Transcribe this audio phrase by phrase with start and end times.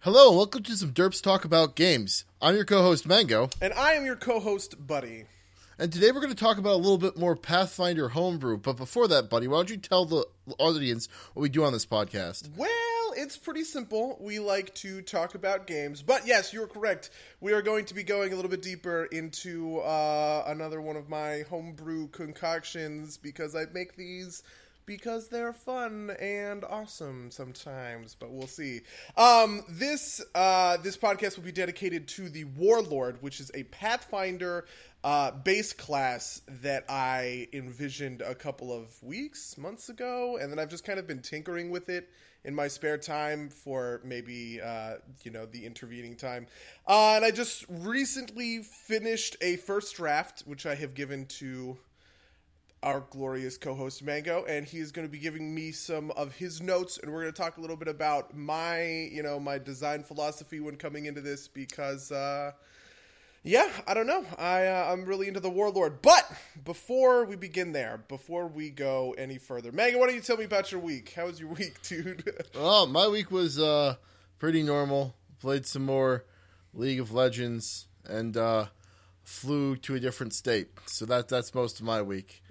[0.00, 2.24] Hello, and welcome to some Derps Talk About Games.
[2.40, 5.24] I'm your co-host Mango, And I am your co-host, Buddy.
[5.78, 8.58] and today we're going to talk about a little bit more Pathfinder homebrew.
[8.58, 10.24] But before that, buddy, why don't you tell the
[10.58, 12.48] audience what we do on this podcast?
[12.56, 12.70] Well,
[13.16, 14.16] it's pretty simple.
[14.20, 17.10] We like to talk about games, but yes, you're correct.
[17.40, 21.08] We are going to be going a little bit deeper into uh, another one of
[21.08, 24.44] my homebrew concoctions because I make these
[24.88, 28.80] because they're fun and awesome sometimes, but we'll see.
[29.18, 34.64] Um, this uh, this podcast will be dedicated to the Warlord, which is a Pathfinder
[35.04, 40.70] uh, base class that I envisioned a couple of weeks, months ago, and then I've
[40.70, 42.08] just kind of been tinkering with it
[42.44, 46.46] in my spare time for maybe uh, you know the intervening time.
[46.86, 51.76] Uh, and I just recently finished a first draft, which I have given to
[52.82, 56.62] our glorious co-host Mango, and he is going to be giving me some of his
[56.62, 60.02] notes, and we're going to talk a little bit about my, you know, my design
[60.02, 62.52] philosophy when coming into this because, uh,
[63.42, 66.02] yeah, I don't know, I uh, I'm really into the Warlord.
[66.02, 66.30] But
[66.64, 70.44] before we begin there, before we go any further, Mango, why don't you tell me
[70.44, 71.12] about your week?
[71.16, 72.30] How was your week, dude?
[72.54, 73.96] Well, my week was uh,
[74.38, 75.14] pretty normal.
[75.40, 76.24] Played some more
[76.74, 78.66] League of Legends and uh,
[79.22, 80.68] flew to a different state.
[80.86, 82.42] So that that's most of my week.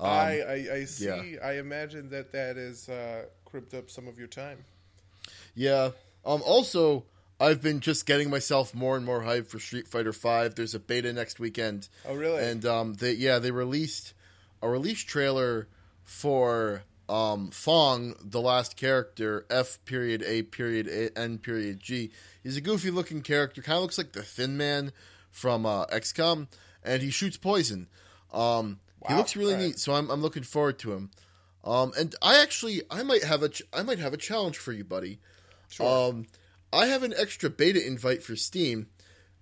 [0.00, 1.04] Um, I, I I see.
[1.06, 1.22] yeah.
[1.42, 4.64] I imagine that that is uh, cribbed up some of your time.
[5.54, 5.90] Yeah.
[6.24, 6.42] Um.
[6.44, 7.04] Also,
[7.40, 10.54] I've been just getting myself more and more hyped for Street Fighter Five.
[10.54, 11.88] There's a beta next weekend.
[12.06, 12.42] Oh, really?
[12.44, 14.14] And um, they yeah they released
[14.60, 15.68] a release trailer
[16.04, 22.10] for um Fong, the last character, F period A period A, N period G.
[22.42, 24.92] He's a goofy looking character, kind of looks like the Thin Man
[25.30, 26.48] from uh, XCOM,
[26.84, 27.88] and he shoots poison.
[28.32, 29.68] Um, he looks really Alright.
[29.68, 31.10] neat, so I'm I'm looking forward to him.
[31.64, 34.72] Um, and I actually I might have a ch- I might have a challenge for
[34.72, 35.18] you, buddy.
[35.68, 36.08] Sure.
[36.10, 36.26] Um,
[36.72, 38.88] I have an extra beta invite for Steam,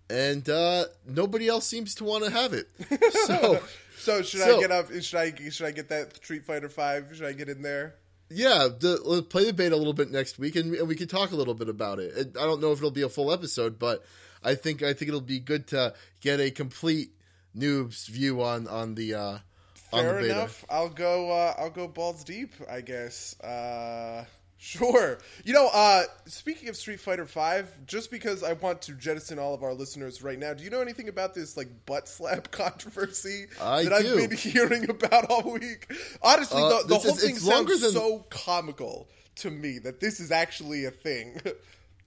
[0.08, 2.68] and uh, nobody else seems to want to have it.
[3.26, 3.60] So,
[3.98, 4.90] So should So- I get up?
[4.92, 7.08] Should I should I get that Street Fighter Five?
[7.14, 7.94] Should I get in there?
[8.32, 11.32] yeah, the, play the beta a little bit next week, and, and we can talk
[11.32, 12.14] a little bit about it.
[12.16, 14.04] And I don't know if it'll be a full episode, but
[14.44, 17.10] I think I think it'll be good to get a complete
[17.56, 19.40] noob's view on on the uh, on the
[19.90, 20.64] Fair enough.
[20.70, 21.30] I'll go.
[21.30, 22.52] Uh, I'll go balls deep.
[22.70, 23.38] I guess.
[23.40, 24.24] Uh,
[24.58, 25.18] sure.
[25.44, 25.68] You know.
[25.72, 29.74] Uh, speaking of Street Fighter Five, just because I want to jettison all of our
[29.74, 34.02] listeners right now, do you know anything about this like butt slap controversy I that
[34.02, 34.18] do.
[34.18, 35.90] I've been hearing about all week?
[36.22, 40.20] Honestly, Uh, the, the whole is- thing sounds than- so comical to me that this
[40.20, 41.40] is actually a thing.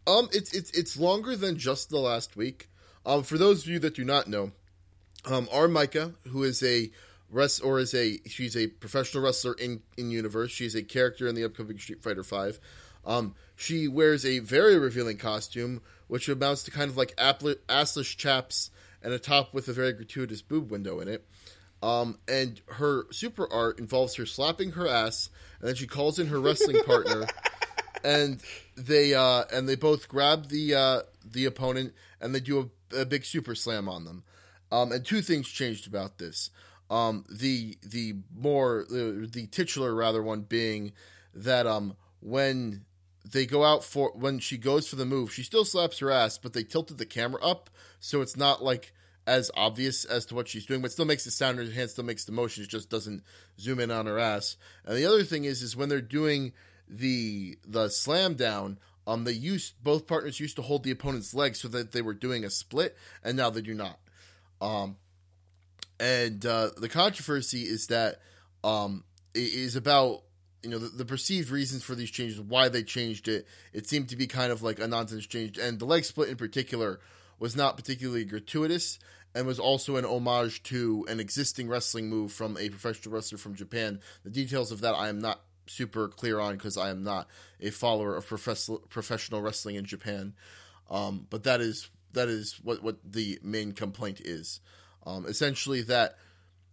[0.06, 2.68] Um, it's it's it's longer than just the last week.
[3.06, 4.52] Um, for those of you that do not know,
[5.26, 5.68] um, R.
[5.68, 6.92] Mika, who is a
[7.34, 10.52] rest or is a she's a professional wrestler in in universe.
[10.52, 12.60] She's a character in the upcoming Street Fighter Five.
[13.06, 18.72] Um, she wears a very revealing costume, which amounts to kind of like assless chaps
[19.02, 21.26] and a top with a very gratuitous boob window in it.
[21.82, 25.30] Um, and her super art involves her slapping her ass,
[25.60, 27.26] and then she calls in her wrestling partner,
[28.06, 28.42] and
[28.78, 33.06] they uh, and they both grab the uh, the opponent and they do a, a
[33.06, 34.24] big super slam on them.
[34.72, 36.50] Um, and two things changed about this.
[36.90, 40.92] Um, the the more the, the titular rather one being
[41.34, 42.86] that um, when
[43.30, 46.38] they go out for when she goes for the move, she still slaps her ass,
[46.38, 48.94] but they tilted the camera up so it's not like
[49.26, 51.58] as obvious as to what she's doing, but still makes the sound.
[51.58, 52.64] Her hand still makes the motion.
[52.64, 53.24] It just doesn't
[53.60, 54.58] zoom in on her ass.
[54.86, 56.54] And the other thing is, is when they're doing
[56.88, 61.56] the the slam down, um, they used both partners used to hold the opponent's leg
[61.56, 64.00] so that they were doing a split, and now they do not.
[64.62, 64.98] Um,
[66.04, 68.20] and uh, the controversy is that
[68.62, 70.24] um, it is about
[70.62, 73.48] you know the, the perceived reasons for these changes, why they changed it.
[73.72, 76.36] It seemed to be kind of like a nonsense change, and the leg split in
[76.36, 77.00] particular
[77.40, 79.00] was not particularly gratuitous,
[79.34, 83.56] and was also an homage to an existing wrestling move from a professional wrestler from
[83.56, 84.02] Japan.
[84.26, 87.30] The details of that I am not super clear on because I am not
[87.62, 90.34] a follower of profess- professional wrestling in Japan.
[90.90, 94.60] Um, but that is that is what what the main complaint is.
[95.06, 96.18] Um, essentially, that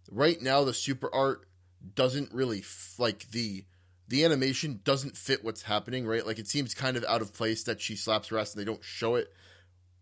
[0.09, 1.47] right now the super art
[1.95, 3.65] doesn't really f- like the
[4.07, 6.05] the animation doesn't fit what's happening.
[6.05, 8.61] Right, like it seems kind of out of place that she slaps her ass and
[8.61, 9.31] they don't show it.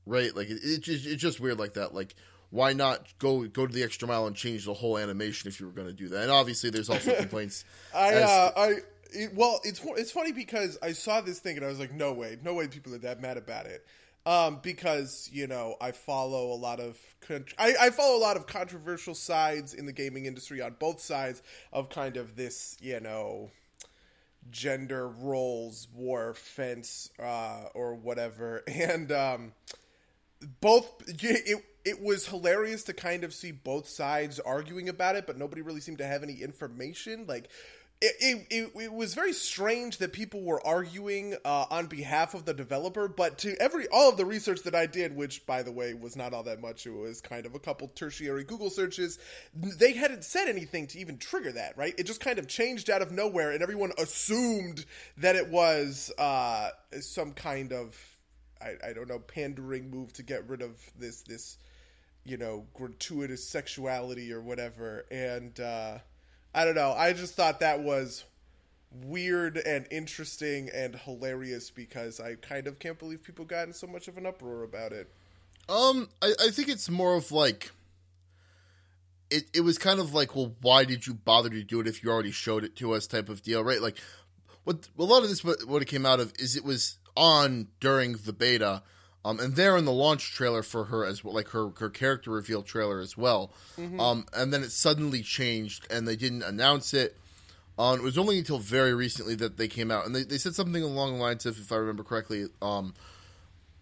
[0.06, 1.94] Right, like it, it just, it's just weird like that.
[1.94, 2.16] Like
[2.52, 5.68] why not go go to the extra mile and change the whole animation if you
[5.68, 6.24] were going to do that?
[6.24, 7.64] And obviously, there's also complaints.
[7.94, 8.74] I, as- uh, I,
[9.12, 12.14] it, well, it's it's funny because I saw this thing and I was like, no
[12.14, 13.86] way, no way, people are that mad about it.
[14.26, 18.38] Um, because you know, I follow a lot of con- I, I follow a lot
[18.38, 23.00] of controversial sides in the gaming industry on both sides of kind of this, you
[23.00, 23.50] know,
[24.52, 28.64] gender roles war fence uh, or whatever.
[28.68, 29.52] And um,
[30.62, 35.38] both it, it was hilarious to kind of see both sides arguing about it but
[35.38, 37.26] nobody really seemed to have any information.
[37.28, 37.50] Like
[38.02, 42.54] it, it, it, was very strange that people were arguing uh, on behalf of the
[42.54, 45.94] developer, but to every all of the research that I did, which by the way
[45.94, 49.20] was not all that much, it was kind of a couple tertiary Google searches.
[49.54, 51.94] They hadn't said anything to even trigger that, right?
[51.98, 54.86] It just kind of changed out of nowhere, and everyone assumed
[55.18, 56.70] that it was uh,
[57.02, 57.98] some kind of
[58.62, 61.58] I, I don't know pandering move to get rid of this this
[62.24, 65.60] you know gratuitous sexuality or whatever, and.
[65.60, 65.98] Uh,
[66.54, 66.94] I don't know.
[66.94, 68.26] I just thought that was
[68.92, 73.88] weird and interesting and hilarious because I kind of can't believe people got in so
[73.88, 75.12] much of an uproar about it.
[75.68, 77.72] Um, I, I think it's more of like
[79.30, 79.44] it.
[79.54, 82.10] It was kind of like, well, why did you bother to do it if you
[82.10, 83.06] already showed it to us?
[83.06, 83.82] Type of deal, right?
[83.82, 83.98] Like,
[84.64, 87.68] what a lot of this what, what it came out of is it was on
[87.80, 88.82] during the beta,
[89.26, 92.32] um, and there in the launch trailer for her as well, like her her character
[92.32, 93.52] reveal trailer as well.
[93.78, 94.00] Mm-hmm.
[94.00, 97.18] Um, and then it suddenly changed, and they didn't announce it.
[97.78, 100.56] Um, it was only until very recently that they came out, and they, they said
[100.56, 102.94] something along the lines of, if I remember correctly, um,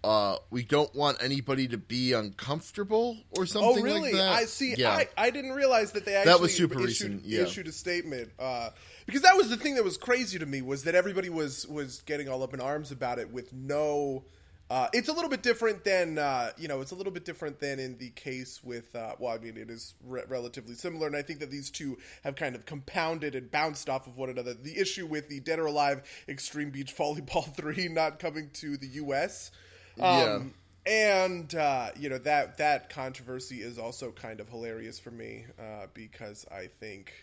[0.03, 4.13] uh, we don't want anybody to be uncomfortable or something oh, really?
[4.13, 4.33] like that.
[4.33, 4.75] I see.
[4.77, 4.91] Yeah.
[4.91, 7.41] I, I didn't realize that they actually that was super issued, recent, yeah.
[7.41, 8.29] issued a statement.
[8.39, 8.69] Uh,
[9.05, 12.01] because that was the thing that was crazy to me was that everybody was was
[12.01, 14.23] getting all up in arms about it with no
[14.69, 16.81] uh, it's a little bit different than uh, you know.
[16.81, 18.93] It's a little bit different than in the case with.
[18.95, 21.97] Uh, well, I mean, it is re- relatively similar, and I think that these two
[22.23, 24.53] have kind of compounded and bounced off of one another.
[24.53, 28.87] The issue with the Dead or Alive Extreme Beach Volleyball Three not coming to the
[28.87, 29.51] U.S.
[29.99, 30.39] Um, yeah.
[30.85, 35.87] And uh, you know that that controversy is also kind of hilarious for me uh,
[35.93, 37.13] because I think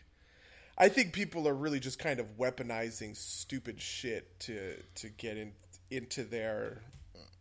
[0.79, 5.52] I think people are really just kind of weaponizing stupid shit to to get in
[5.91, 6.81] into their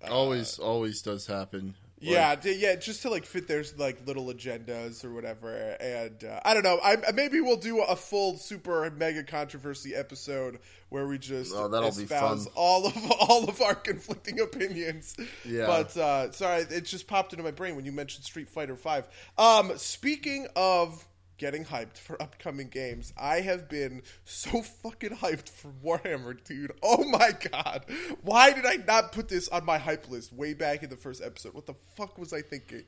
[0.10, 1.76] always, always does happen.
[2.04, 6.42] Yeah, like, yeah, just to like fit their like little agendas or whatever, and uh,
[6.44, 6.78] I don't know.
[6.84, 10.60] I, maybe we'll do a full super mega controversy episode
[10.90, 15.16] where we just oh, that'll espouse all of all of our conflicting opinions.
[15.46, 18.76] Yeah, but uh, sorry, it just popped into my brain when you mentioned Street Fighter
[18.76, 19.08] Five.
[19.38, 21.08] Um, speaking of
[21.44, 23.12] getting hyped for upcoming games.
[23.18, 26.72] I have been so fucking hyped for Warhammer, dude.
[26.82, 27.84] Oh my god.
[28.22, 31.22] Why did I not put this on my hype list way back in the first
[31.22, 31.54] episode?
[31.54, 32.84] What the fuck was I thinking?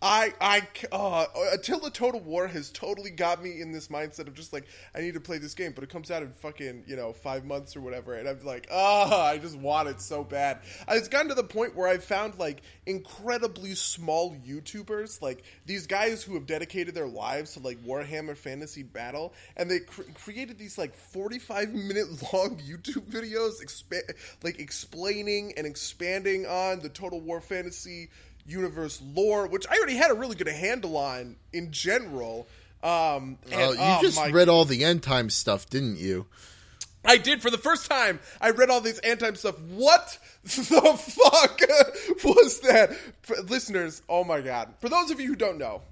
[0.00, 0.62] I I
[0.92, 4.66] uh, until the Total War has totally got me in this mindset of just like
[4.94, 7.44] I need to play this game, but it comes out in fucking you know five
[7.44, 10.60] months or whatever, and I'm like, ah, oh, I just want it so bad.
[10.88, 16.22] It's gotten to the point where I've found like incredibly small YouTubers, like these guys
[16.22, 20.78] who have dedicated their lives to like Warhammer Fantasy Battle, and they cr- created these
[20.78, 24.14] like 45 minute long YouTube videos, expa-
[24.44, 28.10] like explaining and expanding on the Total War Fantasy
[28.48, 32.48] universe lore, which I already had a really good handle on in general.
[32.82, 36.26] Um, and, oh, you oh, just read all the end time stuff, didn't you?
[37.04, 38.20] I did for the first time.
[38.40, 39.60] I read all these end time stuff.
[39.60, 41.60] What the fuck
[42.24, 42.96] was that?
[43.22, 44.74] For listeners, oh my god.
[44.80, 45.82] For those of you who don't know,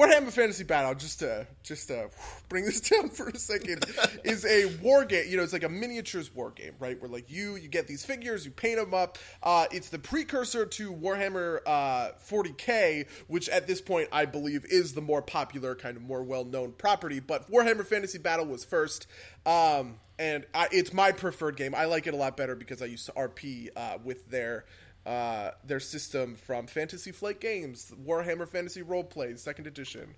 [0.00, 2.08] Warhammer Fantasy Battle, just to just to
[2.48, 3.84] bring this down for a second,
[4.24, 5.26] is a war game.
[5.28, 6.98] You know, it's like a miniatures war game, right?
[6.98, 9.18] Where like you you get these figures, you paint them up.
[9.42, 14.94] Uh, it's the precursor to Warhammer uh, 40k, which at this point I believe is
[14.94, 17.20] the more popular, kind of more well known property.
[17.20, 19.06] But Warhammer Fantasy Battle was first.
[19.44, 21.74] Um, and I, it's my preferred game.
[21.74, 24.66] I like it a lot better because I used to RP uh, with their
[25.06, 30.14] uh, their system from Fantasy Flight Games, Warhammer Fantasy Roleplay, second edition.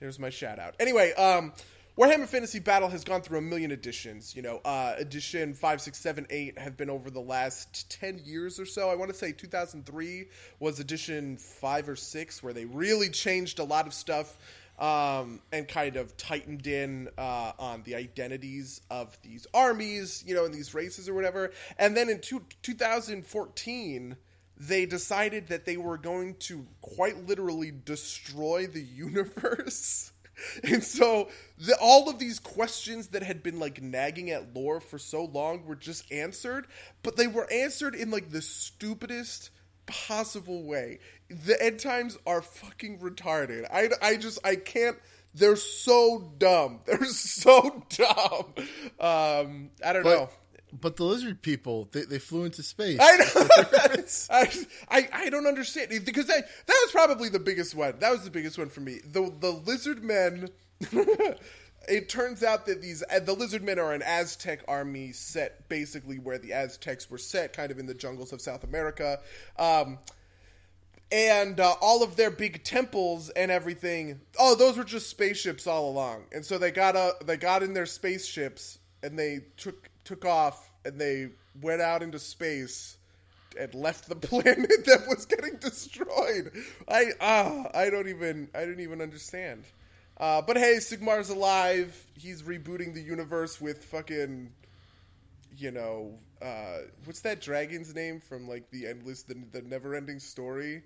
[0.00, 0.74] Here's my shout out.
[0.80, 1.52] Anyway, um,
[1.96, 4.34] Warhammer Fantasy Battle has gone through a million editions.
[4.34, 8.58] You know, uh, edition 5, 6, 7, 8 have been over the last 10 years
[8.58, 8.90] or so.
[8.90, 10.26] I want to say 2003
[10.58, 14.36] was edition 5 or 6, where they really changed a lot of stuff
[14.78, 20.44] um, and kind of tightened in uh, on the identities of these armies, you know,
[20.44, 21.52] and these races or whatever.
[21.78, 24.16] And then in two, 2014,
[24.56, 30.12] they decided that they were going to quite literally destroy the universe.
[30.64, 31.28] and so
[31.58, 35.64] the, all of these questions that had been like nagging at lore for so long
[35.64, 36.66] were just answered,
[37.02, 39.50] but they were answered in like the stupidest
[39.86, 40.98] possible way.
[41.28, 43.66] The end times are fucking retarded.
[43.72, 44.96] I, I just I can't.
[45.34, 46.80] They're so dumb.
[46.86, 48.54] They're so dumb.
[49.00, 50.28] Um, I don't but, know.
[50.80, 52.98] But the lizard people, they, they flew into space.
[53.00, 53.24] I know.
[54.30, 57.94] I, I, I don't understand because that that was probably the biggest one.
[58.00, 59.00] That was the biggest one for me.
[59.04, 60.48] The the lizard men.
[61.88, 66.38] it turns out that these uh, the lizardmen are an Aztec army set basically where
[66.38, 69.20] the Aztecs were set, kind of in the jungles of South America.
[69.58, 69.98] Um,
[71.12, 75.88] and uh, all of their big temples and everything oh those were just spaceships all
[75.88, 76.24] along.
[76.32, 80.72] And so they got uh, they got in their spaceships and they took took off
[80.84, 81.28] and they
[81.60, 82.96] went out into space
[83.58, 86.50] and left the planet that was getting destroyed.
[86.88, 89.64] I ah i don't even i don't even understand
[90.18, 94.50] uh, but hey sigmar's alive he's rebooting the universe with fucking
[95.56, 100.18] you know uh, what's that dragon's name from like the endless the, the never ending
[100.18, 100.82] story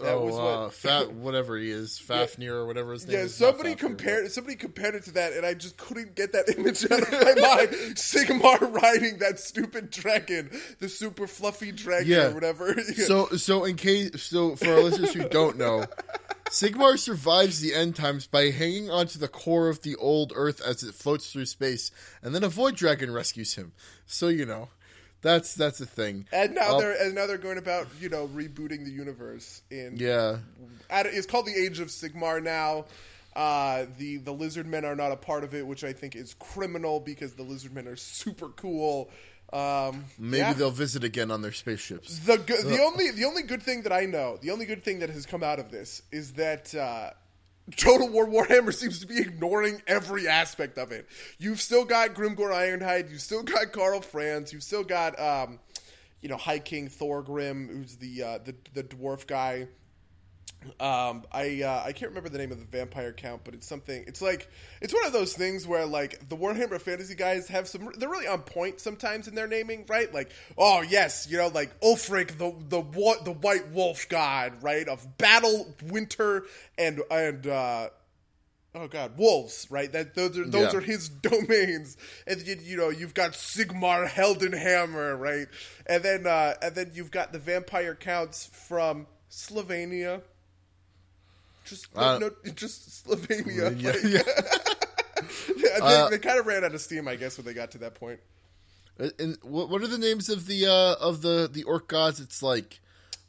[0.00, 3.24] that oh, was what uh, Fat whatever he is, Fafnir or whatever his name yeah,
[3.24, 3.40] is.
[3.40, 6.84] Yeah, somebody compared somebody compared it to that, and I just couldn't get that image
[6.90, 7.70] out of my mind.
[7.94, 10.50] Sigmar riding that stupid dragon,
[10.80, 12.26] the super fluffy dragon yeah.
[12.26, 12.74] or whatever.
[12.82, 15.84] so, so in case, so for our listeners who don't know,
[16.54, 20.84] Sigmar survives the end times by hanging onto the core of the old Earth as
[20.84, 21.90] it floats through space,
[22.22, 23.72] and then a void dragon rescues him.
[24.06, 24.68] So you know.
[25.20, 26.26] That's that's a thing.
[26.34, 29.96] And now um, they're and now they're going about you know rebooting the universe in
[29.96, 30.36] yeah.
[30.90, 32.84] At, it's called the Age of Sigmar now.
[33.34, 36.34] Uh, the the lizard men are not a part of it, which I think is
[36.34, 39.10] criminal because the lizard men are super cool.
[39.52, 40.52] Um, Maybe yeah.
[40.52, 42.18] they'll visit again on their spaceships.
[42.20, 45.10] The the only the only good thing that I know, the only good thing that
[45.10, 47.10] has come out of this is that uh,
[47.76, 51.08] Total War Warhammer seems to be ignoring every aspect of it.
[51.38, 55.60] You've still got Grimgor Ironhide, you've still got Karl Franz, you've still got um,
[56.20, 59.68] you know High King Thorgrim, who's the uh, the the dwarf guy.
[60.80, 64.04] Um, I uh, I can't remember the name of the vampire count, but it's something.
[64.06, 67.90] It's like it's one of those things where like the Warhammer Fantasy guys have some.
[67.96, 70.12] They're really on point sometimes in their naming, right?
[70.12, 72.82] Like, oh yes, you know, like Ulfric, the the
[73.24, 74.88] the White Wolf God, right?
[74.88, 76.44] Of battle, winter,
[76.78, 77.46] and and.
[77.46, 77.88] uh
[78.76, 80.78] oh god wolves right that those are those yeah.
[80.78, 85.46] are his domains and you, you, know you've got sigmar heldenhammer right
[85.86, 90.22] and then uh and then you've got the vampire counts from Sylvania
[91.64, 93.72] just uh, no, just Sylvania.
[93.76, 94.22] Yeah, like, yeah.
[95.56, 97.72] yeah they, uh, they, kind of ran out of steam, I guess, when they got
[97.72, 98.20] to that point.
[98.98, 102.20] Uh, and what, are the names of the uh, of the the orc gods?
[102.20, 102.80] It's like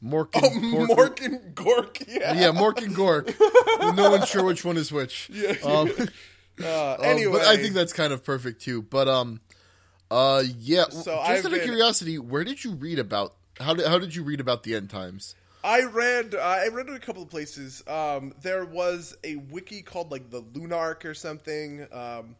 [0.03, 2.03] Mork and, oh, Mork and Gork.
[2.07, 3.33] Yeah, yeah, Mork and Gork.
[3.95, 5.29] no one's sure which one is which.
[5.33, 5.55] Yeah.
[5.63, 5.91] Um,
[6.63, 8.81] uh, anyway, but I think that's kind of perfect too.
[8.81, 9.41] But um,
[10.11, 10.83] uh, yeah.
[10.89, 13.33] So just I've out of curiosity, where did you read about?
[13.59, 15.35] How did how did you read about the end times?
[15.65, 17.83] I read uh, I read it a couple of places.
[17.87, 22.35] Um, there was a wiki called like the Lunark or something um,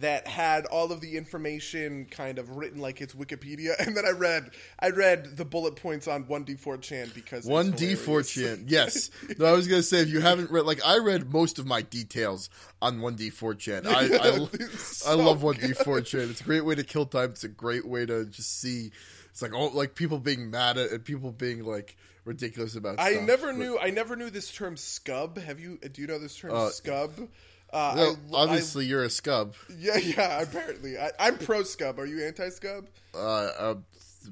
[0.00, 4.10] that had all of the information kind of written like it's Wikipedia, and then I
[4.10, 8.22] read I read the bullet points on one D four chan because one D four
[8.22, 8.66] chan.
[8.68, 11.66] Yes, no, I was gonna say if you haven't read like I read most of
[11.66, 12.50] my details
[12.82, 13.86] on one D four chan.
[13.86, 13.90] I
[14.22, 14.46] I,
[14.76, 16.28] so I love one D four chan.
[16.28, 17.30] It's a great way to kill time.
[17.30, 18.90] It's a great way to just see.
[19.30, 21.96] It's like oh like people being mad at and people being like
[22.28, 23.00] ridiculous about.
[23.00, 23.56] I stuff, never but...
[23.56, 23.78] knew.
[23.78, 25.42] I never knew this term scub.
[25.42, 25.78] Have you?
[25.78, 27.28] Do you know this term uh, scub?
[27.70, 29.54] Uh, well, I, obviously, you're a scub.
[29.76, 30.40] Yeah, yeah.
[30.40, 31.98] Apparently, I, am pro scub.
[31.98, 32.86] Are you anti scub?
[33.14, 33.74] Uh, uh,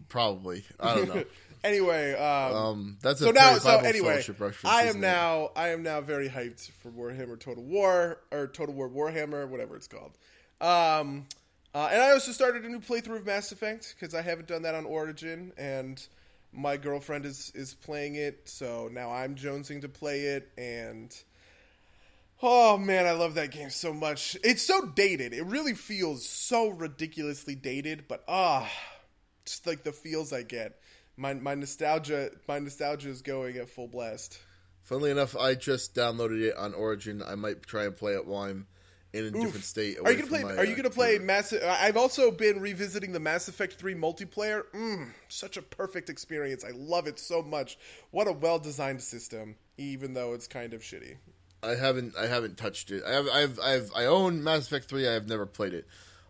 [0.09, 0.65] probably.
[0.79, 1.25] I don't know.
[1.65, 3.59] anyway, um, um, that's so now.
[3.59, 4.23] So anyway,
[4.65, 5.51] I am now.
[5.57, 9.89] I am now very hyped for Warhammer Total War or Total War Warhammer, whatever it's
[9.89, 10.17] called.
[10.61, 11.27] Um,
[11.75, 14.63] uh, and I also started a new playthrough of Mass Effect because I haven't done
[14.63, 16.07] that on Origin, and
[16.57, 21.15] my girlfriend is is playing it, so now I'm jonesing to play it, and
[22.43, 24.37] oh man, I love that game so much.
[24.43, 25.33] It's so dated.
[25.33, 28.71] It really feels so ridiculously dated, but ah,
[29.45, 30.81] just like the feels I get.
[31.17, 34.39] My my nostalgia my nostalgia is going at full blast.
[34.83, 37.23] Funnily enough, I just downloaded it on Origin.
[37.23, 38.67] I might try and play it while I'm
[39.17, 39.45] in a Oof.
[39.45, 39.99] different state.
[40.05, 40.43] Are you gonna play?
[40.43, 41.53] My, are you uh, gonna play Mass?
[41.53, 44.65] I've also been revisiting the Mass Effect Three multiplayer.
[44.75, 46.65] Mm, such a perfect experience.
[46.65, 47.79] I love it so much.
[48.11, 51.17] What a well designed system, even though it's kind of shitty.
[51.63, 52.17] I haven't.
[52.17, 53.03] I haven't touched it.
[53.05, 53.29] I have.
[53.29, 53.61] I've.
[53.61, 53.91] I've.
[53.95, 55.09] I own Mass Effect Three.
[55.09, 55.87] I have never played it.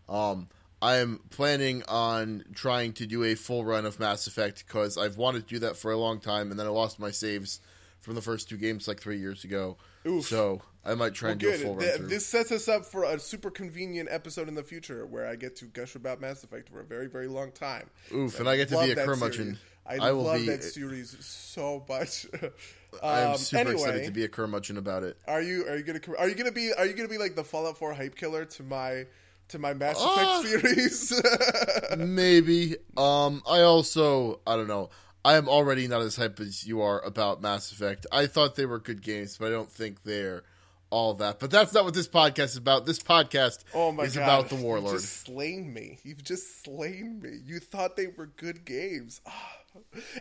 [0.09, 0.47] Um,
[0.81, 5.17] I am planning on trying to do a full run of Mass Effect because I've
[5.17, 7.59] wanted to do that for a long time, and then I lost my saves
[7.99, 9.77] from the first two games like three years ago.
[10.05, 10.25] Oof.
[10.25, 11.59] So I might try well, and do good.
[11.59, 12.07] a full run through.
[12.07, 15.57] This sets us up for a super convenient episode in the future where I get
[15.57, 17.89] to gush about Mass Effect for a very, very long time.
[18.13, 19.59] Oof, and I get to be a curmudgeon.
[19.85, 22.25] I, I love be, that series so much.
[23.03, 25.17] I'm um, super anyway, excited to be a curmudgeon about it.
[25.27, 25.67] Are you?
[25.67, 25.99] Are you gonna?
[26.17, 26.71] Are you gonna be?
[26.73, 29.05] Are you gonna be like the Fallout 4 hype killer to my
[29.49, 31.21] to my Mass uh, Effect series?
[31.97, 32.75] maybe.
[32.95, 34.89] Um, I also I don't know.
[35.23, 38.05] I am already not as hype as you are about Mass Effect.
[38.11, 40.43] I thought they were good games, but I don't think they're
[40.89, 41.39] all that.
[41.39, 42.85] But that's not what this podcast is about.
[42.85, 44.23] This podcast Oh my is god!
[44.23, 44.93] about the Warlord.
[44.93, 45.99] You've just slain me.
[46.03, 47.39] You've just slain me.
[47.45, 49.21] You thought they were good games.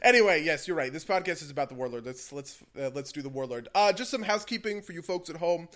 [0.02, 0.92] anyway, yes, you're right.
[0.92, 2.04] This podcast is about the Warlord.
[2.04, 3.68] Let's let's uh, let's do the Warlord.
[3.74, 5.68] Uh, just some housekeeping for you folks at home.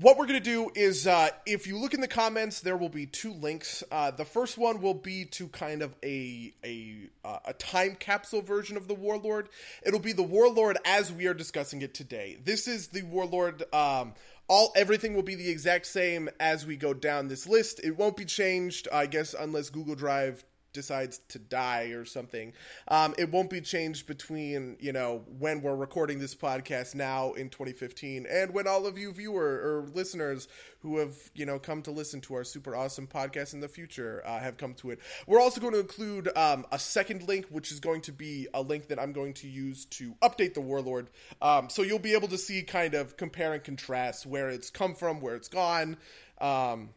[0.00, 2.88] What we're going to do is, uh, if you look in the comments, there will
[2.88, 3.84] be two links.
[3.92, 8.40] Uh, the first one will be to kind of a a uh, a time capsule
[8.40, 9.50] version of the Warlord.
[9.84, 12.38] It'll be the Warlord as we are discussing it today.
[12.42, 13.62] This is the Warlord.
[13.74, 14.14] Um,
[14.48, 17.78] all everything will be the exact same as we go down this list.
[17.84, 20.42] It won't be changed, I guess, unless Google Drive
[20.72, 22.52] decides to die or something.
[22.88, 27.50] Um, it won't be changed between you know when we're recording this podcast now in
[27.50, 30.48] 2015 and when all of you viewer or listeners
[30.80, 34.22] who have you know come to listen to our super awesome podcast in the future
[34.26, 35.00] uh, have come to it.
[35.26, 38.62] We're also going to include um, a second link, which is going to be a
[38.62, 41.10] link that I'm going to use to update the Warlord.
[41.42, 44.94] Um, so you'll be able to see kind of compare and contrast where it's come
[44.94, 45.96] from, where it's gone.
[46.40, 46.90] Um,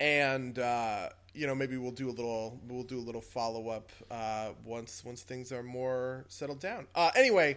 [0.00, 3.90] and uh, you know maybe we'll do a little we'll do a little follow up
[4.10, 6.86] uh, once once things are more settled down.
[6.94, 7.56] Uh, anyway,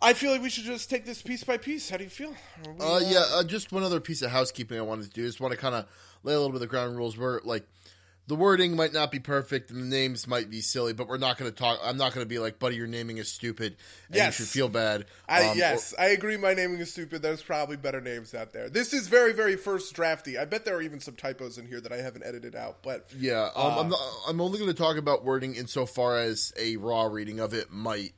[0.00, 1.90] I feel like we should just take this piece by piece.
[1.90, 2.34] How do you feel?
[2.64, 5.26] We, Uh, yeah, uh, just one other piece of housekeeping I wanted to do.
[5.26, 5.86] Just want to kind of
[6.22, 7.16] lay a little bit of the ground rules.
[7.18, 7.66] Where like
[8.28, 11.38] the wording might not be perfect and the names might be silly, but we're not
[11.38, 11.80] going to talk.
[11.82, 13.74] I'm not going to be like, buddy, your naming is stupid,
[14.08, 14.38] and Yes.
[14.38, 15.06] you should feel bad.
[15.26, 16.36] I, Um, yes, I agree.
[16.36, 17.22] My naming is stupid.
[17.22, 18.68] There's probably better names out there.
[18.68, 20.36] This is very, very first drafty.
[20.38, 22.82] I bet there are even some typos in here that I haven't edited out.
[22.82, 26.52] But Yeah, um, Uh, I'm not, I'm only going to talk about wording insofar as
[26.58, 28.12] a raw reading of it might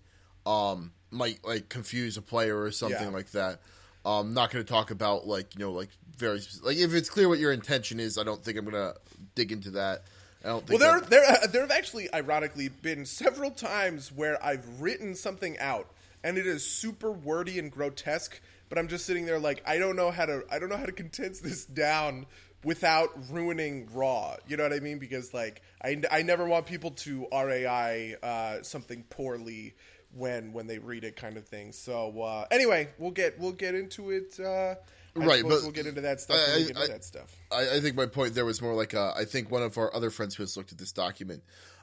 [0.44, 3.08] um might like confuse a player or something Yeah.
[3.14, 3.60] like that.
[4.04, 7.28] Um, not going to talk about like you know like very like if it's clear
[7.28, 8.16] what your intention is.
[8.18, 8.94] I don't think I'm going to
[9.34, 10.04] dig into that.
[10.44, 14.10] I don't think well, there, that- there, uh, there have actually, ironically, been several times
[14.10, 15.90] where I've written something out
[16.24, 18.40] and it is super wordy and grotesque.
[18.68, 20.86] But I'm just sitting there like I don't know how to, I don't know how
[20.86, 22.26] to condense this down
[22.64, 24.36] without ruining raw.
[24.46, 24.98] You know what I mean?
[24.98, 29.74] Because like I, I never want people to RAI uh, something poorly
[30.14, 31.72] when when they read it, kind of thing.
[31.72, 34.38] So uh, anyway, we'll get we'll get into it.
[34.38, 34.74] Uh,
[35.16, 36.38] I Right, but we'll get into that stuff.
[36.38, 37.36] I- when we get I- into that stuff.
[37.50, 39.94] I, I think my point there was more like uh, I think one of our
[39.94, 41.42] other friends who has looked at this document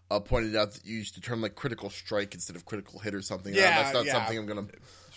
[0.10, 3.14] uh, pointed out that you used the term like critical strike instead of critical hit
[3.14, 3.54] or something.
[3.54, 4.14] Uh, Yeah, that's not yeah.
[4.14, 4.68] something I'm gonna.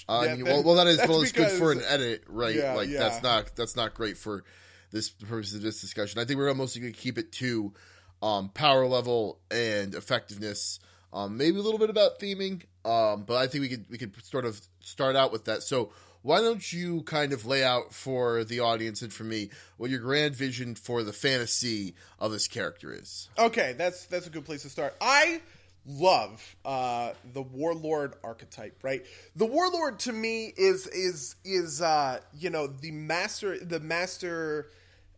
[0.08, 2.54] Uh, Yeah, you- that- well, well, that is well, it's good for an edit, right?
[2.56, 4.42] Yeah, like that's not that's not great for
[4.90, 6.18] this purpose of this discussion.
[6.20, 7.72] I think we're mostly going to keep it to
[8.22, 10.80] um, power level and effectiveness.
[11.12, 14.24] Um, maybe a little bit about theming, um, but I think we could we could
[14.24, 15.62] sort of start out with that.
[15.62, 15.90] So
[16.22, 20.00] why don't you kind of lay out for the audience and for me what your
[20.00, 23.28] grand vision for the fantasy of this character is?
[23.38, 24.94] Okay, that's that's a good place to start.
[25.00, 25.40] I
[25.86, 28.78] love uh, the warlord archetype.
[28.82, 29.04] Right,
[29.36, 34.70] the warlord to me is is is uh, you know the master the master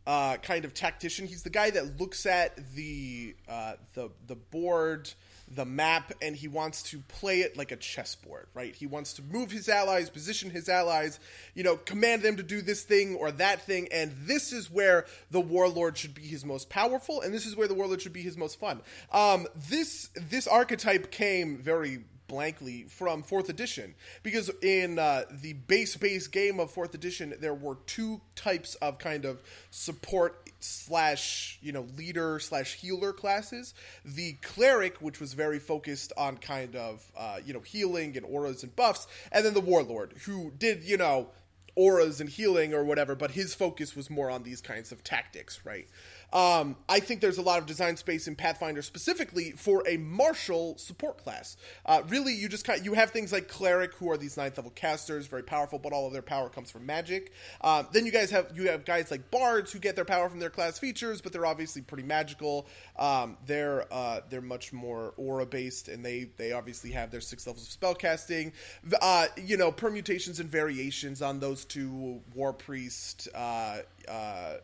[0.07, 1.27] uh, kind of tactician.
[1.27, 5.13] He's the guy that looks at the uh, the the board
[5.55, 8.75] the map and he wants to play it like a chessboard, right?
[8.75, 11.21] He wants to move his allies, position his allies,
[11.55, 15.07] you know, command them to do this thing or that thing, and this is where
[15.31, 18.23] the warlord should be his most powerful, and this is where the warlord should be
[18.23, 18.81] his most fun.
[19.13, 23.95] Um, this this archetype came very blankly from fourth edition.
[24.23, 28.99] Because in uh, the base base game of fourth edition there were two types of
[28.99, 33.75] kind of support slash you know leader slash healer classes.
[34.03, 38.63] The cleric which was very focused on kind of uh, you know healing and auras
[38.63, 39.07] and buffs.
[39.31, 41.29] And then the warlord who did you know
[41.75, 45.61] auras and healing or whatever but his focus was more on these kinds of tactics
[45.65, 45.89] right
[46.33, 50.79] um, I think there's a lot of design space in Pathfinder specifically for a martial
[50.79, 51.57] support class.
[51.85, 54.73] Uh, really, you just kind you have things like cleric, who are these ninth level
[54.73, 57.33] casters, very powerful, but all of their power comes from magic.
[57.61, 60.39] Um, then you guys have you have guys like bards who get their power from
[60.39, 62.67] their class features, but they're obviously pretty magical.
[62.99, 67.47] Um, they're uh, they're much more aura based, and they they obviously have their six
[67.47, 68.53] levels of spell casting.
[69.01, 73.29] Uh, you know, permutations and variations on those two war priest.
[73.35, 74.57] Uh, uh,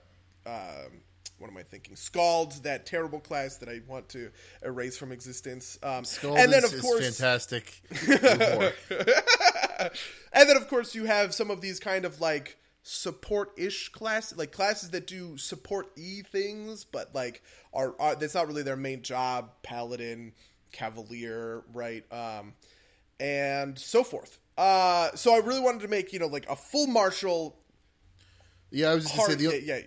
[0.47, 1.03] um,
[1.39, 1.97] what am I thinking?
[1.97, 4.31] Skald, that terrible class that I want to
[4.65, 5.79] erase from existence.
[5.83, 7.81] Um, Skull and then, is- of is course, fantastic.
[10.33, 14.53] And then of course you have some of these kind of like support-ish class, like
[14.53, 19.03] classes that do support e things, but like are, are that's not really their main
[19.03, 19.51] job.
[19.63, 20.33] Paladin,
[20.73, 22.55] Cavalier, right, um,
[23.21, 24.39] and so forth.
[24.57, 27.57] Uh, so I really wanted to make you know like a full martial
[28.71, 29.31] yeah, I was just hard.
[29.31, 29.83] say the, yeah, yeah.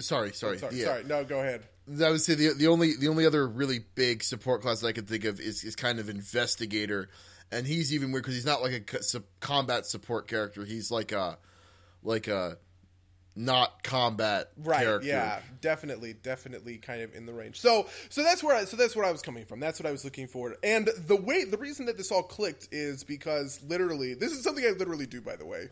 [0.00, 0.84] Sorry, sorry, Sorry, yeah.
[0.86, 1.04] sorry.
[1.04, 1.62] No, go ahead.
[2.02, 4.92] I would say the the only the only other really big support class that I
[4.92, 7.08] could think of is is kind of investigator,
[7.50, 10.64] and he's even weird because he's not like a combat support character.
[10.64, 11.38] He's like a
[12.02, 12.58] like a
[13.34, 15.08] not combat right character.
[15.08, 18.94] yeah definitely definitely kind of in the range so so that's where I, so that's
[18.94, 21.56] where i was coming from that's what i was looking for and the way the
[21.56, 25.36] reason that this all clicked is because literally this is something i literally do by
[25.36, 25.68] the way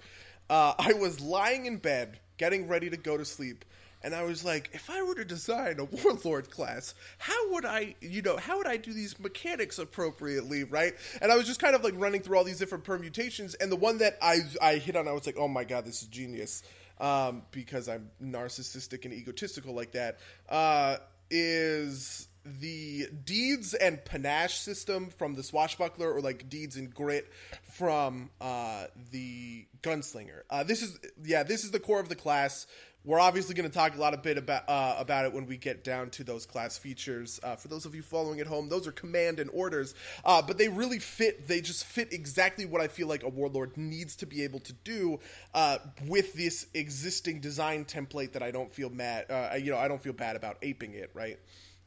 [0.48, 3.66] uh, i was lying in bed getting ready to go to sleep
[4.03, 7.95] and I was like, if I were to design a warlord class, how would I,
[8.01, 10.95] you know, how would I do these mechanics appropriately, right?
[11.21, 13.77] And I was just kind of like running through all these different permutations, and the
[13.77, 16.63] one that I I hit on, I was like, oh my god, this is genius,
[16.99, 20.19] um, because I'm narcissistic and egotistical like that.
[20.49, 20.97] Uh,
[21.31, 27.31] is the deeds and panache system from the swashbuckler or like deeds and grit
[27.65, 32.67] from uh, the gunslinger uh, this is yeah this is the core of the class
[33.05, 35.57] we're obviously going to talk a lot a bit about uh, about it when we
[35.57, 37.41] get down to those class features.
[37.43, 40.59] Uh, for those of you following at home, those are command and orders, uh, but
[40.59, 41.49] they really fit.
[41.49, 44.73] They just fit exactly what I feel like a warlord needs to be able to
[44.85, 45.19] do
[45.55, 48.33] uh, with this existing design template.
[48.33, 49.31] That I don't feel mad.
[49.31, 51.11] Uh, you know, I don't feel bad about aping it.
[51.15, 51.39] Right.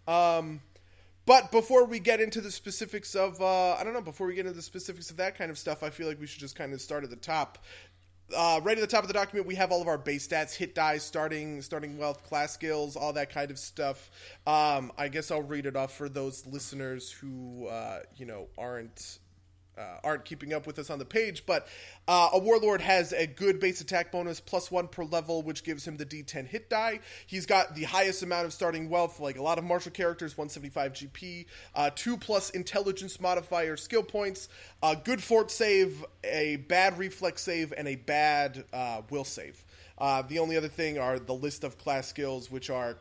[0.07, 0.61] Um,
[1.25, 4.45] but before we get into the specifics of, uh, I don't know, before we get
[4.45, 6.73] into the specifics of that kind of stuff, I feel like we should just kind
[6.73, 7.59] of start at the top
[8.35, 10.55] uh, right at the top of the document, we have all of our base stats,
[10.55, 14.11] hit dice, starting starting wealth, class skills, all that kind of stuff.
[14.45, 19.19] Um, I guess I'll read it off for those listeners who uh, you know aren't
[19.77, 21.67] uh, aren't keeping up with us on the page, but
[22.07, 25.87] uh, a warlord has a good base attack bonus plus one per level, which gives
[25.87, 26.99] him the D10 hit die.
[27.25, 30.93] He's got the highest amount of starting wealth, like a lot of martial characters, 175
[30.93, 34.49] GP, uh, two plus intelligence modifier skill points,
[34.81, 39.63] a good fort save, a bad reflex save, and a bad uh, will save.
[39.97, 42.97] Uh, the only other thing are the list of class skills, which are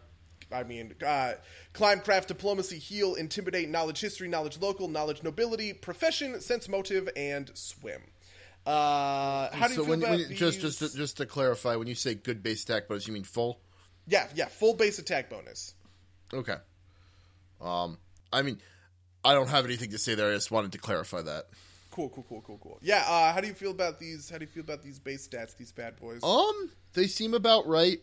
[0.52, 1.34] I mean, uh,
[1.72, 7.50] climb, craft, diplomacy, heal, intimidate, knowledge, history, knowledge, local, knowledge, nobility, profession, sense, motive, and
[7.54, 8.02] swim.
[8.64, 10.38] Uh, how do you so feel when, about when you- these?
[10.38, 13.24] just just to, just to clarify, when you say good base attack bonus, you mean
[13.24, 13.60] full?
[14.06, 15.74] yeah, yeah, full base attack bonus.
[16.32, 16.56] Okay.
[17.60, 17.98] Um,
[18.32, 18.60] I mean,
[19.24, 20.30] I don't have anything to say there.
[20.30, 21.46] I just wanted to clarify that.
[21.90, 22.78] Cool, cool, cool, cool, cool.
[22.82, 23.04] Yeah.
[23.06, 24.30] Uh, how do you feel about these?
[24.30, 25.56] How do you feel about these base stats?
[25.56, 26.22] These bad boys.
[26.24, 28.00] Um, they seem about right.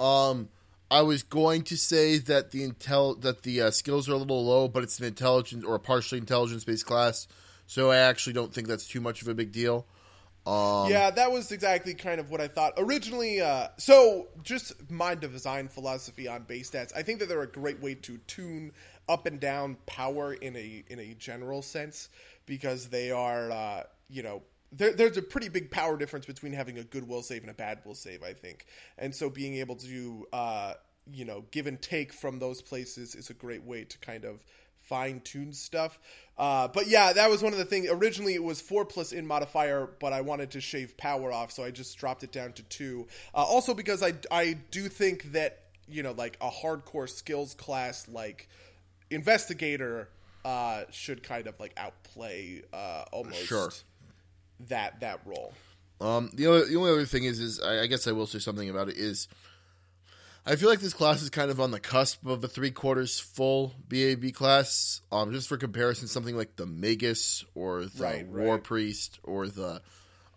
[0.00, 0.48] Um,
[0.92, 4.44] I was going to say that the intel that the uh, skills are a little
[4.44, 7.26] low, but it's an intelligence or a partially intelligence based class,
[7.66, 9.86] so I actually don't think that's too much of a big deal.
[10.44, 13.40] Um, yeah, that was exactly kind of what I thought originally.
[13.40, 17.80] Uh, so, just my design philosophy on base stats, I think that they're a great
[17.80, 18.72] way to tune
[19.08, 22.10] up and down power in a in a general sense
[22.44, 26.78] because they are, uh, you know, there, there's a pretty big power difference between having
[26.78, 28.22] a good will save and a bad will save.
[28.22, 28.66] I think,
[28.98, 30.74] and so being able to, uh,
[31.12, 34.44] you know, give and take from those places is a great way to kind of
[34.80, 35.98] fine tune stuff.
[36.36, 37.88] Uh, but yeah, that was one of the things.
[37.90, 41.62] Originally, it was four plus in modifier, but I wanted to shave power off, so
[41.62, 43.06] I just dropped it down to two.
[43.34, 45.58] Uh, also, because I I do think that
[45.88, 48.48] you know, like a hardcore skills class like
[49.10, 50.08] investigator
[50.44, 53.70] uh, should kind of like outplay uh, almost Sure.
[54.68, 55.52] That that role.
[56.00, 58.38] Um, the other, the only other thing is, is I, I guess I will say
[58.40, 58.96] something about it.
[58.96, 59.28] Is
[60.44, 63.20] I feel like this class is kind of on the cusp of a three quarters
[63.20, 65.00] full BAB class.
[65.12, 68.64] Um, just for comparison, something like the Magus or the Right, War right.
[68.64, 69.80] Priest or the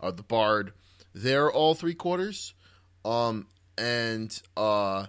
[0.00, 0.72] uh, the Bard,
[1.14, 2.54] they're all three quarters.
[3.04, 5.06] Um, and uh,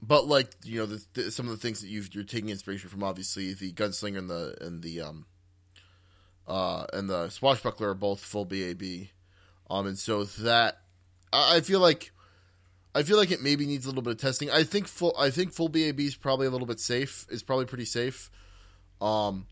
[0.00, 2.88] but like you know, the, the, some of the things that you've, you're taking inspiration
[2.88, 5.26] from, obviously the Gunslinger and the and the um,
[6.46, 8.82] uh, and the Swashbuckler are both full BAB.
[9.70, 10.78] Um, and so that
[11.32, 12.12] I I feel like
[12.94, 14.50] I feel like it maybe needs a little bit of testing.
[14.50, 17.26] I think full I think full BAB is probably a little bit safe.
[17.30, 18.30] Is probably pretty safe.
[19.00, 19.46] Um,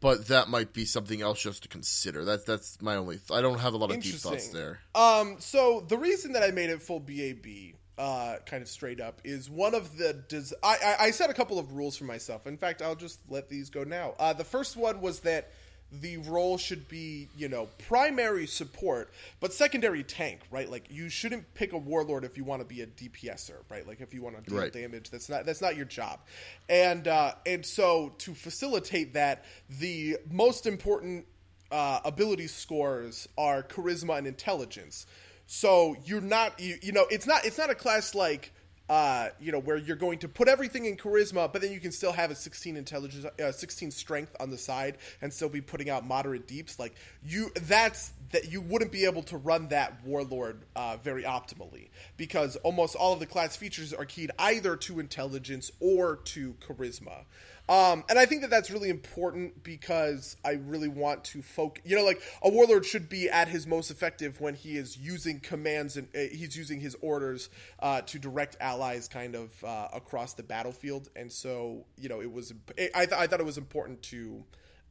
[0.00, 2.24] but that might be something else just to consider.
[2.24, 3.16] That's that's my only.
[3.16, 4.80] Th- I don't have a lot of deep thoughts there.
[4.94, 9.20] Um, so the reason that I made it full BAB, uh, kind of straight up,
[9.24, 10.14] is one of the.
[10.14, 12.46] Des- I, I I set a couple of rules for myself.
[12.46, 14.14] In fact, I'll just let these go now.
[14.18, 15.52] Uh, the first one was that
[15.92, 20.70] the role should be, you know, primary support, but secondary tank, right?
[20.70, 23.86] Like you shouldn't pick a warlord if you want to be a DPSer, right?
[23.86, 24.72] Like if you want to deal Right.
[24.72, 26.20] damage, that's not that's not your job.
[26.68, 31.26] And uh, and so to facilitate that, the most important
[31.72, 35.06] uh, ability scores are charisma and intelligence.
[35.46, 38.52] So you're not you, you know it's not it's not a class like
[38.90, 41.92] uh, you know where you're going to put everything in charisma, but then you can
[41.92, 45.88] still have a 16 intelligence, uh, 16 strength on the side, and still be putting
[45.88, 46.76] out moderate deeps.
[46.76, 51.88] Like you, that's that you wouldn't be able to run that warlord uh, very optimally
[52.16, 57.24] because almost all of the class features are keyed either to intelligence or to charisma.
[57.70, 61.84] Um, and I think that that's really important because I really want to focus.
[61.86, 65.38] You know, like a warlord should be at his most effective when he is using
[65.38, 70.34] commands and uh, he's using his orders uh, to direct allies kind of uh, across
[70.34, 71.10] the battlefield.
[71.14, 72.52] And so, you know, it was.
[72.76, 74.42] I, th- I thought it was important to.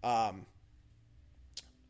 [0.02, 0.46] Um,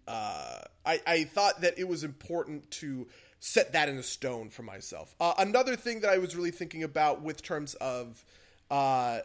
[0.07, 3.07] uh, I, I thought that it was important to
[3.39, 5.13] set that in a stone for myself.
[5.19, 8.25] Uh, another thing that I was really thinking about with terms of
[8.71, 9.19] uh,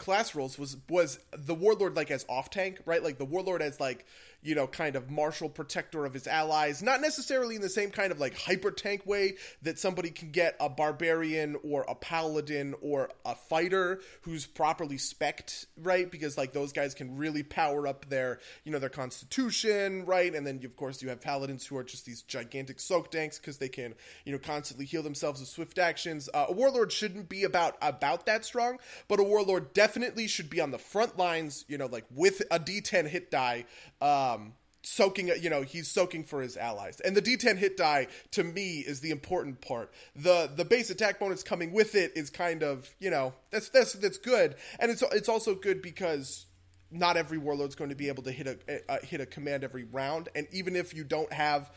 [0.00, 3.04] class roles was was the warlord like as off tank, right?
[3.04, 4.06] Like the warlord as like
[4.42, 8.10] you know, kind of martial protector of his allies, not necessarily in the same kind
[8.10, 13.10] of like hyper tank way that somebody can get a barbarian or a paladin or
[13.24, 16.10] a fighter who's properly specced, right?
[16.10, 20.34] Because like those guys can really power up their, you know, their constitution, right?
[20.34, 23.58] And then of course you have paladins who are just these gigantic soak tanks because
[23.58, 26.28] they can, you know, constantly heal themselves with swift actions.
[26.32, 30.60] Uh, a warlord shouldn't be about about that strong, but a warlord definitely should be
[30.60, 33.64] on the front lines, you know, like with a D10 hit die.
[34.00, 37.00] Uh, um, soaking you know he's soaking for his allies.
[37.00, 39.92] And the d10 hit die to me is the important part.
[40.16, 43.92] The the base attack bonus coming with it is kind of you know that's that's
[43.94, 44.56] that's good.
[44.78, 46.46] And it's it's also good because
[46.90, 49.84] not every warlord's going to be able to hit a, a hit a command every
[49.84, 50.28] round.
[50.34, 51.70] And even if you don't have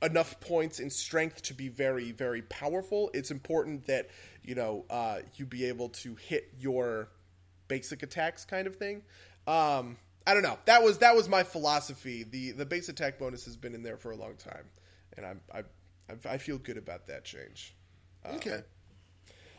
[0.00, 4.08] enough points in strength to be very very powerful it's important that
[4.44, 7.08] you know uh, you be able to hit your
[7.68, 9.02] basic attacks kind of thing.
[9.46, 9.96] Um,
[10.28, 10.58] I don't know.
[10.66, 12.22] That was that was my philosophy.
[12.22, 14.66] the The base attack bonus has been in there for a long time,
[15.16, 15.60] and I'm I
[16.10, 17.74] I, I feel good about that change.
[18.26, 18.60] Uh, okay.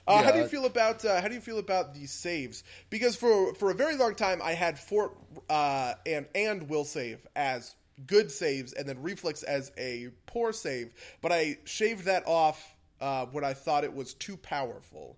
[0.07, 0.23] Uh, yeah.
[0.23, 2.63] How do you feel about uh, how do you feel about these saves?
[2.91, 5.17] Because for for a very long time I had fort
[5.49, 7.73] uh, and and will save as
[8.05, 10.93] good saves, and then reflex as a poor save.
[11.23, 15.17] But I shaved that off uh, when I thought it was too powerful.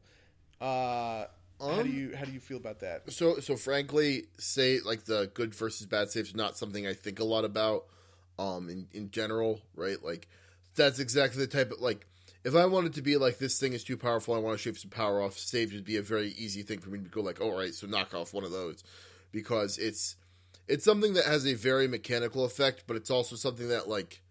[1.62, 3.12] Um, how do you how do you feel about that?
[3.12, 7.24] So so frankly, say like the good versus bad saves not something I think a
[7.24, 7.86] lot about.
[8.40, 10.02] Um, in in general, right?
[10.04, 10.28] Like
[10.76, 12.08] that's exactly the type of like
[12.44, 14.80] if I wanted to be like this thing is too powerful, I want to shave
[14.80, 15.38] some power off.
[15.38, 17.86] Saves would be a very easy thing for me to go like, all right, so
[17.86, 18.84] knock off one of those
[19.32, 20.16] because it's
[20.68, 24.22] it's something that has a very mechanical effect, but it's also something that like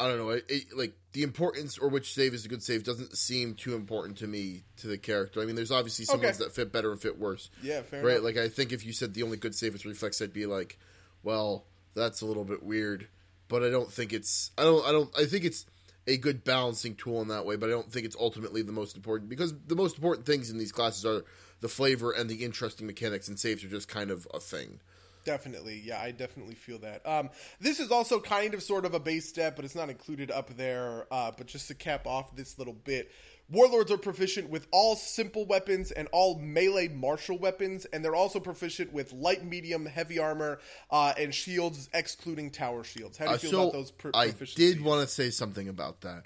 [0.00, 2.84] I don't know, it, it, like the importance or which save is a good save
[2.84, 5.42] doesn't seem too important to me to the character.
[5.42, 6.28] I mean, there's obviously some okay.
[6.28, 7.50] ones that fit better and fit worse.
[7.62, 8.12] Yeah, fair right.
[8.12, 8.24] Enough.
[8.24, 10.78] Like I think if you said the only good save is reflex, I'd be like,
[11.22, 13.08] well, that's a little bit weird.
[13.48, 14.52] But I don't think it's.
[14.56, 14.86] I don't.
[14.86, 15.10] I don't.
[15.18, 15.66] I think it's
[16.06, 17.56] a good balancing tool in that way.
[17.56, 20.56] But I don't think it's ultimately the most important because the most important things in
[20.56, 21.24] these classes are
[21.60, 24.80] the flavor and the interesting mechanics, and saves are just kind of a thing.
[25.24, 27.06] Definitely, yeah, I definitely feel that.
[27.06, 27.30] Um,
[27.60, 30.56] this is also kind of sort of a base step, but it's not included up
[30.56, 31.06] there.
[31.10, 33.10] Uh, but just to cap off this little bit,
[33.50, 38.40] warlords are proficient with all simple weapons and all melee martial weapons, and they're also
[38.40, 40.58] proficient with light, medium, heavy armor,
[40.90, 43.18] uh, and shields, excluding tower shields.
[43.18, 43.90] How do you uh, feel so about those?
[43.90, 46.22] Pr- I did want to say something about that.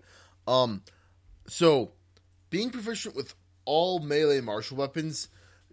[0.47, 0.83] Um,
[1.47, 1.93] so
[2.51, 5.29] being proficient with all melee martial weapons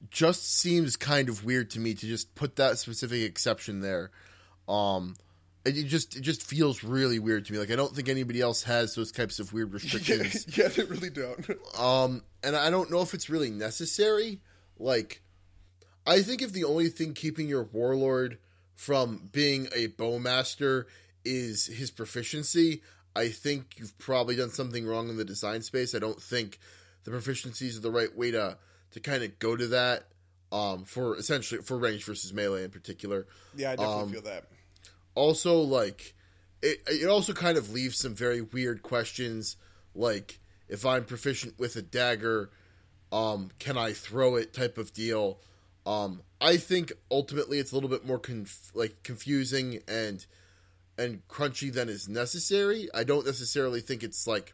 [0.10, 4.12] just seems kind of weird to me to just put that specific exception there.
[4.68, 5.16] Um,
[5.64, 7.60] it just it just feels really weird to me.
[7.60, 10.58] Like I don't think anybody else has those types of weird restrictions.
[10.58, 11.48] yeah, they really don't.
[11.80, 14.40] um, and I don't know if it's really necessary.
[14.80, 15.22] Like,
[16.08, 18.40] I think if the only thing keeping your warlord
[18.76, 20.86] from being a bowmaster
[21.24, 22.82] is his proficiency,
[23.16, 25.94] I think you've probably done something wrong in the design space.
[25.94, 26.58] I don't think
[27.04, 28.58] the proficiencies are the right way to
[28.92, 30.08] to kind of go to that
[30.52, 33.28] um, for essentially for range versus melee in particular.
[33.56, 34.46] Yeah, I definitely um, feel that.
[35.16, 36.14] Also, like
[36.62, 39.58] it, it also kind of leaves some very weird questions,
[39.96, 42.50] like if I'm proficient with a dagger,
[43.12, 44.54] um, can I throw it?
[44.54, 45.40] Type of deal.
[45.86, 50.26] Um, I think ultimately it's a little bit more conf- like confusing and
[50.98, 52.90] and crunchy than is necessary.
[52.94, 54.54] I don't necessarily think it's like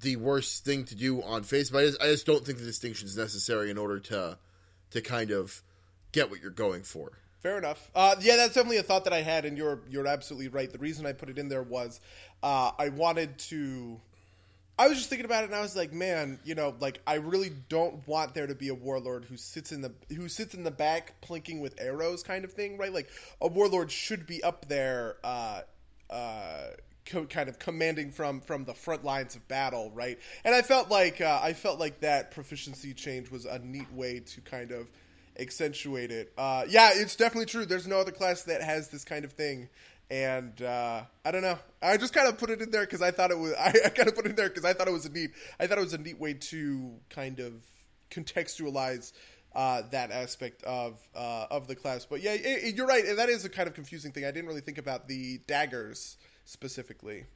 [0.00, 2.64] the worst thing to do on face, but I just, I just don't think the
[2.64, 4.38] distinction is necessary in order to
[4.90, 5.62] to kind of
[6.12, 7.12] get what you're going for.
[7.40, 7.90] Fair enough.
[7.94, 10.70] Uh, yeah, that's definitely a thought that I had, and you're you're absolutely right.
[10.70, 12.00] The reason I put it in there was
[12.42, 14.00] uh, I wanted to.
[14.78, 17.14] I was just thinking about it, and I was like, man, you know, like I
[17.14, 20.64] really don't want there to be a warlord who sits in the who sits in
[20.64, 22.92] the back plinking with arrows, kind of thing, right?
[22.92, 23.08] Like
[23.40, 25.16] a warlord should be up there.
[25.22, 25.60] Uh,
[26.10, 26.68] uh,
[27.06, 30.18] co- kind of commanding from from the front lines of battle, right?
[30.44, 34.20] And I felt like uh, I felt like that proficiency change was a neat way
[34.20, 34.88] to kind of
[35.38, 36.32] accentuate it.
[36.36, 37.66] Uh, yeah, it's definitely true.
[37.66, 39.68] There's no other class that has this kind of thing,
[40.10, 41.58] and uh, I don't know.
[41.82, 43.52] I just kind of put it in there because I thought it was.
[43.58, 45.30] I, I kind of put it in there because I thought it was a neat.
[45.58, 47.52] I thought it was a neat way to kind of
[48.10, 49.12] contextualize
[49.54, 52.06] uh, that aspect of uh, of the class.
[52.06, 53.04] But yeah, it, it, you're right.
[53.16, 54.24] That is a kind of confusing thing.
[54.24, 56.16] I didn't really think about the daggers
[56.46, 57.26] specifically.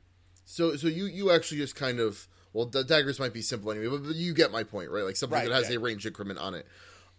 [0.47, 3.87] So, so you you actually just kind of well, the daggers might be simple anyway,
[3.89, 5.05] but, but you get my point, right?
[5.05, 5.77] Like something Right, that has yeah.
[5.77, 6.67] a range increment on it.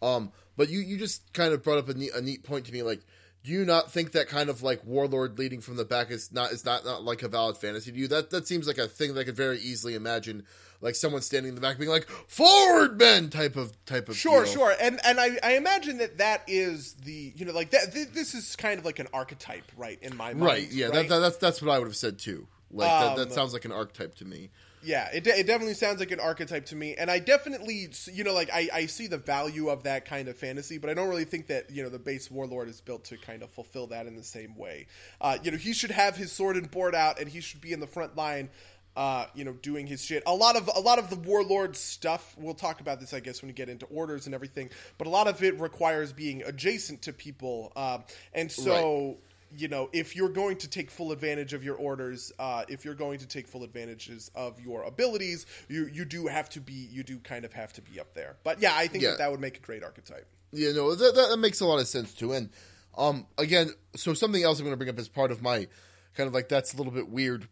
[0.01, 2.73] Um, but you you just kind of brought up a neat, a neat point to
[2.73, 3.01] me, like.
[3.43, 6.51] Do you not think that kind of like warlord leading from the back is not
[6.51, 8.08] is not, not like a valid fantasy to you?
[8.08, 10.45] That that seems like a thing that I could very easily imagine,
[10.80, 14.43] like someone standing in the back being like "forward, men" type of type of Sure,
[14.43, 14.54] deal.
[14.54, 17.91] sure, and and I, I imagine that that is the you know like that.
[17.93, 19.97] Th- this is kind of like an archetype, right?
[20.04, 20.71] In my mind, right?
[20.71, 20.93] Yeah, right?
[20.93, 22.47] That, that, that's that's what I would have said too.
[22.69, 24.51] Like that, that Um, sounds like an archetype to me.
[24.83, 28.33] Yeah, it, it definitely sounds like an archetype to me, and I definitely, you know,
[28.33, 31.25] like I, I see the value of that kind of fantasy, but I don't really
[31.25, 34.15] think that you know the base warlord is built to kind of fulfill that in
[34.15, 34.87] the same way.
[35.19, 37.73] Uh, you know, he should have his sword and board out, and he should be
[37.73, 38.49] in the front line,
[38.95, 40.23] uh, you know, doing his shit.
[40.25, 42.35] A lot of a lot of the warlord stuff.
[42.37, 44.71] We'll talk about this, I guess, when we get into orders and everything.
[44.97, 49.17] But a lot of it requires being adjacent to people, um, and so
[49.57, 52.95] you know, if you're going to take full advantage of your orders, uh, if you're
[52.95, 57.03] going to take full advantages of your abilities, you you do have to be, you
[57.03, 58.37] do kind of have to be up there.
[58.43, 59.11] But yeah, I think Yeah.
[59.11, 60.27] that that would make a great archetype.
[60.51, 62.33] Yeah, no, that, that, makes a lot of sense too.
[62.33, 62.49] And
[62.97, 65.67] um, again, so something else I'm going to bring up as part of my
[66.15, 67.47] kind of like that's a little bit weird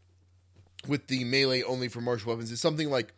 [0.87, 3.13] with the melee only for martial weapons is something like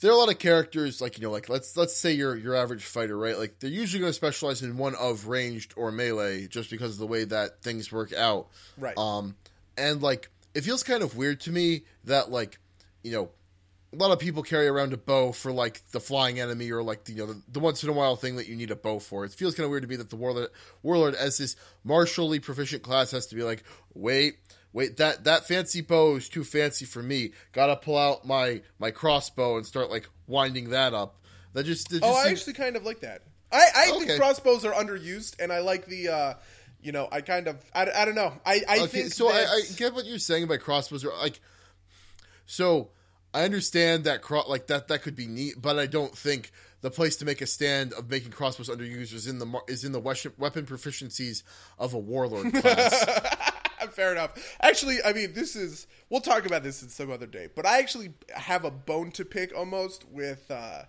[0.00, 2.54] there are a lot of characters like you know like let's let's say your your
[2.54, 6.46] average fighter right like they're usually going to specialize in one of ranged or melee
[6.46, 8.96] just because of the way that things work out Right.
[8.98, 9.36] um
[9.78, 12.58] and like it feels kind of weird to me that like
[13.02, 13.30] you know
[13.92, 17.02] a lot of people carry around a bow for like the flying enemy or like
[17.04, 19.00] the, you know the, the once in a while thing that you need a bow
[19.00, 19.24] for.
[19.24, 20.48] It feels kind of weird to me that the warlord,
[20.84, 24.36] warlord as this martially proficient class has to be like, wait,
[24.72, 27.32] wait, that that fancy bow is too fancy for me.
[27.52, 31.16] Got to pull out my my crossbow and start like winding that up.
[31.52, 33.22] That just, that just Oh, I seems- actually kind of like that.
[33.52, 34.06] I, I Okay.
[34.06, 36.34] think crossbows are underused, and I like the, uh,
[36.80, 39.32] you know, I kind of, I, I don't know, I, I okay, think so I,
[39.32, 41.04] that- I get what you're saying about crossbows.
[41.04, 41.40] Are like,
[42.46, 42.90] so
[43.34, 46.90] I understand that cro- like that that could be neat, but I don't think the
[46.90, 49.90] place to make a stand of making crossbows underused is in the mar- is in
[49.92, 51.42] the weapon weapon proficiencies
[51.78, 53.04] of a warlord class.
[53.92, 54.56] Fair enough.
[54.60, 55.86] Actually, I mean, this is.
[56.08, 57.48] We'll talk about this in some other day.
[57.54, 60.82] But I actually have a bone to pick almost with, uh,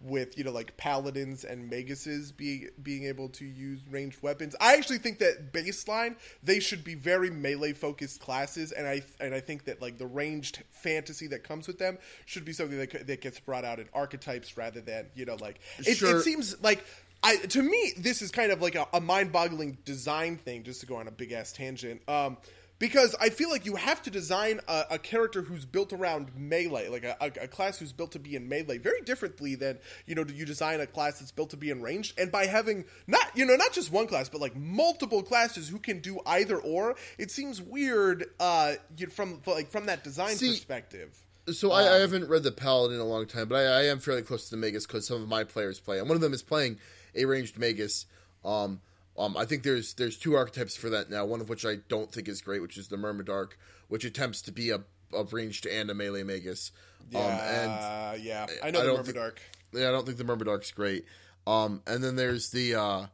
[0.00, 4.54] with you know, like paladins and maguses being being able to use ranged weapons.
[4.60, 9.34] I actually think that baseline they should be very melee focused classes, and I and
[9.34, 13.06] I think that like the ranged fantasy that comes with them should be something that
[13.06, 16.18] that gets brought out in archetypes rather than you know like it, Sure.
[16.18, 16.84] it seems like
[17.22, 20.64] I to me this is kind of like a, a mind-boggling design thing.
[20.64, 22.36] Just to go on a big ass tangent, um,
[22.82, 26.88] because I feel like you have to design a, a character who's built around melee,
[26.88, 30.24] like a, a, class who's built to be in melee, very differently than you know
[30.26, 32.18] you design a class that's built to be in ranged.
[32.18, 35.78] And by having not you know not just one class, but like multiple classes who
[35.78, 40.48] can do either or, it seems weird uh, you, from like from that design See,
[40.48, 41.16] perspective.
[41.52, 44.00] so I, I haven't read the paladin in a long time, but I, I am
[44.00, 46.32] fairly close to the magus because some of my players play, and one of them
[46.32, 46.78] is playing
[47.14, 48.06] a ranged magus.
[48.44, 48.80] Um,
[49.18, 51.24] um, I think there's there's two archetypes for that now.
[51.24, 53.50] One of which I don't think is great, which is the Myrmidarch,
[53.88, 54.80] which attempts to be a,
[55.14, 56.72] a ranged and a melee magus.
[57.14, 59.40] Um, and uh, yeah, I know I the don't think- Dark.
[59.72, 61.04] Yeah, I don't think the Myrmidarch's great.
[61.46, 63.06] Um, and then there's the uh,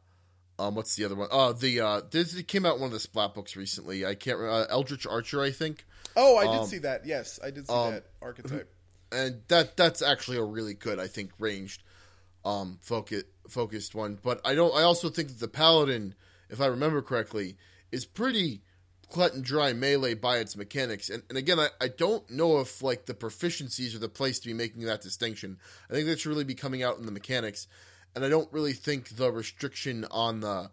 [0.59, 1.27] um, what's the other one?
[1.31, 4.05] Oh, the uh, this it came out in one of the splat books recently.
[4.05, 4.61] I can't remember.
[4.63, 5.85] Uh, Eldritch Archer, I think.
[6.15, 7.05] Oh, I did Um, see that.
[7.05, 8.69] Yes, I did see um, that archetype.
[9.11, 11.81] and that that's actually a really good, I think, ranged,
[12.49, 14.17] um, focus, focused one.
[14.21, 14.75] But I don't.
[14.75, 16.15] I also think that the paladin,
[16.49, 17.57] if I remember correctly,
[17.91, 18.61] is pretty
[19.13, 21.09] cut and dry melee by its mechanics.
[21.09, 24.47] And, and again, I, I don't know if like the proficiencies are the place to
[24.47, 25.57] be making that distinction.
[25.89, 27.67] I think that should really be coming out in the mechanics.
[28.15, 30.71] And I don't really think the restriction on the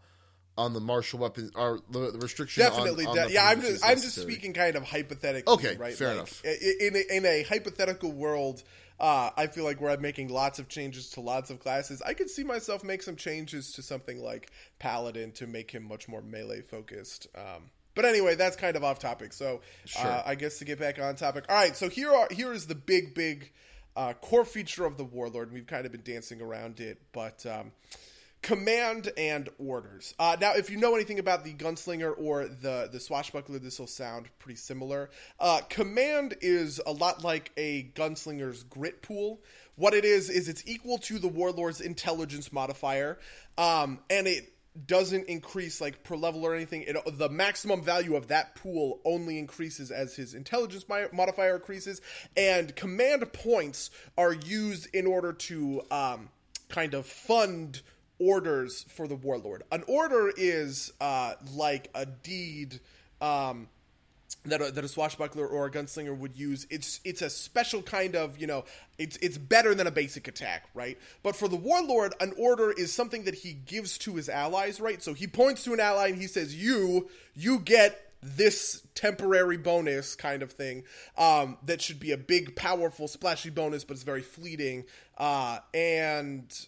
[0.59, 3.47] on the martial weapons or the, the restriction Definitely, on, de- the yeah.
[3.47, 5.53] I'm just, I'm just speaking kind of hypothetically.
[5.53, 5.95] Okay, right?
[5.95, 6.45] fair Like, enough.
[6.45, 8.63] In a, in a hypothetical world,
[8.99, 12.15] uh, I feel like where I'm making lots of changes to lots of classes, I
[12.15, 16.23] could see myself make some changes to something like Paladin to make him much more
[16.23, 17.27] melee focused.
[17.37, 19.33] Um, but anyway, that's kind of off topic.
[19.33, 19.61] So
[19.99, 21.47] uh, I guess to get back on topic.
[21.49, 23.51] All right, so here are here is the big big
[23.97, 25.53] uh, core feature of the Warlord.
[25.53, 27.45] We've kind of been dancing around it, but.
[27.47, 27.73] Um,
[28.43, 30.15] command and orders.
[30.19, 33.87] Uh, now, if you know anything about the gunslinger or the the swashbuckler, this will
[33.87, 35.11] sound pretty similar.
[35.41, 39.41] Uh, command is a lot like a gunslinger's grit pool.
[39.75, 43.19] What it is is it's equal to the warlord's intelligence modifier,
[43.59, 44.53] um, and it
[44.87, 46.83] doesn't increase like per level or anything.
[46.83, 52.01] It, the maximum value of that pool only increases as his intelligence modifier increases,
[52.37, 56.29] and command points are used in order to um,
[56.69, 57.83] kind of fund
[58.19, 59.63] orders for the warlord.
[59.71, 62.81] An order is uh, like a deed.
[63.21, 63.69] Um,
[64.45, 66.67] that a, that a swashbuckler or a gunslinger would use.
[66.71, 68.65] It's it's a special kind of you know
[68.99, 70.99] it's it's better than a basic attack, right?
[71.23, 75.03] But for the warlord, an order is something that he gives to his allies, right?
[75.03, 80.17] So he points to an ally and he says, "You you get." This temporary bonus
[80.17, 80.83] kind of thing
[81.17, 84.85] um, that should be a big, powerful, splashy bonus, but it's very fleeting.
[85.17, 86.67] Uh, and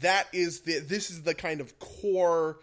[0.00, 2.58] that is the this is the kind of core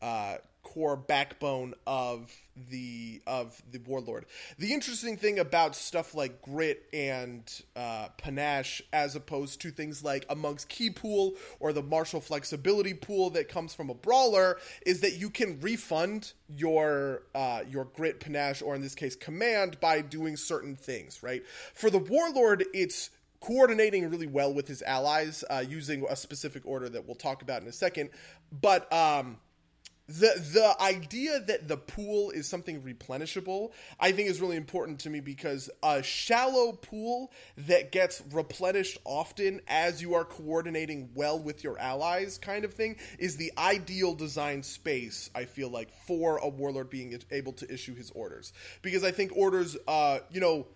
[0.00, 2.30] uh, core backbone of
[2.70, 4.26] the of the warlord.
[4.58, 7.42] The interesting thing about stuff like grit and
[7.74, 12.94] uh, panache, as opposed to things like a monk's ki pool or the martial flexibility
[12.94, 18.20] pool that comes from a brawler, is that you can refund your uh, your grit,
[18.20, 21.22] panache, or in this case command by doing certain things.
[21.22, 21.42] Right
[21.74, 23.10] for the warlord, it's
[23.40, 27.62] coordinating really well with his allies uh, using a specific order that we'll talk about
[27.62, 28.10] in a second.
[28.52, 29.38] But um,
[30.08, 35.10] the the idea that the pool is something replenishable, I think, is really important to
[35.10, 41.62] me because a shallow pool that gets replenished often as you are coordinating well with
[41.62, 45.28] your allies, kind of thing, is the ideal design space.
[45.34, 49.32] I feel like for a warlord being able to issue his orders because I think
[49.36, 50.66] orders, uh, you know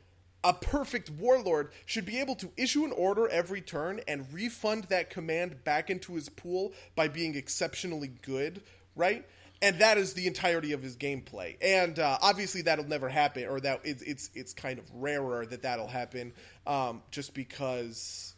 [0.45, 5.11] a perfect warlord should be able to issue an order every turn and refund that
[5.11, 8.63] command back into his pool by being exceptionally good,
[8.97, 9.25] right?
[9.61, 11.57] And that is the entirety of his gameplay.
[11.63, 15.63] And uh, obviously, that'll never happen, or that it's it's it's kind of rarer that
[15.63, 16.33] that'll happen,
[16.67, 18.32] um, just because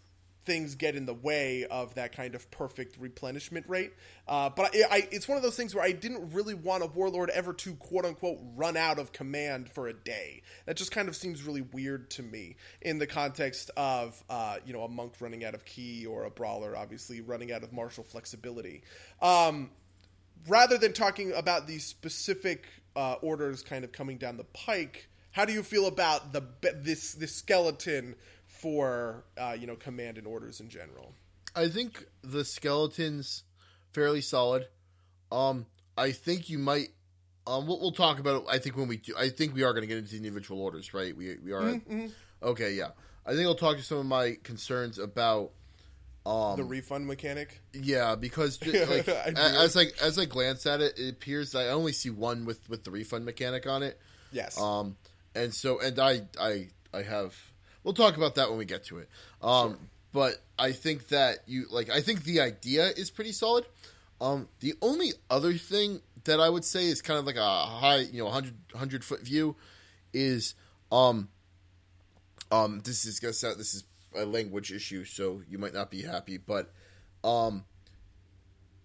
[0.45, 3.92] things get in the way of that kind of perfect replenishment rate.
[4.26, 6.86] Uh, but I, I, it's one of those things where I didn't really want a
[6.86, 10.42] warlord ever to quote unquote run out of command for a day.
[10.66, 14.72] That just kind of seems really weird to me in the context of uh, you
[14.72, 18.05] know a monk running out of ki or a brawler obviously running out of martial
[18.05, 18.82] flexibility.
[19.20, 19.70] Um,
[20.49, 22.66] rather than talking about these specific
[22.97, 25.09] uh, orders kind of coming down the pike.
[25.30, 26.42] How do you feel about the
[26.76, 28.14] this this skeleton
[28.64, 31.12] for uh, you know command and orders in general.
[31.54, 33.44] I think the skeleton's
[33.92, 34.66] fairly solid.
[35.30, 35.66] Um,
[35.98, 36.88] I think you might.
[37.46, 38.48] Um, we'll, we'll talk about it.
[38.48, 40.62] I think when we do, I think we are going to get into the individual
[40.62, 41.14] orders, right?
[41.14, 41.60] We we are.
[41.60, 42.06] Mm-hmm.
[42.42, 42.88] Okay, yeah.
[43.26, 45.50] I think I'll talk to some of my concerns about
[46.24, 47.60] um, the refund mechanic.
[47.74, 52.08] Yeah, because like, as I as I glance at it, it appears I only see
[52.08, 54.00] one with with the refund mechanic on it.
[54.32, 54.58] Yes.
[54.58, 54.96] Um,
[55.34, 57.36] and so and I I I have
[57.85, 59.09] we'll talk about that when we get to it.
[59.41, 59.78] Um, sure.
[60.12, 61.91] But I think that you like.
[61.91, 63.66] I think the idea is pretty solid.
[64.20, 67.99] Um, the only other thing that I would say is kind of like a high,
[67.99, 69.57] you know, 100, 100 foot view
[70.12, 70.55] is
[70.91, 71.28] um,
[72.51, 73.85] um, this is gonna sound this is
[74.16, 76.72] a language issue, so you might not be happy, but
[77.24, 77.64] um,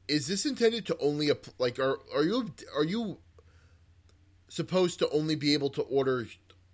[0.07, 3.19] is this intended to only like are are you are you
[4.47, 6.25] supposed to only be able to order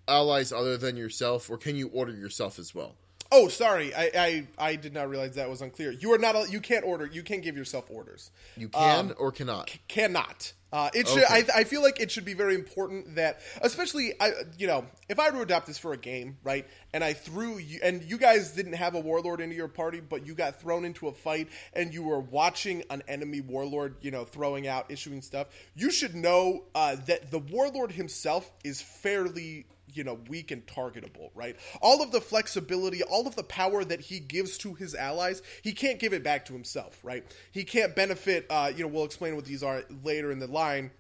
[0.08, 2.96] allies other than yourself, or can you order yourself as well?
[3.32, 5.92] Oh, sorry, I, I, I did not realize that was unclear.
[5.92, 6.52] You are not.
[6.52, 7.06] You can't order.
[7.06, 8.30] You can't give yourself orders.
[8.56, 9.70] You can um, or cannot.
[9.72, 10.54] C- cannot.
[10.72, 11.24] Uh, it should.
[11.24, 11.46] Okay.
[11.54, 15.20] I, I feel like it should be very important that, especially, I you know, if
[15.20, 18.18] I were to adopt this for a game, right, and I threw you, and you
[18.18, 21.48] guys didn't have a warlord into your party, but you got thrown into a fight,
[21.74, 25.48] and you were watching an enemy warlord, you know, throwing out, issuing stuff.
[25.76, 29.66] You should know uh, that the warlord himself is fairly
[29.96, 34.00] you know weak and targetable right all of the flexibility all of the power that
[34.02, 37.96] he gives to his allies he can't give it back to himself right he can't
[37.96, 40.92] benefit uh, you know we'll explain what these are later in the line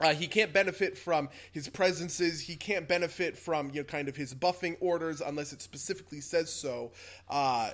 [0.00, 2.40] uh, he can't benefit from his presences.
[2.40, 6.52] He can't benefit from you know kind of his buffing orders unless it specifically says
[6.52, 6.92] so.
[7.28, 7.70] Uh,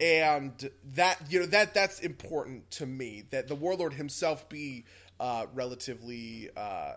[0.00, 4.84] and that you know that that's important to me that the warlord himself be
[5.18, 6.94] uh, relatively uh,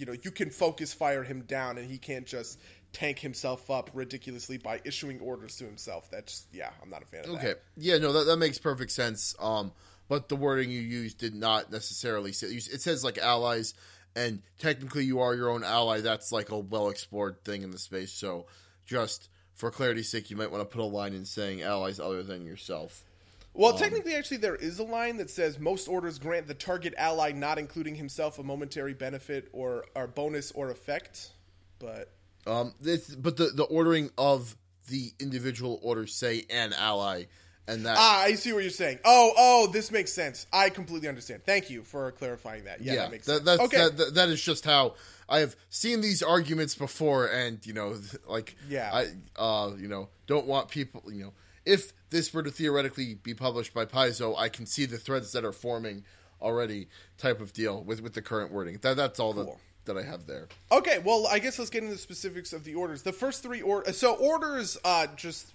[0.00, 2.58] you know you can focus fire him down and he can't just
[2.92, 6.10] tank himself up ridiculously by issuing orders to himself.
[6.10, 7.38] That's yeah, I'm not a fan of okay.
[7.38, 7.50] that.
[7.50, 9.34] Okay, yeah, no, that, that makes perfect sense.
[9.38, 9.72] Um,
[10.08, 13.74] but the wording you used did not necessarily say it says like allies,
[14.16, 16.00] and technically you are your own ally.
[16.00, 18.12] That's like a well explored thing in the space.
[18.12, 18.46] So
[18.86, 22.22] just for clarity's sake, you might want to put a line in saying allies other
[22.22, 23.04] than yourself.
[23.52, 26.94] Well, um, technically, actually, there is a line that says most orders grant the target
[26.96, 31.30] ally, not including himself, a momentary benefit or, or bonus or effect.
[31.78, 32.12] But
[32.46, 34.56] um, this, but the the ordering of
[34.88, 37.24] the individual orders say an ally,
[37.66, 38.98] and that ah, I see what you're saying.
[39.04, 40.46] Oh, oh, this makes sense.
[40.52, 41.42] I completely understand.
[41.44, 42.80] Thank you for clarifying that.
[42.80, 43.44] Yeah, yeah that makes that, sense.
[43.44, 44.94] That's, okay, that, that, that is just how
[45.28, 47.96] I have seen these arguments before, and you know,
[48.28, 49.06] like yeah, I
[49.42, 51.32] uh, you know, don't want people, you know
[51.64, 55.44] if this were to theoretically be published by Paizo, I can see the threads that
[55.44, 56.04] are forming
[56.40, 56.88] already,
[57.18, 58.78] type of deal with with the current wording.
[58.82, 59.44] That that's all Cool.
[59.84, 60.48] that that I have there.
[60.70, 63.02] Okay, well, I guess let's get into the specifics of the orders.
[63.02, 65.52] The first three or so orders, uh, just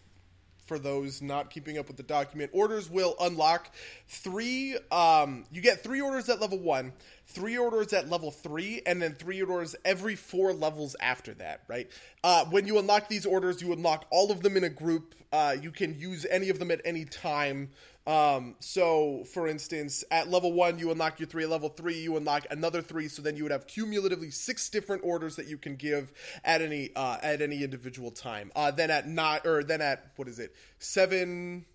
[0.66, 3.74] for those not keeping up with the document, orders will unlock
[4.07, 4.78] three.
[4.91, 6.93] Um, you get three orders at level one,
[7.28, 11.61] three orders at level three, and then three orders every four levels after that.
[11.68, 11.89] Right?
[12.24, 15.16] Uh, when you unlock these orders, you unlock all of them in a group.
[15.32, 17.70] Uh, you can use any of them at any time.
[18.08, 21.43] Um, so, for instance, at level one, you unlock your three.
[21.43, 23.08] At level three, you unlock another three.
[23.08, 26.91] So then you would have cumulatively six different orders that you can give at any
[26.95, 28.51] uh, at any individual time.
[28.56, 31.66] Uh, then at nine, or then at what is it, seven,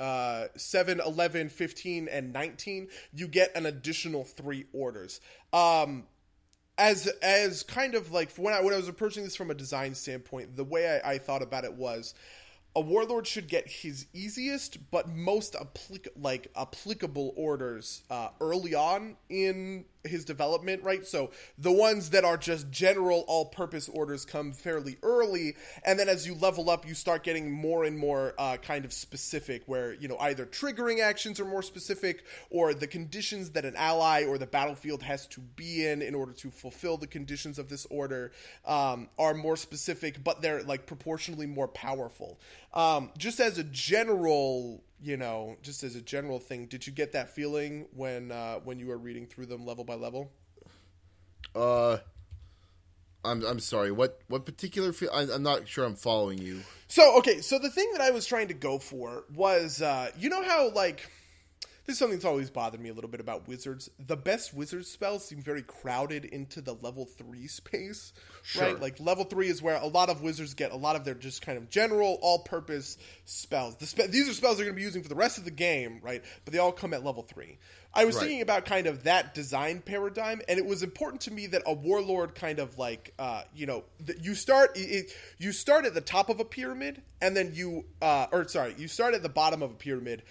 [0.00, 5.20] uh, 7, 11, 15, and 19, you get an additional three orders.
[5.52, 6.04] Um,
[6.78, 9.94] as as kind of like when I when I was approaching this from a design
[9.94, 12.14] standpoint, the way I, I thought about it was
[12.76, 19.16] a warlord should get his easiest but most applic- like applicable orders uh, early on
[19.28, 21.06] in his development, right?
[21.06, 26.26] So the ones that are just general all-purpose orders come fairly early, and then as
[26.26, 30.08] you level up, you start getting more and more uh, kind of specific, where you
[30.08, 34.46] know either triggering actions are more specific, or the conditions that an ally or the
[34.46, 38.32] battlefield has to be in in order to fulfill the conditions of this order
[38.66, 42.38] um, are more specific, but they're like proportionally more powerful.
[42.72, 47.12] Um, just as a general you know, just as a general thing, did you get
[47.12, 50.30] that feeling when uh, when you were reading through them level by level?
[51.54, 51.98] Uh,
[53.24, 53.92] I'm I'm sorry.
[53.92, 54.92] What what particular?
[54.92, 55.84] Fe- I, I'm not sure.
[55.84, 56.60] I'm following you.
[56.88, 60.28] So okay, so the thing that I was trying to go for was, uh, you
[60.28, 61.10] know how like
[61.90, 63.90] this is something that's always bothered me a little bit about wizards.
[63.98, 68.12] The best wizard spells seem very crowded into the level three space,
[68.44, 68.62] Sure.
[68.62, 68.80] right?
[68.80, 71.42] Like level three is where a lot of wizards get a lot of their just
[71.42, 73.74] kind of general, all-purpose spells.
[73.74, 75.50] The spe- these are spells they're going to be using for the rest of the
[75.50, 76.22] game, right?
[76.44, 77.58] But they all come at level three.
[77.92, 78.20] I was Right.
[78.22, 81.72] thinking about kind of that design paradigm, and it was important to me that a
[81.74, 85.94] warlord kind of like, uh, you know, that you start it, it- you start at
[85.94, 89.28] the top of a pyramid, and then you, uh, or sorry, you start at the
[89.28, 90.22] bottom of a pyramid,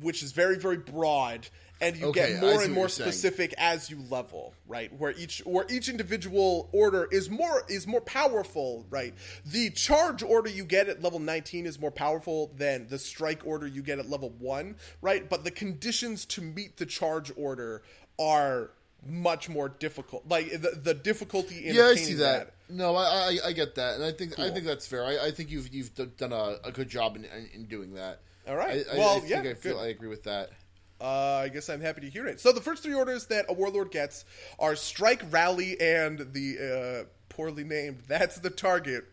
[0.00, 1.46] which is very very broad,
[1.80, 3.10] and you Okay, get more and more you're saying.
[3.12, 4.92] specific as you level, right?
[4.98, 9.14] Where each where each individual order is more is more powerful, right?
[9.44, 13.66] The charge order you get at level 19 is more powerful than the strike order
[13.66, 15.28] you get at level 1, right?
[15.28, 17.82] But the conditions to meet the charge order
[18.18, 18.70] are
[19.06, 20.26] much more difficult.
[20.28, 22.52] Like the, the difficulty in Yeah, I see that.
[22.70, 23.04] No, I,
[23.44, 25.04] I I get that, and I think I think that's fair.
[25.04, 27.92] I, I think you've you've d- done a, a good job in, in, in doing
[27.94, 28.20] that.
[28.48, 28.84] All right.
[28.90, 29.78] I, I, Well, I think yeah, I feel.
[29.78, 30.50] I agree with that.
[31.00, 32.40] Uh, I guess I'm happy to hear it.
[32.40, 34.24] So the first three orders that a warlord gets
[34.58, 38.02] are strike, rally, and the uh, poorly named.
[38.08, 39.04] That's the target.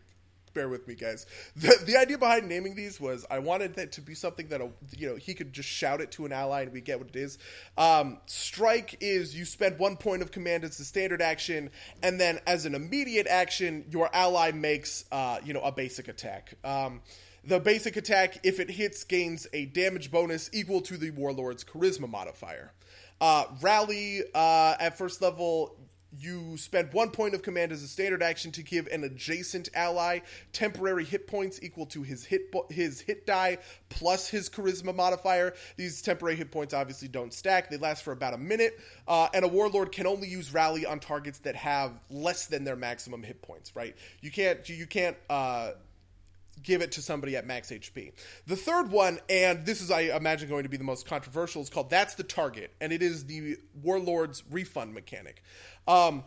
[0.54, 1.24] Bear with me, guys.
[1.56, 4.68] The, the idea behind naming these was I wanted that to be something that a,
[4.96, 7.16] you know he could just shout it to an ally and we get what it
[7.16, 7.38] is.
[7.78, 11.70] Um, strike is you spend one point of command as the standard action,
[12.02, 16.52] and then as an immediate action, your ally makes uh, you know a basic attack.
[16.64, 17.00] Um,
[17.44, 22.08] the basic attack, if it hits, gains a damage bonus equal to the warlord's charisma
[22.08, 22.72] modifier.
[23.20, 25.76] Uh, rally uh, at first level,
[26.18, 30.18] you spend one point of command as a standard action to give an adjacent ally
[30.52, 35.54] temporary hit points equal to his hit bo- his hit die plus his charisma modifier.
[35.76, 38.78] These temporary hit points obviously don't stack; they last for about a minute.
[39.08, 42.76] Uh, and a warlord can only use rally on targets that have less than their
[42.76, 43.74] maximum hit points.
[43.74, 43.96] Right?
[44.20, 45.16] You can't you can't.
[45.30, 45.72] Uh,
[46.62, 48.12] give it to somebody at max HP.
[48.46, 51.70] The third one, and this is, I imagine, going to be the most controversial, is
[51.70, 55.42] called That's the Target, and it is the Warlord's refund mechanic.
[55.86, 56.24] Um,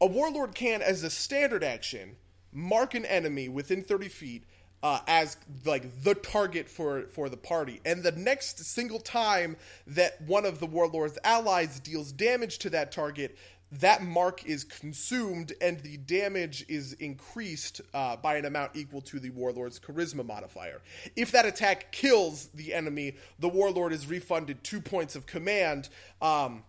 [0.00, 2.16] a Warlord can, as a standard action,
[2.52, 4.44] mark an enemy within 30 feet.
[4.84, 9.56] Uh, as like the target for for the party, and the next single time
[9.86, 13.38] that one of the warlord's allies deals damage to that target,
[13.80, 19.18] that mark is consumed and the damage is increased uh, by an amount equal to
[19.18, 20.82] the warlord's charisma modifier.
[21.16, 25.88] If that attack kills the enemy, the warlord is refunded two points of command.
[26.20, 26.64] Um,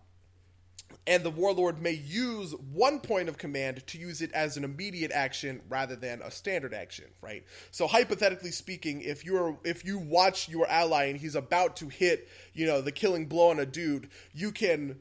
[1.06, 5.12] and the warlord may use one point of command to use it as an immediate
[5.12, 10.48] action rather than a standard action right so hypothetically speaking if you're if you watch
[10.48, 14.08] your ally and he's about to hit you know the killing blow on a dude
[14.32, 14.98] you can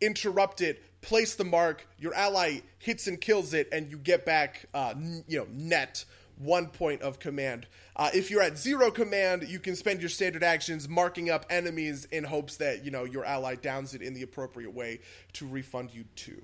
[0.00, 4.66] interrupt it place the mark your ally hits and kills it and you get back
[4.72, 6.04] uh, n- you know net
[6.38, 7.66] one point of command.
[7.94, 12.06] Uh, if you're at zero command, you can spend your standard actions marking up enemies
[12.06, 15.00] in hopes that you know your ally downs it in the appropriate way
[15.34, 16.42] to refund you two.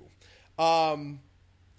[0.61, 1.19] Um,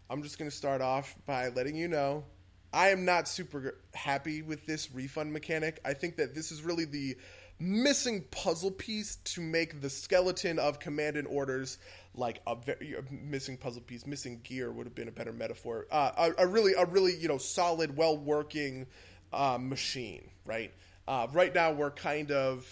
[0.08, 2.24] I'm just going to start off by letting you know
[2.72, 5.80] I am not super happy with this refund mechanic.
[5.84, 7.16] I think that this is really the
[7.60, 11.78] missing puzzle piece to make the skeleton of command and orders
[12.14, 15.86] like a, very, a missing puzzle piece, missing gear would have been a better metaphor.
[15.90, 18.86] Uh, a, a, really, a really, you know, solid, well working
[19.32, 20.72] uh, machine, right?
[21.06, 22.66] Uh, right now, we're kind of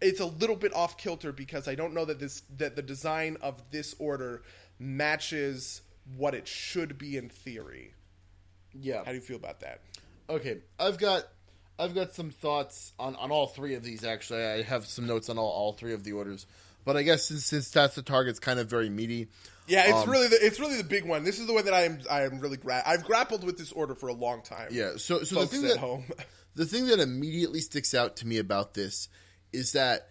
[0.00, 3.36] it's a little bit off kilter because I don't know that this that the design
[3.42, 4.42] of this order
[4.78, 5.82] matches
[6.16, 7.94] what it should be in theory.
[8.72, 9.04] Yeah.
[9.04, 9.80] How do you feel about that?
[10.28, 11.24] Okay, I've got
[11.80, 14.04] I've got some thoughts on, on all three of these.
[14.04, 16.46] Actually, I have some notes on all, all three of the orders.
[16.84, 19.28] But I guess since, since that's the target, it's kind of very meaty.
[19.66, 21.24] Yeah, it's um, really the, it's really the big one.
[21.24, 23.72] This is the one that I am I am really gra- I've grappled with this
[23.72, 24.68] order for a long time.
[24.70, 26.04] Yeah, so so the thing that home.
[26.54, 29.08] the thing that immediately sticks out to me about this
[29.52, 30.08] is that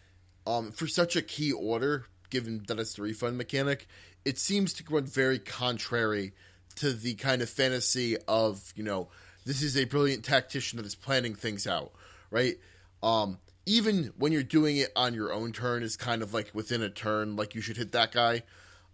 [0.47, 3.87] um, for such a key order, given that it's the refund mechanic,
[4.23, 6.33] it seems to run very contrary
[6.75, 9.09] to the kind of fantasy of you know
[9.49, 11.91] this is a brilliant tactician that is planning things out,
[12.29, 12.57] right?
[13.01, 16.83] Um, even when you're doing it on your own turn is kind of like within
[16.83, 18.43] a turn, like you should hit that guy.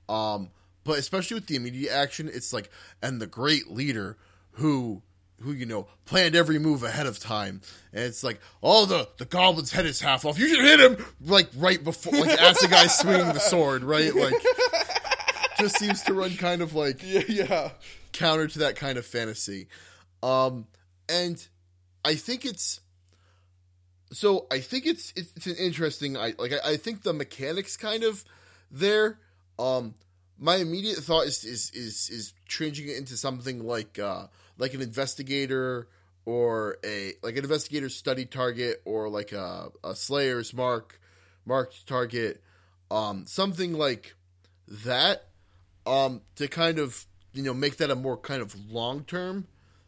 [0.07, 0.51] Um,
[0.85, 2.69] but especially with the immediate action, it's like
[3.03, 4.17] and the great leader
[4.51, 5.01] who
[5.41, 7.59] who you know planned every move ahead of time,
[7.91, 10.39] and it's like oh the the goblin's head is half off.
[10.39, 14.15] You should hit him like right before, like as the guy's swinging the sword, right?
[14.15, 14.35] Like
[15.59, 17.69] just seems to run kind of like yeah, yeah.
[18.13, 19.67] counter to that kind of fantasy.
[20.25, 20.65] Um,
[21.07, 21.47] and
[22.03, 22.79] I think it's
[24.11, 26.17] so I think it's it's, it's an interesting.
[26.17, 28.25] I like I, I, think the mechanics kind of
[28.71, 29.19] there.
[29.59, 29.93] Um,
[30.39, 34.25] my immediate thought is is is is changing it into something like uh
[34.57, 35.89] like an investigator
[36.25, 40.99] or a like an investigator study target or like a, a slayer's mark
[41.45, 42.41] marked target
[42.89, 44.15] um something like
[44.67, 45.27] that
[45.85, 49.47] um to kind of you know make that a more kind of long term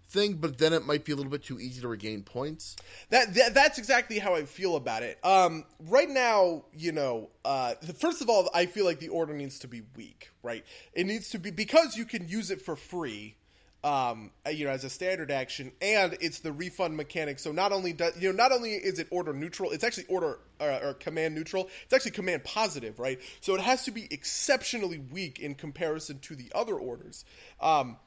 [0.09, 2.75] thing, but then it might be a little bit too easy to regain points.
[3.09, 5.19] That, that that's exactly how I feel about it.
[5.23, 9.33] Um, right now, you know, uh, the, first of all, I feel like the order
[9.33, 10.29] needs to be weak.
[10.43, 13.35] Right, it needs to be because you can use it for free.
[13.83, 17.37] Um, uh, you know, as a standard action, and it's the refund mechanic.
[17.37, 20.39] So not only does you know, not only is it order neutral, it's actually order
[20.59, 21.69] uh, or command neutral.
[21.83, 23.19] It's actually command positive, right?
[23.39, 27.23] So it has to be exceptionally weak in comparison to the other orders.
[27.61, 27.97] Um,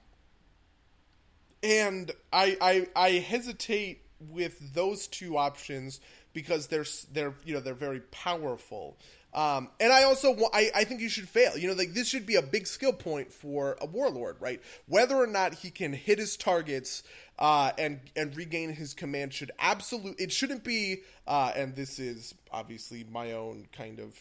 [1.62, 6.00] and I, I I hesitate with those two options
[6.32, 8.98] because they're they're you know they're very powerful.
[9.32, 11.56] Um, and I also I, I think you should fail.
[11.56, 14.60] You know, like this should be a big skill point for a warlord, right?
[14.86, 17.02] Whether or not he can hit his targets
[17.38, 20.20] uh, and and regain his command should absolute.
[20.20, 21.02] It shouldn't be.
[21.26, 24.18] Uh, and this is obviously my own kind of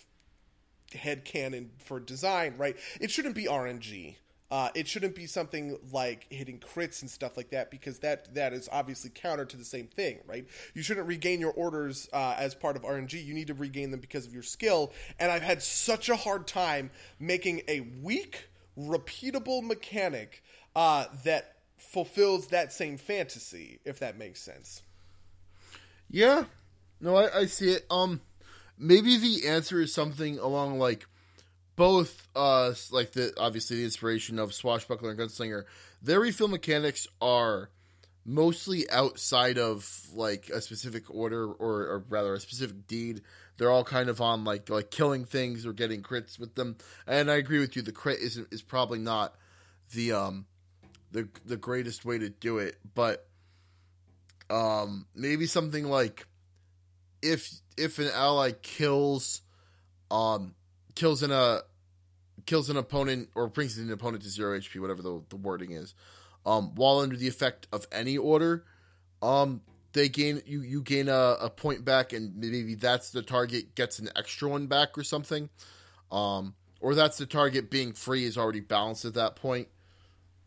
[0.93, 2.75] head canon for design, right?
[2.99, 4.15] It shouldn't be RNG.
[4.51, 8.51] Uh, it shouldn't be something like hitting crits and stuff like that because that that
[8.51, 10.47] is obviously counter to the same thing, right?
[10.73, 13.23] You shouldn't regain your orders uh, as part of RNG.
[13.23, 14.91] You need to regain them because of your skill.
[15.19, 16.89] And I've had such a hard time
[17.19, 20.43] making a weak, repeatable mechanic
[20.75, 24.81] uh, that fulfills that same fantasy, if that makes sense.
[26.09, 26.45] Yeah,
[26.99, 27.85] no, I, I see it.
[27.91, 28.21] Um,
[28.79, 31.05] maybe the answer is something along like
[31.79, 35.63] both uh like the obviously the inspiration of Swashbuckler and Gunslinger,
[36.01, 37.69] their refill mechanics are
[38.25, 43.21] mostly outside of like a specific order or, or rather a specific deed.
[43.57, 46.75] They're all kind of on like like killing things or getting crits with them.
[47.07, 49.35] And I agree with you, the crit is is probably not
[49.93, 50.47] the um
[51.13, 53.25] the the greatest way to do it, but
[54.49, 56.27] um maybe something like
[57.21, 59.43] if if an ally kills
[60.11, 60.55] um
[60.99, 61.61] kills in a
[62.45, 65.95] kills an opponent or brings an opponent to zero HP, whatever the, the wording is,
[66.45, 68.65] um, while under the effect of any order,
[69.21, 69.61] um,
[69.93, 73.99] they gain you you gain a, a point back, and maybe that's the target gets
[73.99, 75.49] an extra one back or something,
[76.11, 79.69] um, or that's the target being free is already balanced at that point.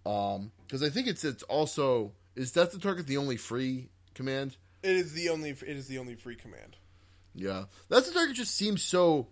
[0.05, 4.57] Um, because I think it's it's also is that the target the only free command?
[4.83, 6.77] It is the only it is the only free command.
[7.35, 8.37] Yeah, that's the target.
[8.37, 9.29] Just seems so.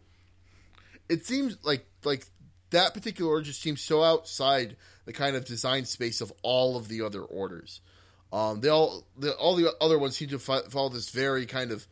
[1.10, 2.24] It seems like like
[2.70, 6.88] that particular order just seems so outside the kind of design space of all of
[6.88, 7.80] the other orders.
[8.32, 11.72] Um, they all the, all the other ones seem to fi- follow this very kind
[11.72, 11.86] of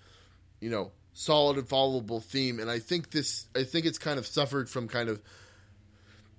[0.61, 4.27] you know solid and followable theme, and I think this I think it's kind of
[4.27, 5.21] suffered from kind of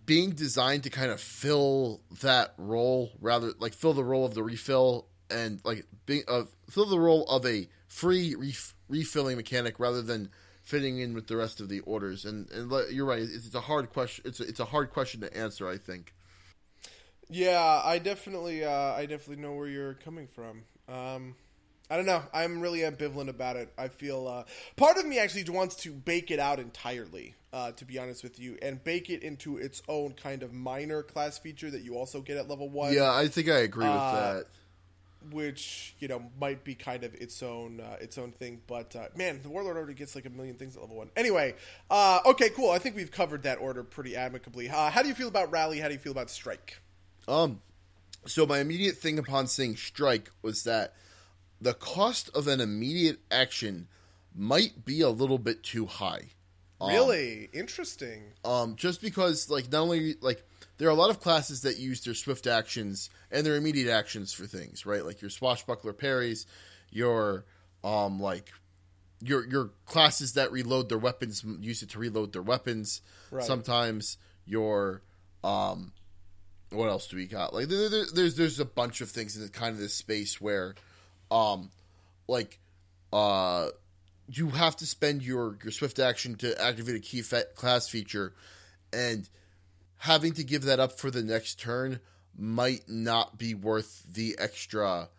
[0.05, 4.41] being designed to kind of fill that role rather like fill the role of the
[4.41, 10.01] refill and like being uh, fill the role of a free ref- refilling mechanic rather
[10.01, 10.29] than
[10.69, 12.25] fitting in with the rest of the orders.
[12.25, 14.23] And, and you're right, it's, a hard question.
[14.27, 15.67] It's a, it's a hard question to answer.
[15.67, 16.13] I think.
[17.29, 20.63] Yeah, I definitely, uh, I definitely know where you're coming from.
[20.87, 21.35] Um,
[21.89, 22.23] I don't know.
[22.33, 23.71] I'm really ambivalent about it.
[23.77, 24.43] I feel uh,
[24.75, 28.39] part of me actually wants to bake it out entirely, uh, to be honest with
[28.39, 32.21] you, and bake it into its own kind of minor class feature that you also
[32.21, 32.93] get at level one.
[32.93, 34.45] Yeah, I think I agree with Uh, that.
[35.31, 38.61] Which you know might be kind of its own uh, its own thing.
[38.67, 41.09] But uh, man, the warlord already gets like a million things at level one.
[41.15, 41.55] Anyway,
[41.89, 42.71] uh, okay, cool.
[42.71, 44.69] I think we've covered that order pretty amicably.
[44.69, 45.79] Uh, how do you feel about rally?
[45.79, 46.79] How do you feel about strike?
[47.27, 47.61] Um,
[48.25, 50.93] so my immediate thing upon seeing strike was that
[51.61, 53.87] the cost of an immediate action
[54.35, 56.29] might be a little bit too high.
[56.81, 58.23] Um, Really interesting.
[58.45, 60.43] Um, just because like not only like
[60.79, 64.33] there are a lot of classes that use their swift actions and their immediate actions
[64.33, 65.05] for things, right?
[65.05, 66.47] Like your swashbuckler parries,
[66.89, 67.45] your
[67.83, 68.49] um like
[69.21, 73.01] your your classes that reload their weapons use it to reload their weapons.
[73.29, 73.43] Right.
[73.45, 75.01] Sometimes your
[75.43, 75.91] um
[76.71, 77.53] what else do we got?
[77.53, 80.39] Like there, there- there's there's a bunch of things in the, kind of this space
[80.41, 80.75] where
[81.29, 81.69] um
[82.27, 82.59] like
[83.11, 83.67] uh
[84.31, 88.33] you have to spend your your swift action to activate a key fe- class feature
[88.93, 89.27] and
[89.99, 91.99] having to give that up for the next turn
[92.37, 95.09] might not be worth the extra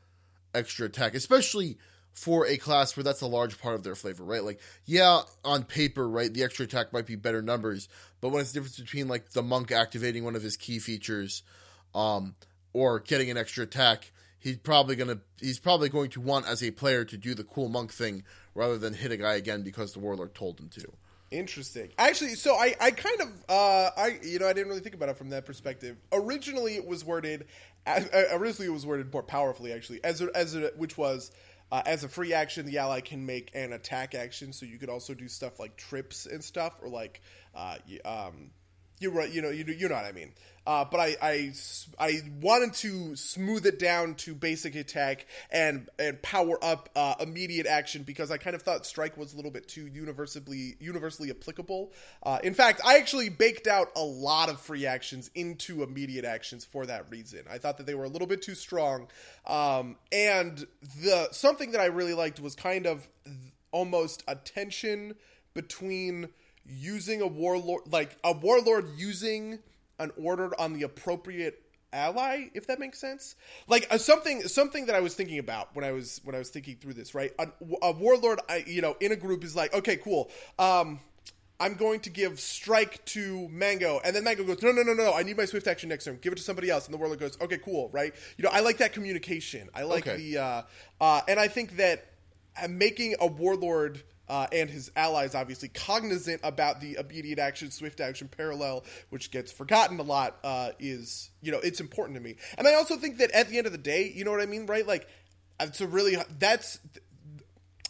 [0.54, 1.78] extra attack especially
[2.12, 4.42] for a class where that's a large part of their flavor right?
[4.42, 7.88] Like yeah on paper right the extra attack might be better numbers
[8.20, 11.42] but when it's the difference between like the monk activating one of his key features
[11.94, 12.34] um
[12.72, 16.70] or getting an extra attack he's probably gonna he's probably going to want as a
[16.70, 18.24] player to do the cool monk thing
[18.54, 20.92] rather than hit a guy again because the warlord told him to
[21.30, 21.90] Interesting.
[21.96, 25.10] Actually, so I, I kind of, uh, I, you know, I didn't really think about
[25.10, 25.96] it from that perspective.
[26.12, 27.46] Originally, it was worded,
[27.86, 31.30] as, uh, originally it was worded more powerfully, actually, as a, as a, which was,
[31.70, 34.52] uh, as a free action, the ally can make an attack action.
[34.52, 37.20] So you could also do stuff like trips and stuff, or like,
[37.54, 38.50] uh, um,
[39.00, 39.30] you're right.
[39.30, 40.32] You know, you you know what I mean.
[40.66, 41.52] Uh, but I
[42.40, 48.02] wanted to smooth it down to basic attack and and power up uh, immediate action
[48.02, 51.92] because I kind of thought strike was a little bit too universally universally applicable.
[52.22, 56.64] Uh, in fact, I actually baked out a lot of free actions into immediate actions
[56.64, 57.40] for that reason.
[57.50, 59.08] I thought that they were a little bit too strong.
[59.46, 60.66] Um, and
[61.02, 63.08] the something that I really liked was kind of
[63.72, 65.14] almost a tension
[65.54, 66.28] between
[66.70, 69.58] using a warlord like a warlord using
[69.98, 71.62] an order on the appropriate
[71.92, 73.34] ally if that makes sense
[73.66, 76.48] like uh, something something that i was thinking about when i was when i was
[76.48, 77.48] thinking through this right a,
[77.82, 81.00] a warlord I, you know in a group is like okay cool um
[81.62, 85.12] I'm going to give strike to Mango, and then Mango goes, no, no, no, no,
[85.12, 86.18] I need my swift action next turn.
[86.22, 88.14] Give it to somebody else, and the warlord goes, okay, cool, right?
[88.38, 89.68] You know, I like that communication.
[89.74, 90.16] I like Okay.
[90.16, 90.62] the, uh,
[91.02, 92.06] uh, and I think that
[92.60, 98.00] uh, making a warlord uh, and his allies obviously cognizant about the immediate action, swift
[98.00, 102.36] action parallel, which gets forgotten a lot, uh, is you know it's important to me.
[102.56, 104.46] And I also think that at the end of the day, you know what I
[104.46, 104.86] mean, right?
[104.86, 105.08] Like,
[105.58, 106.78] it's a really that's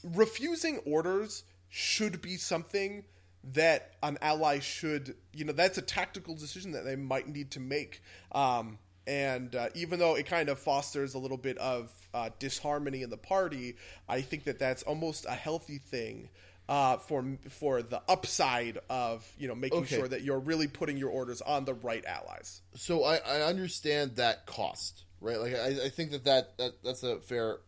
[0.02, 3.04] refusing orders should be something
[3.52, 7.60] that an ally should you know that's a tactical decision that they might need to
[7.60, 8.78] make um,
[9.10, 13.10] and uh, even though it kind of fosters a little bit of uh, disharmony in
[13.10, 13.76] the party
[14.08, 16.28] i think that that's almost a healthy thing
[16.68, 19.96] uh, for for the upside of you know making Okay.
[19.96, 24.16] sure that you're really putting your orders on the right allies so I, I understand
[24.16, 25.40] that cost, right?
[25.40, 27.58] Like I, I think that, that that that's a fair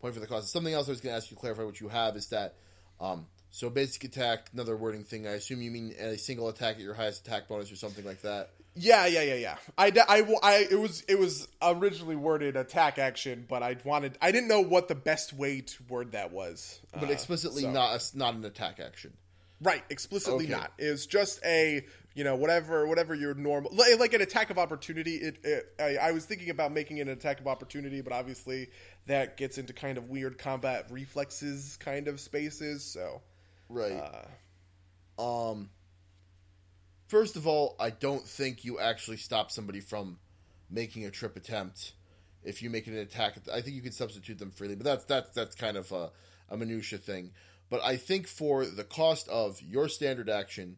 [0.00, 0.50] point for the cost.
[0.50, 2.54] Something else I was going to ask you to clarify what you have is that
[2.98, 5.26] um, so basic attack, another wording thing.
[5.26, 8.22] I assume you mean a single attack at your highest attack bonus or something like
[8.22, 8.50] that.
[8.78, 9.56] Yeah, yeah, yeah, yeah.
[9.78, 14.32] I, I, I, it was it was originally worded attack action, but I wanted I
[14.32, 16.78] didn't know what the best way to word that was.
[16.92, 19.14] But Uh, explicitly so- not a, not an attack action.
[19.62, 20.52] right, explicitly Okay.
[20.52, 20.72] not.
[20.78, 25.16] It's just a you know whatever whatever your normal li- like an attack of opportunity.
[25.16, 28.68] It, it I, I was thinking about making it an attack of opportunity, but obviously
[29.06, 32.84] that gets into kind of weird combat reflexes kind of spaces.
[32.84, 33.22] So
[33.70, 33.92] Right.
[35.18, 35.70] uh, Um.
[37.06, 40.18] First of all, I don't think you actually stop somebody from
[40.70, 41.92] making a trip attempt
[42.42, 43.36] if you make it an attack.
[43.52, 46.10] I think you can substitute them freely, but that's that's that's kind of a,
[46.50, 47.30] a minutia thing.
[47.70, 50.76] But I think for the cost of your standard action,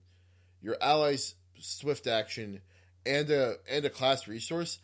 [0.62, 2.60] your allies' swift action,
[3.06, 4.78] and a and a class resource,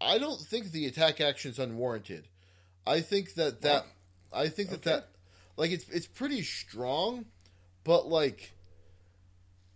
[0.00, 2.28] I don't think the attack action is unwarranted.
[2.86, 3.86] I think that that
[4.32, 4.90] I think that Okay.
[4.90, 5.08] that
[5.56, 7.26] like it's it's pretty strong,
[7.84, 8.52] but like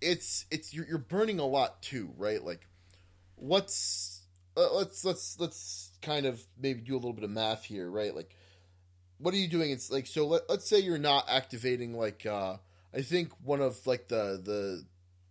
[0.03, 2.42] it's it's you're, you're burning a lot too, right?
[2.42, 2.66] Like
[3.36, 4.22] what's
[4.57, 8.14] uh, let's let's let's kind of maybe do a little bit of math here, right?
[8.14, 8.36] Like
[9.18, 9.70] what are you doing?
[9.70, 12.57] It's like so let, let's say you're not activating like uh
[12.94, 14.84] I think one of like the the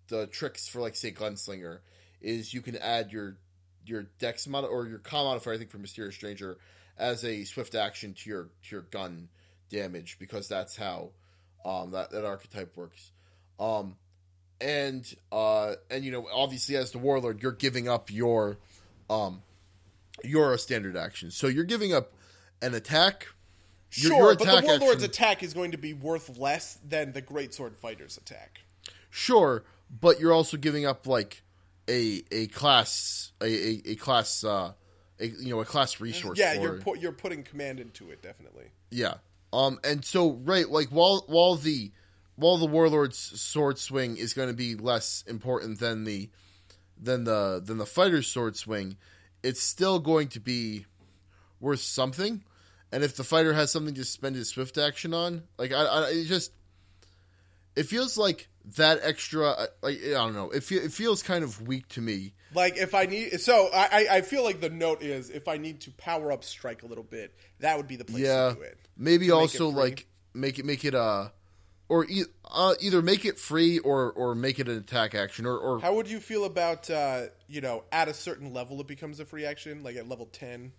[0.07, 1.79] the tricks for like say gunslinger
[2.21, 3.37] is you can add your
[3.85, 6.57] your dex mod or your com modifier, I think for Mysterious Stranger,
[6.97, 9.29] as a swift action to your to your gun
[9.69, 11.11] damage because that's how
[11.65, 13.11] um, that that archetype works.
[13.59, 13.95] Um,
[14.61, 18.57] and uh, and you know obviously as the warlord, you're giving up your
[19.09, 19.41] um,
[20.23, 22.13] your standard action, so you're giving up
[22.61, 23.27] an attack.
[23.89, 27.21] Sure, your but the warlord's action- attack is going to be worth less than the
[27.21, 28.61] greatsword fighter's attack.
[29.09, 29.63] Sure,
[29.99, 31.41] but you're also giving up like
[31.89, 34.71] a a class a a, a class uh
[35.19, 36.39] a, you know a class resource.
[36.39, 38.65] Yeah, for you're pu- you're putting command into it definitely.
[38.89, 39.15] yeah.
[39.53, 41.91] Um, and so right, like while while the
[42.35, 46.29] while the warlord's sword swing is going to be less important than the
[46.99, 48.97] than the than the fighter's sword swing,
[49.43, 50.85] it's still going to be
[51.59, 52.43] worth something.
[52.91, 56.09] And if the fighter has something to spend his swift action on, like I, I
[56.09, 56.51] it just
[57.75, 59.47] it feels like that extra.
[59.49, 62.33] uh, Like I don't know, it fe- it feels kind of weak to me.
[62.53, 65.81] Like if I need, so I I feel like the note is if I need
[65.81, 68.61] to power up strike a little bit, that would be the place yeah, to do
[68.61, 68.77] it.
[68.97, 71.29] maybe To make also it like make it make it uh
[71.91, 75.57] or e- uh, either make it free or or make it an attack action or
[75.57, 79.19] or How would you feel about uh, you know at a certain level it becomes
[79.19, 80.71] a free action, like at level ten,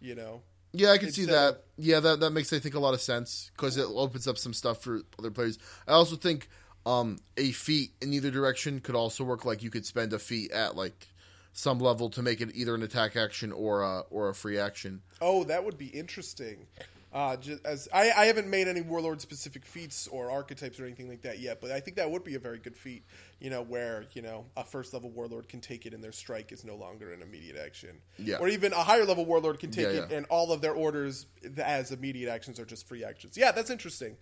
[0.00, 0.42] you know?
[0.72, 1.48] Yeah, I can see that.
[1.54, 4.36] of- yeah, that that makes I think a lot of sense because it opens up
[4.36, 5.58] some stuff for other players.
[5.86, 6.48] I also think
[6.84, 9.44] um, a feat in either direction could also work.
[9.44, 11.06] Like you could spend a feat at like
[11.52, 15.02] some level to make it either an attack action or a or a free action.
[15.20, 16.66] Oh, that would be interesting.
[17.10, 21.08] Uh, just as I, I haven't made any warlord specific feats or archetypes or anything
[21.08, 23.02] like that yet, but I think that would be a very good feat.
[23.40, 26.52] You know, where you know a first level warlord can take it and their strike
[26.52, 28.00] is no longer an immediate action.
[28.18, 28.36] Yeah.
[28.36, 31.26] Or even a higher level warlord can take Yeah, it and all of their orders
[31.56, 33.38] as immediate actions are just free actions.
[33.38, 34.16] Yeah, that's interesting.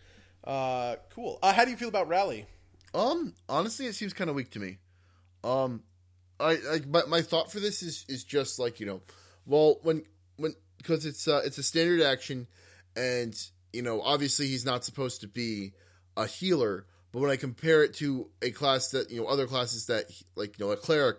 [0.44, 1.40] Uh, cool.
[1.42, 2.46] Uh, how do you feel about rally?
[2.94, 4.78] Um, honestly, it seems kind of weak to me.
[5.42, 5.82] Um,
[6.38, 9.00] I like my, my thought for this is is just like you know,
[9.44, 10.04] well when
[10.36, 12.46] when because it's uh, it's a standard action,
[12.96, 13.34] and
[13.72, 15.72] you know obviously he's not supposed to be
[16.16, 19.86] a healer, but when I compare it to a class that you know other classes
[19.86, 21.18] that like you know a cleric,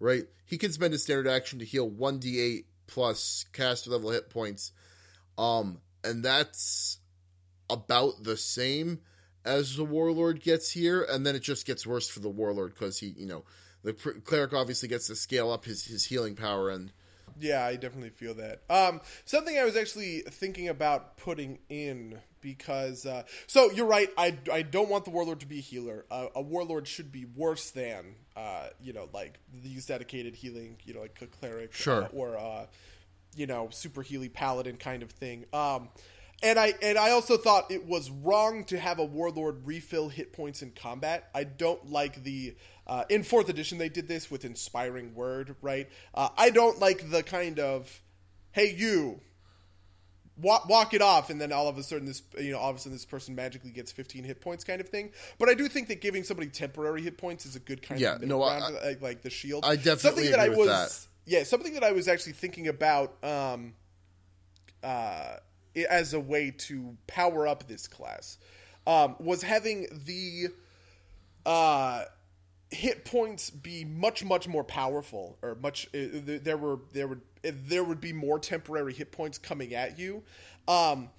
[0.00, 0.24] right?
[0.44, 4.30] He can spend his standard action to heal one d eight plus caster level hit
[4.30, 4.72] points,
[5.38, 6.98] um, and that's
[7.70, 8.98] about the same
[9.44, 12.98] as the warlord gets here, and then it just gets worse for the warlord because
[12.98, 13.44] he, you know,
[13.82, 16.92] the cleric obviously gets to scale up his his healing power, and
[17.38, 18.62] Yeah, I definitely feel that.
[18.70, 24.08] Um, something I was actually thinking about putting in because uh, so you're right.
[24.18, 26.04] I, I don't want the warlord to be a healer.
[26.10, 30.76] Uh, a warlord should be worse than uh, you know like these dedicated healing.
[30.84, 32.08] You know like a cleric Sure.
[32.12, 32.66] or uh,
[33.36, 35.44] you know super healy paladin kind of thing.
[35.52, 35.88] Um,
[36.42, 40.32] and I and I also thought it was wrong to have a warlord refill hit
[40.32, 41.28] points in combat.
[41.34, 42.56] I don't like the
[42.86, 45.88] uh, in fourth edition they did this with inspiring word, right?
[46.14, 48.00] Uh, I don't like the kind of
[48.52, 49.20] hey you
[50.36, 52.76] walk, walk it off and then all of a sudden this you know all of
[52.76, 55.68] a sudden this person magically gets 15 hit points kind of thing but i do
[55.68, 58.70] think that giving somebody temporary hit points is a good kind Yeah, of no, I-
[58.70, 61.06] like, like the shield I definitely something that i was that.
[61.26, 63.74] yeah something that i was actually thinking about um
[64.82, 65.36] uh
[65.88, 68.38] as a way to power up this class
[68.86, 70.48] um was having the
[71.46, 72.04] uh
[72.72, 77.84] hit points be much much more powerful or much uh, there were there would there
[77.84, 80.22] would be more temporary hit points coming at you
[80.68, 81.10] um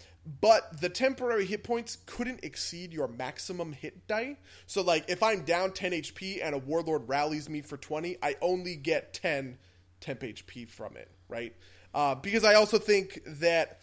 [0.42, 4.38] but the temporary hit points couldn't exceed your maximum hit die.
[4.66, 8.36] So like if i'm down 10 hp and a warlord rallies me for 20 i
[8.42, 9.58] only get 10
[10.00, 11.56] temp hp from it right?
[11.94, 13.80] Uh, because i also think that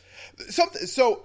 [0.49, 1.25] something so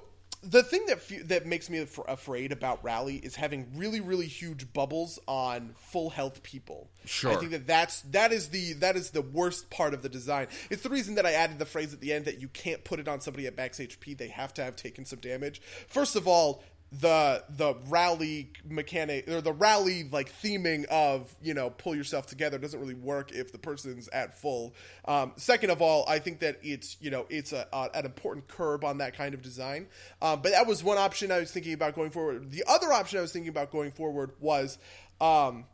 [0.50, 4.28] the thing that fe- that makes me af- afraid about rally is having really really
[4.28, 6.90] huge bubbles on full health people.
[7.06, 7.32] Sure.
[7.32, 10.48] I think that that's that is the that is the worst part of the design.
[10.70, 13.00] It's the reason that I added the phrase at the end that you can't put
[13.00, 14.18] it on somebody at max HP.
[14.18, 15.62] They have to have taken some damage.
[15.88, 21.70] First of all, the the rally mechanic or the rally like theming of you know
[21.70, 24.74] pull yourself together doesn't really work if the person's at full.
[25.06, 28.48] Um, second of all, I think that it's you know it's a, a an important
[28.48, 29.88] curb on that kind of design.
[30.22, 32.52] Um, but that was one option I was thinking about going forward.
[32.52, 34.78] The other option I was thinking about going forward was.
[35.22, 35.66] Um,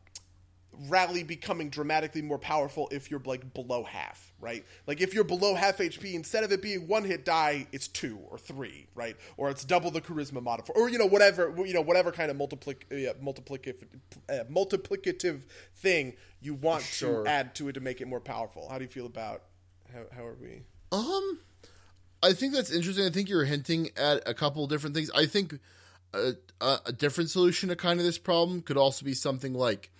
[0.88, 4.66] rally becoming dramatically more powerful if you're like below half, right?
[4.88, 8.20] Like if you're below half HP, instead of it being one hit die, it's two
[8.30, 9.16] or three, right?
[9.38, 12.38] Or it's double the charisma modifier, or you know whatever you know whatever kind of
[12.38, 13.84] multiplic uh, multiplicative
[14.30, 15.42] uh, multiplicative
[15.76, 17.24] thing you want Sure.
[17.24, 18.68] to add to it to make it more powerful.
[18.70, 19.44] How do you feel about
[19.94, 20.64] how, how are we?
[20.92, 21.40] Um,
[22.24, 23.06] I think that's interesting.
[23.06, 25.12] I think you're hinting at a couple different things.
[25.16, 25.60] I think
[26.14, 29.92] a, a, a different solution to kind of this problem could also be something like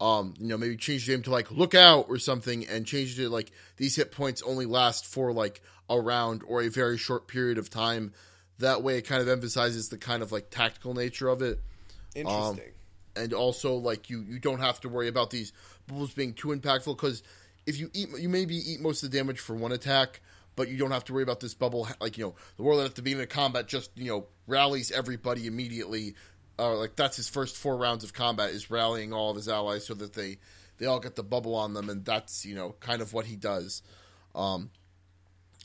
[0.00, 3.18] um, you know, maybe change the name to like look out or something and change
[3.18, 6.98] it to like these hit points only last for like a round or a very
[6.98, 8.12] short period of time.
[8.58, 11.60] That way it kind of emphasizes the kind of like tactical nature of it.
[12.14, 12.72] Interesting.
[13.16, 15.52] and also like you you don't have to worry about these
[15.86, 17.22] bubbles being too impactful because
[17.66, 20.20] if you eat you maybe eat most of the damage for one attack
[20.56, 22.94] but you don't have to worry about this bubble like you know the warlord at
[22.94, 26.14] the beginning of combat just you know rallies everybody immediately
[26.58, 29.86] uh, like that's his first four rounds of combat is rallying all of his allies
[29.86, 30.38] so that they
[30.78, 33.36] they all get the bubble on them and that's you know kind of what he
[33.36, 33.82] does
[34.34, 34.70] um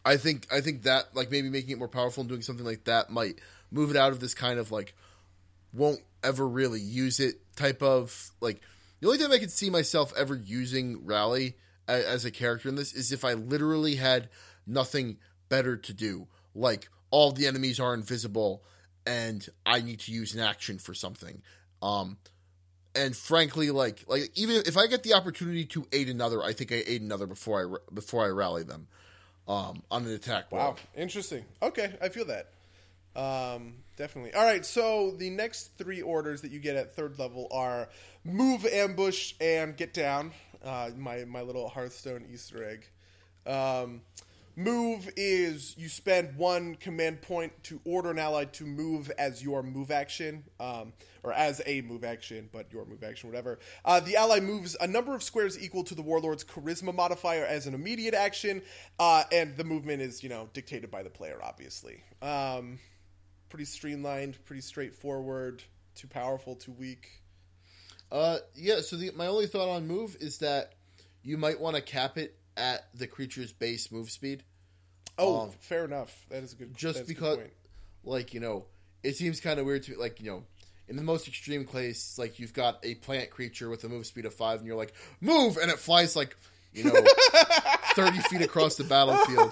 [0.06, 2.84] i think i think that like maybe making it more powerful and doing something like
[2.86, 3.40] that might
[3.72, 4.96] move it out of this kind of like
[5.74, 8.62] won't ever really use it type of like
[9.00, 11.56] the only time I could see myself ever using Rally
[11.88, 14.30] as a character in this is if I literally had
[14.68, 15.18] nothing
[15.48, 16.28] better to do.
[16.54, 18.64] Like all the enemies are invisible
[19.10, 21.42] and I need to use an action for something.
[21.82, 22.18] Um
[22.96, 26.72] and frankly like like even if I get the opportunity to aid another, I think
[26.72, 28.88] I aid another before I before I rally them
[29.48, 31.44] um on an attack Wow, interesting.
[31.62, 32.48] Okay, I feel that.
[33.16, 34.34] Um, definitely.
[34.34, 37.90] All right, so the next three orders that you get at third level are
[38.24, 40.32] move, ambush, and get down.
[40.64, 42.86] Uh, my my little Hearthstone Easter egg.
[43.52, 44.02] Um,
[44.60, 49.64] move is you spend one command point to order an ally to move as your
[49.64, 50.92] move action, um,
[51.24, 53.58] or as a move action, but your move action, whatever.
[53.86, 57.68] Uh, the ally moves a number of squares equal to the warlord's charisma modifier as
[57.68, 58.62] an immediate action,
[59.00, 62.04] uh, and the movement is you know dictated by the player, obviously.
[62.22, 62.80] Um,
[63.48, 65.64] pretty streamlined, pretty straightforward.
[65.96, 67.08] Too powerful, too weak.
[68.12, 68.82] Uh, yeah.
[68.82, 70.74] So the, my only thought on move is that
[71.24, 74.44] you might want to cap it at the creature's base move speed,
[75.18, 76.26] Oh, Um, fair enough.
[76.30, 76.76] That is a good.
[76.78, 77.54] just that is a good because, point.
[78.04, 78.66] like you know,
[79.04, 80.44] it seems kind of weird to like you know,
[80.88, 84.26] in the most extreme case, like you've got a plant creature with a move speed
[84.26, 86.36] of five, and you're like move, and it flies like
[86.74, 86.94] you know,
[87.96, 89.52] thirty feet across the battlefield.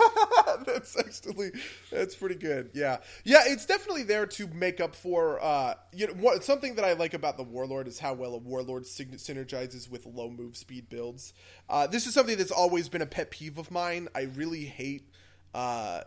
[0.66, 1.51] that's actually
[1.91, 2.72] that's pretty good.
[2.74, 5.43] Yeah, yeah, it's definitely there to make up for.
[5.43, 8.38] Uh, you know, what, something that I like about the warlord is how well a
[8.38, 11.34] warlord synergizes with low move speed builds.
[11.70, 14.08] Uh, this is something that's always been a pet peeve of mine.
[14.16, 15.10] I really hate
[15.53, 16.01] uh,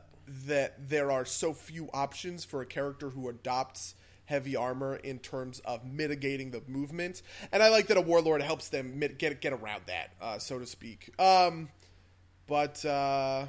[0.47, 3.95] that there are so few options for a character who adopts
[4.27, 8.69] heavy armor in terms of mitigating the movement, and I like that a warlord helps
[8.69, 11.11] them mit- get get around that, uh, so to speak.
[11.21, 11.69] Um,
[12.47, 13.47] but uh,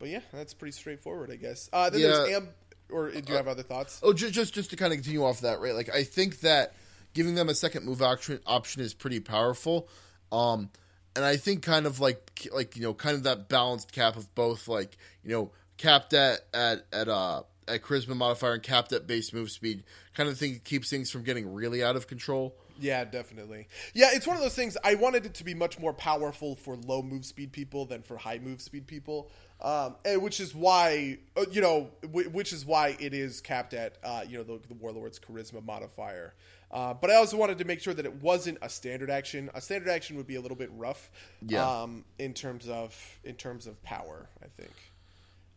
[0.00, 1.70] but yeah, that's pretty straightforward, I guess.
[1.72, 2.36] Uh, then there's Yeah.
[2.38, 2.48] Am,
[2.90, 4.00] or do you have other thoughts?
[4.02, 5.74] Oh, just just just to kind of continue off that, right?
[5.74, 6.74] Like I think that
[7.14, 9.88] giving them a second move option option is pretty powerful.
[10.32, 10.70] Um
[11.14, 14.34] and I think kind of like like you know, kind of that balanced cap of
[14.34, 19.06] both like, you know, capped at at at uh at charisma modifier and capped at
[19.06, 19.84] base move speed
[20.14, 22.56] kind of thing keeps things from getting really out of control.
[22.80, 23.68] Yeah, definitely.
[23.94, 24.76] Yeah, it's one of those things.
[24.82, 28.16] I wanted it to be much more powerful for low move speed people than for
[28.16, 32.64] high move speed people, um, and which is why uh, you know, w- which is
[32.64, 36.34] why it is capped at uh, you know the, the warlord's charisma modifier.
[36.72, 39.50] Uh, but I also wanted to make sure that it wasn't a standard action.
[39.54, 41.10] A standard action would be a little bit rough,
[41.46, 41.68] Yeah.
[41.82, 44.28] um, in terms of in terms of power.
[44.42, 44.72] I think.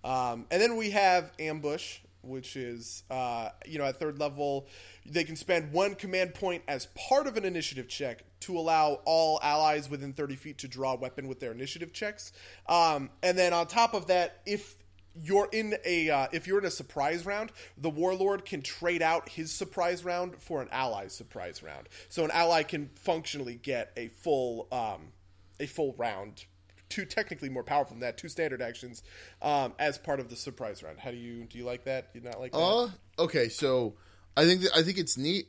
[0.04, 4.68] Um, and then we have ambush, which is uh, you know at third level,
[5.06, 9.40] they can spend one command point as part of an initiative check to allow all
[9.42, 12.34] allies within 30 feet to draw a weapon with their initiative checks.
[12.68, 14.76] Um, and then on top of that, if
[15.22, 19.30] you're in a uh, if you're in a surprise round, the warlord can trade out
[19.30, 21.88] his surprise round for an ally's surprise round.
[22.10, 25.12] So an ally can functionally get a full um,
[25.60, 26.46] a full round
[26.94, 29.02] two technically more powerful than that two standard actions
[29.41, 32.20] um, as part of the surprise round how do you do you like that do
[32.20, 33.96] you not like that Uh okay, so
[34.36, 35.48] I think that, I think it's neat.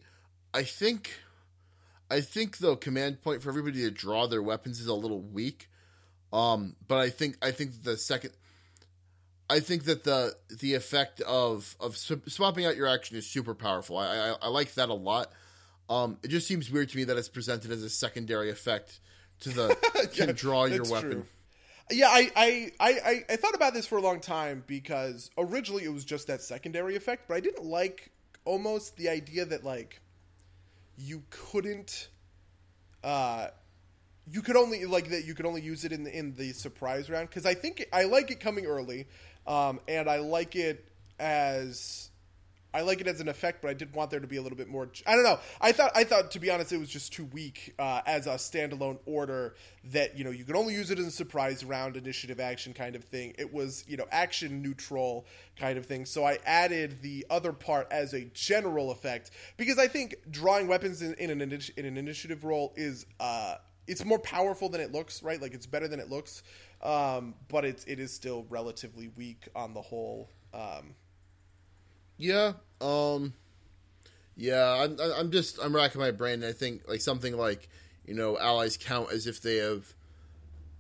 [0.53, 1.11] I think
[2.11, 5.69] I think the command point for everybody to draw their weapons is a little weak.
[6.33, 8.33] Um, but I think I think the second
[9.49, 13.99] I think that the the effect of of swapping out your action is super powerful.
[13.99, 15.33] I, I I like that a lot.
[15.89, 19.01] Um, it just seems weird to me that it's presented as a secondary effect
[19.41, 19.77] to the
[20.15, 21.11] Yeah, can draw your weapon.
[21.11, 21.27] true.
[21.91, 25.93] Yeah I, I, I, I, thought about this for a long time because originally it
[25.93, 28.11] was just that secondary effect but i didn't like
[28.45, 30.01] almost the idea that like
[30.97, 32.09] you couldn't
[33.03, 33.49] uh
[34.31, 37.11] you could only like that you could only use it in the, in the surprise
[37.11, 39.07] round because I think I like it coming early,
[39.47, 42.11] um, and I like it as
[42.75, 44.59] I like it as an effect, but I did want there to be a little
[44.59, 44.91] bit more.
[45.07, 45.39] I don't know.
[45.61, 48.31] I thought I thought to be honest, it was just too weak uh, as a
[48.31, 49.55] standalone order.
[49.93, 52.97] That you know you could only use it in a surprise round, initiative action kind
[52.97, 53.35] of thing.
[53.39, 55.25] It was you know action neutral
[55.57, 56.05] kind of thing.
[56.05, 61.01] So I added the other part as a general effect because I think drawing weapons
[61.01, 61.41] in, in an
[61.77, 63.55] in an initiative roll is uh,
[63.87, 65.23] it's more powerful than it looks.
[65.23, 66.43] Right, like it's better than it looks,
[66.83, 70.29] um, but it's it is still relatively weak on the whole.
[70.53, 70.95] Um,
[72.17, 72.53] Yeah.
[72.81, 73.35] Um
[74.37, 77.69] Yeah, I'm I'm just I'm racking my brain and I think like something like,
[78.07, 79.93] you know, allies count as if they have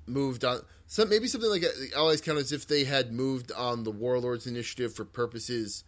[0.06, 3.84] moved on some maybe something like uh, allies count as if they had moved on
[3.84, 5.84] the warlords initiative for purposes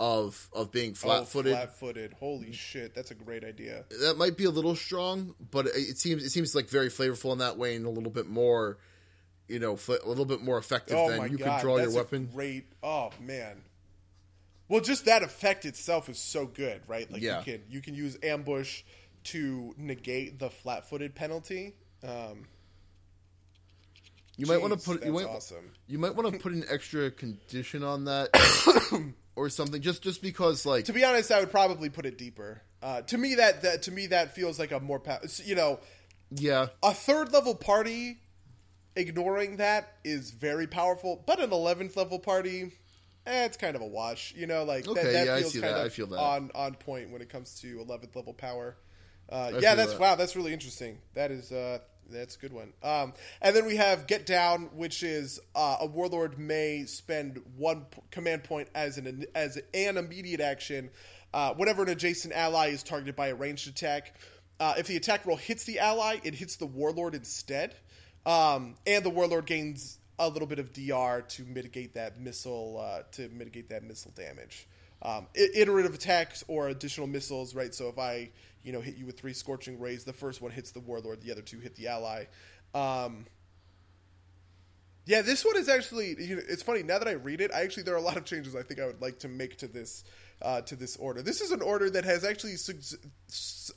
[0.00, 1.52] of of being flat-footed.
[1.52, 2.12] Oh, flat-footed.
[2.14, 3.84] Holy shit, that's a great idea.
[4.00, 7.32] that might be a little strong, but it, it seems it seems like very flavorful
[7.32, 8.78] in that way and a little bit more
[9.48, 11.90] you know, fl- a little bit more effective Oh than you god, can draw your
[11.90, 12.28] weapon.
[12.32, 12.66] Great.
[12.82, 13.62] Oh man.
[14.68, 17.10] Well, just that effect itself is so good, right?
[17.10, 17.38] Like Yeah.
[17.38, 18.82] you can you can use ambush
[19.24, 21.74] to negate the flat-footed penalty.
[22.02, 22.46] Um,
[24.36, 25.72] You might want to put you might awesome.
[25.88, 28.28] You might want to put an extra condition on that,
[29.36, 32.62] or something, just just because, like, To be honest, I would probably put it deeper.
[32.80, 35.80] Uh, to me, that, that to me that feels like a more pa- you know
[36.30, 38.20] yeah, a third level party
[38.94, 42.72] ignoring that is very powerful, but an eleventh level party,
[43.28, 44.34] eh, it's kind of a wash.
[44.36, 46.06] You know, like Okay, that, that yeah, I feels see kind that, of I feel
[46.08, 46.18] that.
[46.18, 48.76] on on point when it comes to eleventh level power.
[49.30, 50.00] Uh, yeah, that's that.
[50.00, 50.98] wow, that's really interesting.
[51.14, 51.78] That is uh,
[52.10, 52.72] that's a good one.
[52.82, 53.12] Um,
[53.42, 58.00] and then we have Get Down, which is uh, a warlord may spend one p-
[58.10, 60.90] command point as an as an immediate action
[61.34, 64.14] uh, whenever an adjacent ally is targeted by a ranged attack.
[64.60, 67.74] Uh, if the attack roll hits the ally, it hits the warlord instead,
[68.26, 73.02] um, and the warlord gains a little bit of DR to mitigate that missile uh,
[73.12, 74.66] to mitigate that missile damage.
[75.00, 77.72] Um, iterative attacks or additional missiles, right?
[77.72, 78.30] So if I
[78.64, 81.30] you know hit you with three scorching rays, the first one hits the warlord, the
[81.30, 82.24] other two hit the ally.
[82.74, 83.26] Um,
[85.06, 86.16] yeah, this one is actually.
[86.18, 87.50] You know, it's funny now that I read it.
[87.52, 89.56] I actually there are a lot of changes I think I would like to make
[89.58, 90.04] to this
[90.42, 91.22] uh, to this order.
[91.22, 92.56] This is an order that has actually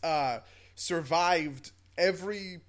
[0.03, 0.39] uh,
[0.75, 2.59] survived every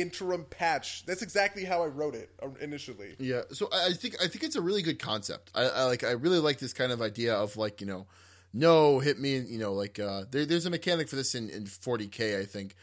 [0.00, 1.04] interim patch.
[1.06, 3.14] That's exactly how I wrote it uh, initially.
[3.18, 3.42] yeah.
[3.52, 5.50] So I I think I think it's a really good concept.
[5.54, 8.06] I, I like I really like this kind of idea of like you know,
[8.52, 9.38] no hit me.
[9.38, 12.40] You know, like uh, there, there's a mechanic for this in in 40k.
[12.40, 12.74] I think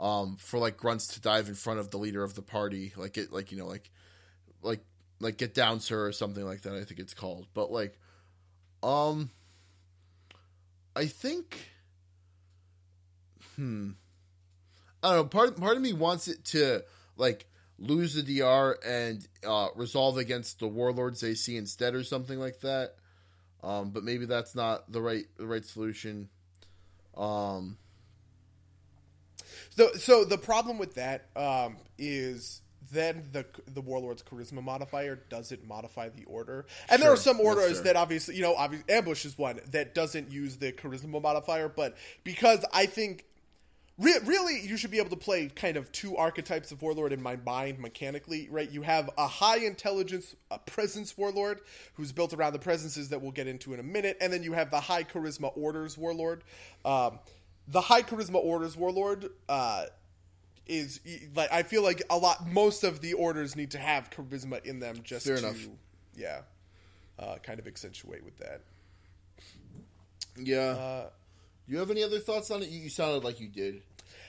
[0.00, 3.16] um, for like grunts to dive in front of the leader of the party, like
[3.16, 3.90] it like you know like
[4.62, 4.80] like
[5.20, 6.74] like get down sir or something like that.
[6.74, 7.98] I think it's called, but like
[8.82, 9.30] um.
[10.96, 11.70] I think.
[13.56, 13.92] Hmm.
[15.04, 15.24] I don't know.
[15.26, 16.82] Part part of me wants it to
[17.16, 17.46] like
[17.78, 22.94] lose the DR and uh, resolve against the warlords AC instead, or something like that.
[23.62, 26.28] Um, but maybe that's not the right the right solution.
[27.16, 27.76] Um,
[29.70, 32.60] So, so the problem with that um, is
[32.92, 37.74] then the the warlord's charisma modifier doesn't modify the order, and there are some orders
[37.74, 37.82] fair.
[37.84, 41.96] that obviously you know obviously ambush is one that doesn't use the charisma modifier, but
[42.22, 43.24] because I think.
[43.96, 47.22] Re- really, you should be able to play kind of two archetypes of warlord in
[47.22, 48.68] my mind mechanically, right?
[48.68, 51.60] You have a high intelligence, a presence warlord
[51.94, 54.52] who's built around the presences that we'll get into in a minute, and then you
[54.52, 56.42] have the high charisma orders warlord.
[56.84, 57.20] Um,
[57.68, 59.84] the high charisma orders warlord uh,
[60.66, 60.98] is
[61.36, 62.48] like I feel like a lot.
[62.48, 65.68] Most of the orders need to have charisma in them just Fair to, enough.
[66.16, 66.40] yeah,
[67.18, 68.60] uh, kind of accentuate with that.
[70.36, 70.58] yeah.
[70.58, 71.08] Uh,
[71.66, 72.68] you have any other thoughts on it?
[72.68, 73.82] You, you sounded like you did.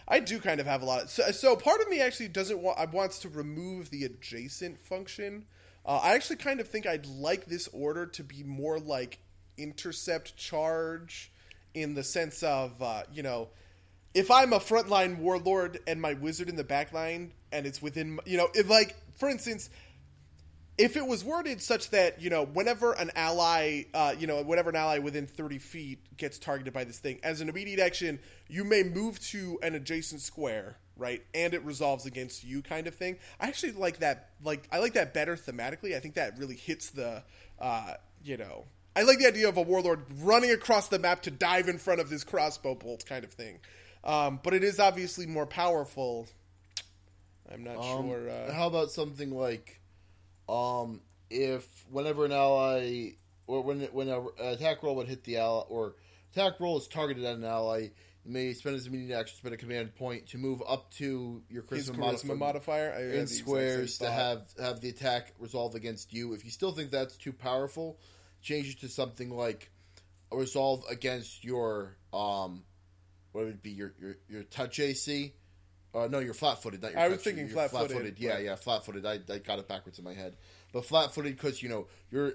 [0.07, 1.03] I do kind of have a lot.
[1.03, 2.79] Of, so, so part of me actually doesn't want.
[2.79, 5.45] I wants to remove the adjacent function.
[5.85, 9.19] Uh, I actually kind of think I'd like this order to be more like
[9.57, 11.31] intercept charge,
[11.73, 13.49] in the sense of uh, you know,
[14.13, 18.37] if I'm a frontline warlord and my wizard in the backline, and it's within you
[18.37, 19.69] know, if like for instance,
[20.77, 24.69] if it was worded such that you know whenever an ally uh, you know whenever
[24.69, 28.19] an ally within 30 feet gets targeted by this thing as an immediate action
[28.49, 32.95] you may move to an adjacent square right and it resolves against you kind of
[32.95, 33.17] thing.
[33.39, 35.95] I actually like that like i like that better thematically.
[35.95, 37.23] I think that really hits the
[37.59, 37.93] uh,
[38.23, 41.67] you know i like the idea of a warlord running across the map to dive
[41.69, 43.59] in front of this crossbow bolt kind of thing.
[44.03, 46.27] Um, but it is obviously more powerful.
[47.51, 49.79] I'm not Um, sure uh, How about something like,
[50.47, 53.11] um, if whenever an ally
[53.47, 55.95] or when when a, an attack roll would hit the ally or
[56.33, 57.89] attack roll is targeted at an ally,
[58.25, 61.63] you may spend his immediate action, spend a command point to move up to your
[61.63, 66.33] charisma, charisma modifier modifier in squares to have have the attack resolve against you.
[66.33, 67.99] If you still think that's too powerful,
[68.41, 69.69] change it to something like
[70.31, 72.63] resolve against your um,
[73.31, 75.33] what would it be your your your touch AC.
[75.95, 76.81] Uh, no, you're flat footed.
[76.81, 79.05] Not your I was thinking you're flat-footed, Yeah, but- yeah, flat footed.
[79.05, 80.35] I, I got it backwards in my head.
[80.73, 82.33] But flat footed because you know you're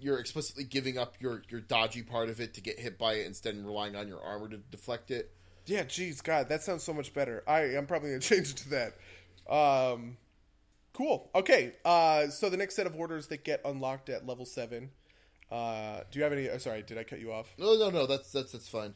[0.00, 3.26] you're explicitly giving up your your dodgy part of it to get hit by it
[3.26, 5.30] instead of relying on your armor to deflect it.
[5.66, 7.44] Yeah, geez, God, that sounds so much better.
[7.46, 9.52] I I'm probably gonna change it to that.
[9.52, 10.16] Um,
[10.94, 11.30] cool.
[11.34, 11.74] Okay.
[11.84, 14.88] Uh, so the next set of orders that get unlocked at level seven.
[15.50, 16.48] Uh, do you have any?
[16.48, 17.54] Oh, sorry, did I cut you off?
[17.58, 18.06] No, no, no.
[18.06, 18.94] That's that's that's fine.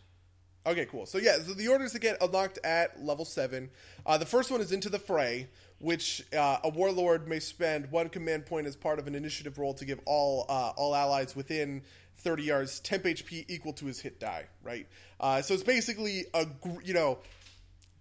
[0.67, 1.07] Okay, cool.
[1.07, 3.71] So yeah, so the orders that get unlocked at level seven.
[4.05, 5.49] Uh, the first one is into the fray,
[5.79, 9.75] which uh, a warlord may spend one command point as part of an initiative roll
[9.75, 11.83] to give all uh, all allies within
[12.19, 14.47] 30 yards temp HP equal to his hit die.
[14.65, 14.89] Right.
[15.21, 17.19] Uh, so it's basically a gr- you know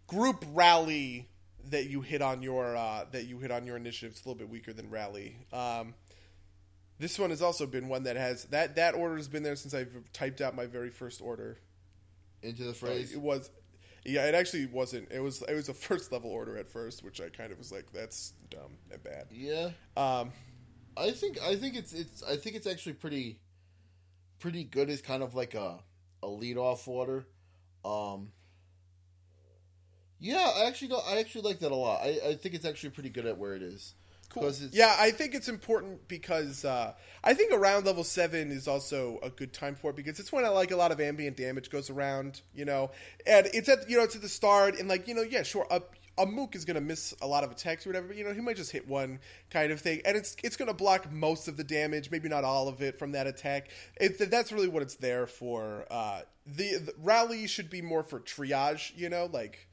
[0.08, 1.28] group rally
[1.70, 4.14] that you hit on your uh, that you hit on your initiative.
[4.16, 5.38] It's a little bit weaker than rally.
[5.54, 5.94] Um,
[6.98, 9.76] this one has also been one that has that that order has been there since
[9.76, 11.60] I've typed out my very first order.
[12.46, 13.14] Into the phrase.
[13.14, 13.50] It was,
[14.06, 14.26] yeah.
[14.26, 15.12] It actually wasn't.
[15.12, 15.42] It was.
[15.42, 18.34] It was a first level order at first, which I kind of was like, that's
[18.50, 19.28] dumb and bad.
[19.32, 19.72] Yeah.
[19.98, 20.32] Um,
[20.98, 23.40] I think I think it's it's I think it's actually pretty
[24.40, 25.80] pretty good as kind of like a
[26.24, 27.26] a lead off order.
[27.84, 28.32] Um
[30.20, 32.02] Yeah, I actually don't I actually like that a lot.
[32.02, 33.94] I, I think it's actually pretty good at where it is.
[34.36, 34.44] Cool.
[34.74, 36.94] Yeah, I think it's important because uh,
[37.24, 40.46] I think around level seven is also a good time for it because it's when
[40.46, 42.92] I like a lot of ambient damage goes around, you know,
[43.26, 45.66] and it's at you know it's at the start and like you know yeah sure
[45.72, 45.82] a
[46.18, 48.40] a mook is gonna miss a lot of attacks or whatever, but you know he
[48.42, 51.64] might just hit one kind of thing, and it's it's gonna block most of the
[51.64, 53.70] damage, maybe not all of it from that attack.
[54.00, 55.86] It, that's really what it's there for.
[55.92, 59.68] Uh, the, the rally should be more for triage, you know, like.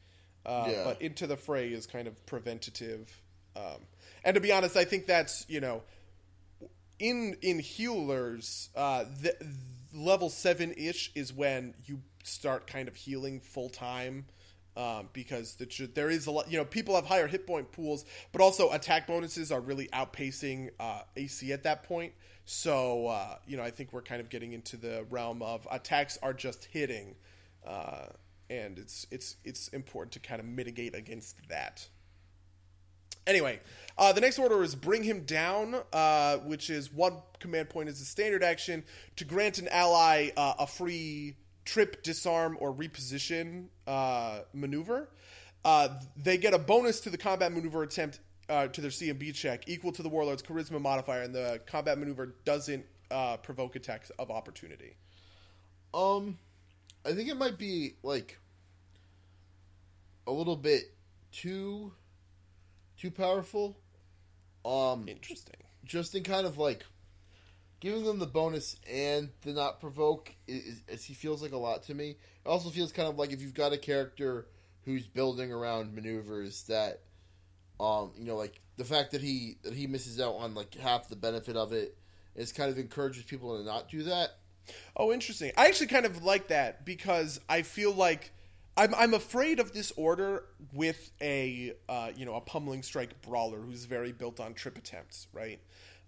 [0.45, 0.83] Uh, Yeah.
[0.83, 3.23] But into the fray is kind of preventative.
[3.55, 3.87] Um,
[4.25, 5.83] and to be honest, I think that's you know,
[6.99, 9.35] in in healers, uh, the,
[9.95, 14.27] level seven ish is when you start kind of healing full time.
[14.75, 18.07] Um, because the, there is a lot, you know, people have higher hit point pools,
[18.33, 22.15] but also attack bonuses are really outpacing uh, AC at that point.
[22.47, 26.19] So, uh, you know, I think we're kind of getting into the realm of attacks
[26.23, 27.17] are just hitting,
[27.67, 28.07] uh,
[28.49, 31.87] and it's it's it's important to kind of mitigate against that.
[33.27, 33.61] Anyway,
[33.99, 38.01] uh, the next order is bring him down, uh, which is one command point as
[38.01, 38.83] a standard action
[39.17, 45.09] to grant an ally uh, a free trip, disarm, or reposition uh, maneuver.
[45.65, 48.19] Uh, they get a bonus to the combat maneuver attempt
[48.49, 52.35] uh, to their CMB check equal to the warlord's charisma modifier, and the combat maneuver
[52.45, 52.85] doesn't
[53.43, 54.97] provoke attacks of opportunity.
[55.93, 56.39] Um
[57.05, 58.39] I think it might be like
[60.27, 60.95] a little bit
[61.33, 61.93] too
[63.03, 63.77] too powerful.
[64.65, 65.57] Um Interesting.
[65.85, 66.85] just in kind of like
[67.81, 71.83] giving them the bonus and the not provoke is, is he feels like a lot
[71.83, 72.11] to me.
[72.11, 74.47] It also feels kind of like if you've got a character
[74.85, 77.01] who's building around maneuvers that
[77.81, 81.09] um you know like the fact that he that he misses out on like half
[81.09, 81.99] the benefit of it
[82.37, 84.39] is kind of encourages people to not do that.
[84.97, 85.51] Oh, interesting.
[85.57, 88.31] I actually kind of like that because I feel like
[88.77, 93.59] I'm I'm afraid of this order with a uh, you know a pummeling strike brawler
[93.61, 95.61] who's very built on trip attempts, right?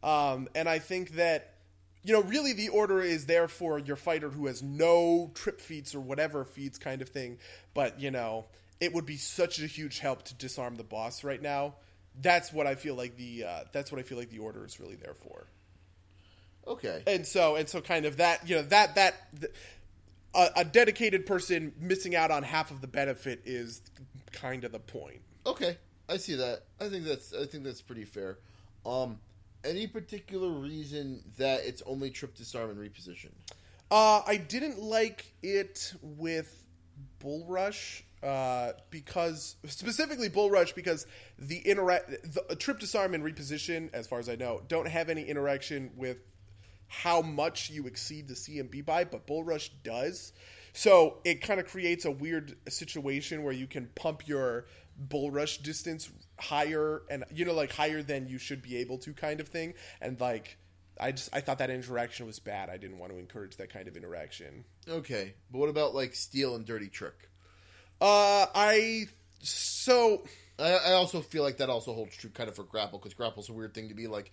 [0.02, 1.54] Um, and I think that
[2.02, 5.94] you know really the order is there for your fighter who has no trip feats
[5.94, 7.38] or whatever feats kind of thing,
[7.74, 8.46] but you know
[8.80, 11.74] it would be such a huge help to disarm the boss right now.
[12.20, 14.80] That's what I feel like the uh, that's what I feel like the order is
[14.80, 15.46] really there for
[16.66, 17.02] Okay.
[17.06, 19.52] and so and so kind of that you know that that th-
[20.34, 23.82] a, a dedicated person missing out on half of the benefit is
[24.32, 25.76] kind of the point Okay,
[26.08, 26.62] I see that.
[26.80, 28.38] I think that's I think that's pretty fair.
[28.86, 29.18] Um,
[29.62, 33.30] any particular reason that it's only trip disarm and reposition?
[33.90, 36.66] uh, i didn't like it with
[37.18, 41.06] bull rush uh, because specifically bull rush because
[41.38, 42.08] the interact
[42.48, 46.16] the trip disarm and reposition as far as i know don't have any interaction with
[46.88, 50.32] how much you exceed the CMB by, but Bull Rush does.
[50.72, 54.66] So it kind of creates a weird situation where you can pump your
[54.98, 59.12] Bull Rush distance higher and you know like higher than you should be able to
[59.12, 59.74] kind of thing.
[60.00, 60.56] And like
[61.00, 62.70] I just I thought that interaction was bad.
[62.70, 64.64] I didn't want to encourage that kind of interaction.
[64.88, 67.28] Okay, but what about like steal and dirty trick?
[68.00, 69.06] Uh I
[69.40, 70.24] so
[70.58, 73.48] I, I also feel like that also holds true kind of for grapple because grapple's
[73.48, 74.30] a weird thing to be like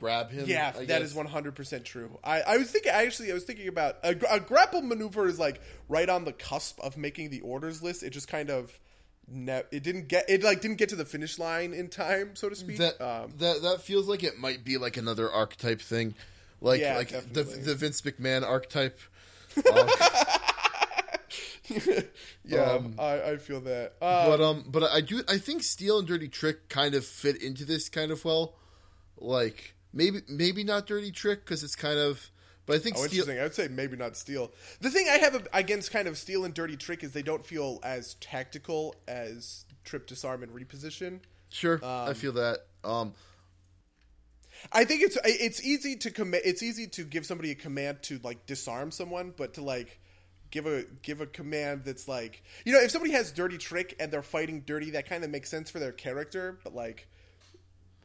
[0.00, 0.46] grab him.
[0.48, 1.02] Yeah, I that guess.
[1.02, 2.18] is one hundred percent true.
[2.24, 5.60] I, I was thinking actually, I was thinking about a, a grapple maneuver is like
[5.88, 8.02] right on the cusp of making the orders list.
[8.02, 8.76] It just kind of
[9.28, 12.48] ne- it didn't get it like didn't get to the finish line in time, so
[12.48, 12.78] to speak.
[12.78, 16.14] that um, that that feels like it might be like another archetype thing,
[16.60, 17.62] like Yeah, like the definitely.
[17.62, 18.98] the Vince McMahon archetype.
[22.44, 23.92] yeah, Um, I, I feel that.
[24.00, 25.22] Uh, but um, but I do.
[25.28, 28.54] I think Steal and Dirty Trick kind of fit into this kind of well.
[29.18, 32.30] Like maybe maybe not Dirty Trick because it's kind of.
[32.66, 33.20] But I think Oh, Steal.
[33.28, 33.40] interesting.
[33.44, 34.52] I'd say maybe not Steal.
[34.80, 37.80] The thing I have against kind of Steal and Dirty Trick is they don't feel
[37.82, 41.20] as tactical as Trip, Disarm, and Reposition.
[41.48, 42.58] Sure, I feel that.
[42.84, 43.14] Um,
[44.72, 46.42] I think it's it's easy to commit.
[46.44, 49.98] It's easy to give somebody a command to like disarm someone, but to like
[50.50, 54.12] give a give a command that's like you know if somebody has dirty trick and
[54.12, 56.58] they're fighting dirty, that kind of makes sense for their character.
[56.62, 57.08] But like,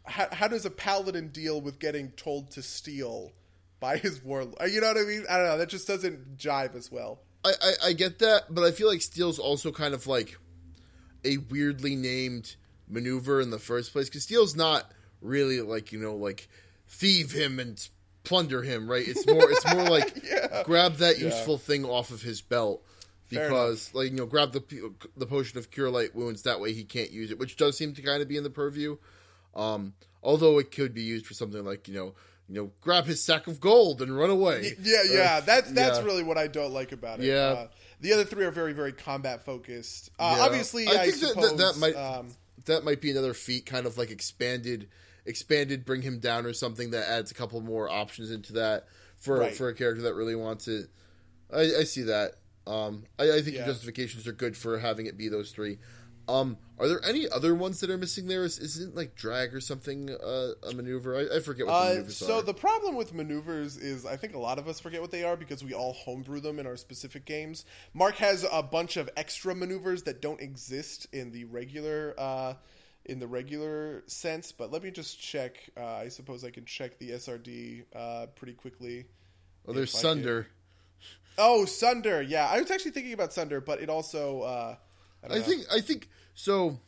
[0.07, 3.34] how, how does a paladin deal with getting told to steal
[3.80, 4.56] by his warlord?
[4.61, 5.26] Uh, you know what I mean?
[5.30, 5.57] I don't know.
[5.57, 7.19] That just doesn't jive as well.
[7.44, 10.38] I, I I get that, but I feel like steal's also kind of like
[11.23, 12.56] a weirdly named
[12.88, 14.91] maneuver in the first place because steal's not
[15.22, 16.48] really like you know like
[16.88, 17.88] thieve him and
[18.23, 19.07] plunder him, right?
[19.07, 20.64] It's more it's more like Yeah.
[20.64, 21.26] grab that Yeah.
[21.26, 22.84] useful thing off of his belt
[23.30, 26.84] because like you know grab the the potion of cure light wounds that way he
[26.84, 28.98] can't use it, which does seem to kind of be in the purview.
[29.56, 32.14] Um, although it could be used for something like you know
[32.48, 34.73] you know grab his sack of gold and run away.
[34.82, 35.40] Yeah, yeah.
[35.40, 36.06] That's that's yeah.
[36.06, 37.26] really what I don't like about it.
[37.26, 37.36] Yeah.
[37.36, 37.68] Uh,
[38.02, 40.10] the other three are very very combat focused.
[40.19, 40.44] Uh, Yeah.
[40.45, 42.30] Obviously, I, think that, suppose that, that might um,
[42.65, 44.90] that might be another feat, kind of like expanded,
[45.26, 48.86] expanded, bring him down or something that adds a couple more options into that
[49.19, 49.56] for Right.
[49.56, 50.90] for a character that really wants it.
[51.53, 52.34] I, I see that.
[52.68, 53.65] Um, I, I think Yeah.
[53.65, 55.77] your justifications are good for having it be those three.
[56.27, 58.43] Um, are there any other ones that are missing there?
[58.43, 61.15] Is, isn't like drag or something uh, a maneuver?
[61.15, 62.41] I, I forget what the Uh, maneuvers so are.
[62.41, 65.38] the problem with maneuvers is I think a lot of us forget what they are
[65.38, 67.64] because we all homebrew them in our specific games.
[67.93, 72.53] Mark has a bunch of extra maneuvers that don't exist in the regular uh,
[73.06, 74.52] in the regular sense.
[74.52, 75.57] But let me just check.
[75.77, 79.06] Uh, I suppose I can check the SRD uh, pretty quickly.
[79.68, 80.47] oh, there's Sunder.
[81.38, 82.22] Oh, Sunder.
[82.22, 84.77] Yeah, I was actually thinking about Sunder, but it also.
[85.30, 86.80] I, I think I think so.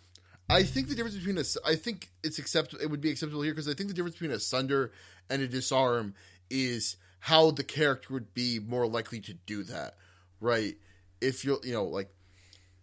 [0.49, 2.81] I think the difference between a I think it's acceptable.
[2.81, 4.91] It would be acceptable here because I think the difference between a sunder
[5.29, 6.13] and a disarm
[6.49, 9.95] is how the character would be more likely to do that,
[10.39, 10.75] right?
[11.19, 12.09] If you're, you know, like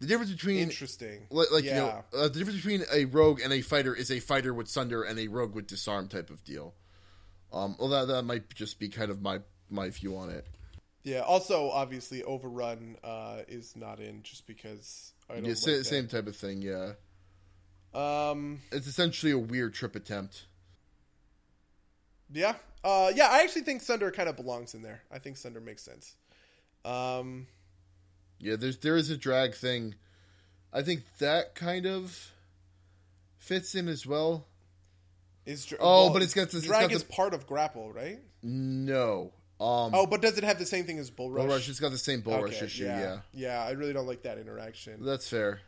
[0.00, 1.26] the difference between interesting.
[1.30, 1.74] like, like yeah.
[1.74, 4.68] you know, uh, the difference between a rogue and a fighter is a fighter with
[4.68, 6.74] sunder and a rogue with disarm type of deal.
[7.52, 9.38] Um, well, that that might just be kind of my
[9.70, 10.46] my view on it.
[11.04, 11.20] Yeah.
[11.20, 15.84] Also, obviously, Overrun uh, is not in just because I don't Yeah, like sa- that.
[15.84, 16.62] same type of thing.
[16.62, 16.94] Yeah,
[17.94, 18.62] Um.
[18.72, 20.46] it's essentially a weird trip attempt.
[22.32, 22.54] Yeah.
[22.82, 23.12] Uh.
[23.14, 23.28] Yeah.
[23.30, 25.02] I actually think Sunder kind of belongs in there.
[25.12, 26.14] I think Sunder makes sense.
[26.84, 27.46] Um.
[28.38, 29.94] Yeah, there's there is a drag thing.
[30.72, 32.32] I think that kind of
[33.38, 34.46] fits in as well.
[35.46, 37.92] Is dra- Oh, but it's got this- it's drag got the- is part of grapple,
[37.92, 38.18] right?
[38.42, 39.32] No.
[39.60, 41.46] Um Oh, but does it have the same thing as bull rush?
[41.46, 43.00] Bull Rush it's got the same Bull Rush issue, yeah.
[43.00, 43.18] yeah.
[43.32, 43.64] Yeah.
[43.64, 45.04] I really don't like that interaction.
[45.04, 45.60] That's fair.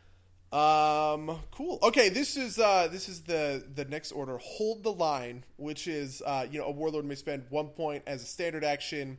[0.51, 1.77] Um, cool.
[1.83, 4.37] Okay, this is uh, this is the the next order.
[4.37, 8.23] Hold the line, which is uh, you know a warlord may spend one point as
[8.23, 9.17] a standard action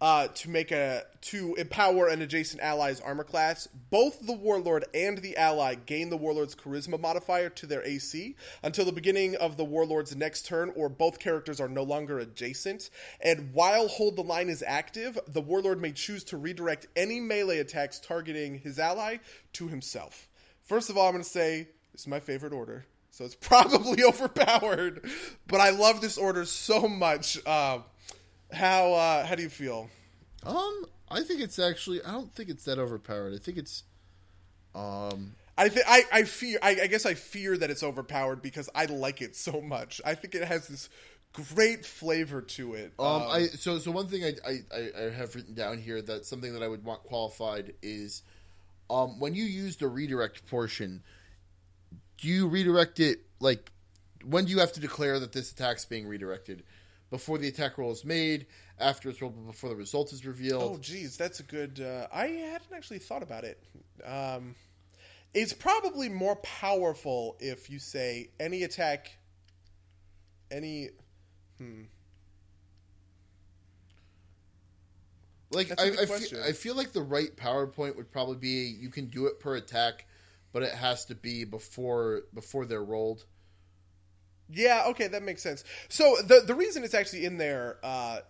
[0.00, 3.68] uh, to make a to empower an adjacent ally's armor class.
[3.90, 8.84] Both the warlord and the ally gain the warlord's charisma modifier to their AC until
[8.84, 12.90] the beginning of the warlord's next turn, or both characters are no longer adjacent.
[13.20, 17.58] And while hold the line is active, the warlord may choose to redirect any melee
[17.58, 19.16] attacks targeting his ally
[19.54, 20.28] to himself.
[20.62, 24.04] First of all, I'm going to say this is my favorite order, so it's probably
[24.04, 25.10] overpowered.
[25.48, 27.38] But I love this order so much.
[27.44, 27.80] Uh,
[28.52, 29.90] how uh, how do you feel?
[30.44, 33.34] Um I think it's actually I don't think it's that overpowered.
[33.34, 33.84] I think it's
[34.74, 38.68] um I think I I fear I, I guess I fear that it's overpowered because
[38.74, 40.00] I like it so much.
[40.04, 40.88] I think it has this
[41.32, 42.92] great flavor to it.
[42.98, 46.24] um I so so one thing I, I I I have written down here that
[46.26, 48.22] something that I would want qualified is
[48.88, 51.02] um when you use the redirect portion
[52.18, 53.70] do you redirect it like
[54.24, 56.62] when do you have to declare that this attack's being redirected
[57.10, 58.46] before the attack roll is made
[58.78, 61.80] after it's rolled before the result is revealed Oh, geez, that's a good.
[61.80, 63.62] Uh, I hadn't actually thought about it.
[64.04, 64.54] Um,
[65.34, 69.16] it's probably more powerful if you say any attack,
[70.50, 70.90] any.
[71.58, 71.82] Hmm.
[75.50, 79.06] Like I, I, feel, I feel like the right PowerPoint would probably be you can
[79.06, 80.06] do it per attack,
[80.52, 83.24] but it has to be before before they're rolled.
[84.50, 85.64] Yeah, okay, that makes sense.
[85.88, 88.20] So the the reason it's actually in there, uh,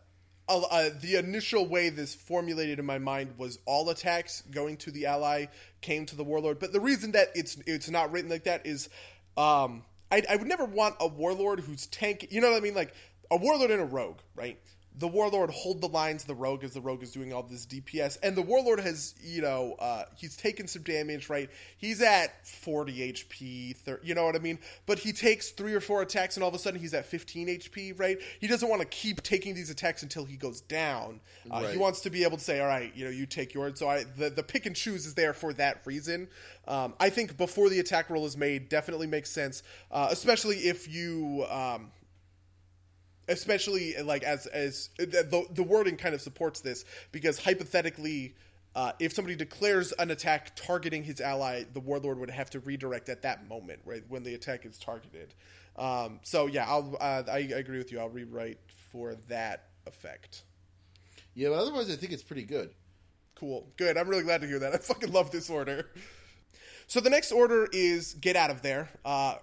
[0.49, 5.07] uh, the initial way this formulated in my mind was all attacks going to the
[5.07, 5.47] ally
[5.81, 6.59] came to the warlord.
[6.59, 8.89] But the reason that it's it's not written like that is,
[9.37, 12.29] um, I, I would never want a warlord who's tank.
[12.31, 12.75] You know what I mean?
[12.75, 12.95] Like
[13.31, 14.59] a warlord and a rogue, right?
[14.99, 17.67] The warlord hold the lines of the rogue as the rogue is doing all this
[17.67, 21.49] DPS, and the warlord has you know uh, he's taken some damage, right?
[21.77, 24.59] He's at 40 HP, 30, you know what I mean?
[24.87, 27.49] But he takes three or four attacks, and all of a sudden he's at 15
[27.49, 28.19] HP, right?
[28.41, 31.21] He doesn't want to keep taking these attacks until he goes down.
[31.51, 33.79] Uh, He wants to be able to say, all right, you know, you take yours.
[33.79, 36.29] So I the the pick and choose is there for that reason.
[36.67, 40.89] Um, I think before the attack roll is made, definitely makes sense, uh, especially if
[40.93, 41.47] you.
[41.49, 41.91] Um,
[43.29, 48.35] especially like as as the, the wording kind of supports this because hypothetically
[48.75, 53.09] uh, if somebody declares an attack targeting his ally the warlord would have to redirect
[53.09, 55.35] at that moment right when the attack is targeted
[55.77, 58.59] um, so yeah I'll, uh, I, I agree with you i'll rewrite
[58.93, 60.43] for that effect
[61.35, 62.71] Yeah, but otherwise, I think it's pretty good.
[63.37, 63.69] Cool.
[63.77, 63.97] Good.
[63.97, 64.75] I'm really glad to hear that.
[64.75, 65.87] I fucking love this order.
[66.89, 68.89] So the next order is get out of there.
[69.05, 69.37] Uh,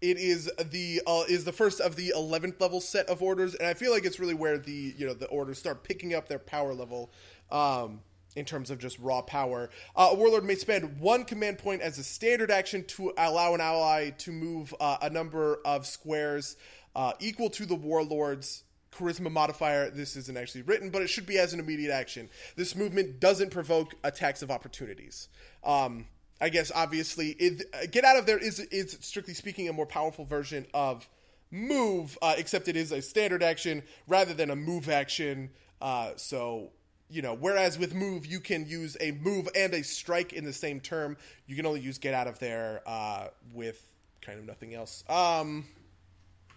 [0.00, 3.66] it is the uh, is the first of the 11th level set of orders, and
[3.66, 6.38] I feel like it's really where the you know the orders start picking up their
[6.38, 7.10] power level.
[7.50, 8.00] Um,
[8.36, 11.98] in terms of just raw power, uh, a warlord may spend one command point as
[11.98, 16.56] a standard action to allow an ally to move uh, a number of squares
[16.94, 18.62] uh, equal to the warlord's
[18.92, 19.90] charisma modifier.
[19.90, 22.28] This isn't actually written, but it should be as an immediate action.
[22.54, 25.28] This movement doesn't provoke attacks of opportunities.
[25.64, 26.06] Um,
[26.40, 29.86] I guess obviously, it, uh, get out of there is is strictly speaking a more
[29.86, 31.08] powerful version of
[31.50, 35.50] move, uh, except it is a standard action rather than a move action.
[35.80, 36.70] Uh, so
[37.10, 40.52] you know, whereas with move you can use a move and a strike in the
[40.52, 41.16] same term,
[41.46, 43.82] you can only use get out of there uh, with
[44.20, 45.04] kind of nothing else.
[45.08, 45.66] Um,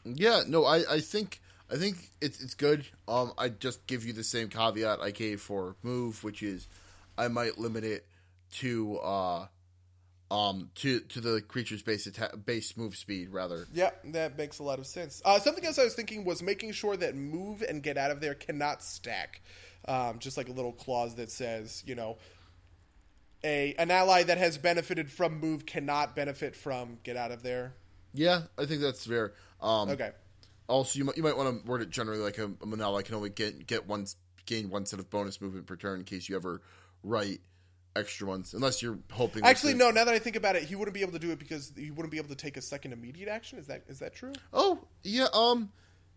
[0.03, 1.41] Yeah, no, I, I think
[1.71, 2.85] I think it's it's good.
[3.07, 6.67] Um, I just give you the same caveat I gave for move, which is
[7.17, 8.05] I might limit it
[8.55, 9.47] to uh,
[10.31, 13.67] um, to to the creature's base attack, base move speed rather.
[13.73, 15.21] Yeah, that makes a lot of sense.
[15.25, 18.21] Uh, something else I was thinking was making sure that move and get out of
[18.21, 19.41] there cannot stack.
[19.85, 22.17] Um, just like a little clause that says, you know,
[23.43, 27.73] a an ally that has benefited from move cannot benefit from get out of there.
[28.13, 29.33] Yeah, I think that's fair.
[29.61, 30.11] Um, Okay.
[30.69, 33.15] Also, you might you might want to word it generally like a, a Manala can
[33.15, 34.05] only get get one
[34.45, 36.61] gain one set of bonus movement per turn in case you ever
[37.03, 37.41] write
[37.95, 39.43] extra ones, unless you're hoping.
[39.43, 39.91] Actually, no.
[39.91, 41.91] Now that I think about it, he wouldn't be able to do it because he
[41.91, 43.59] wouldn't be able to take a second immediate action.
[43.59, 44.33] Is that is that true?
[44.53, 45.71] Oh yeah, um,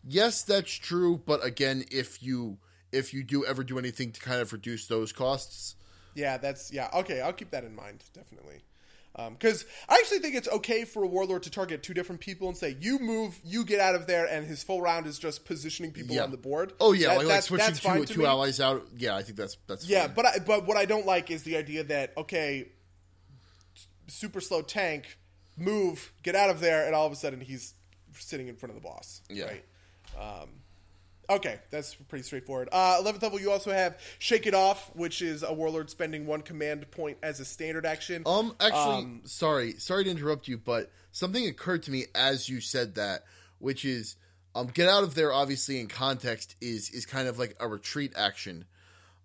[0.07, 1.21] yes, that's true.
[1.25, 2.59] But again, if you
[2.93, 5.77] if you do ever do anything to kind of reduce those costs,
[6.15, 6.89] Yeah, that's yeah.
[6.95, 8.63] Okay, I'll keep that in mind definitely.
[9.17, 12.57] Because I actually think it's okay for a warlord to target two different people and
[12.57, 15.93] say, "You move, you get out of there," and his full round is just positioning
[15.93, 16.25] people yeah.
[16.25, 16.73] on the board.
[16.81, 18.89] Oh yeah, That- like, like that's- switching two, two allies out.
[18.97, 19.93] Yeah, I think that's that's fine.
[19.93, 20.15] Yeah, fine.
[20.17, 22.73] but I, but what I don't like is the idea that okay,
[24.09, 25.19] super slow tank,
[25.57, 27.75] move, get out of there, and all of a sudden he's
[28.15, 29.23] sitting in front of the boss.
[29.29, 29.45] Yeah.
[29.45, 29.65] Right.
[30.19, 30.49] Um,
[31.29, 32.69] okay, that's pretty straightforward.
[32.73, 36.43] Uh, 11th level, you also have Shake It Off, which is a warlord spending one
[36.43, 38.23] command point as a standard action.
[38.27, 42.61] Um, actually, Um, sorry, sorry to interrupt you, but something occurred to me as you
[42.61, 43.25] said that,
[43.59, 44.17] which is,
[44.55, 45.33] um, get out of there.
[45.33, 48.67] Obviously, in context, is is kind of like a retreat action.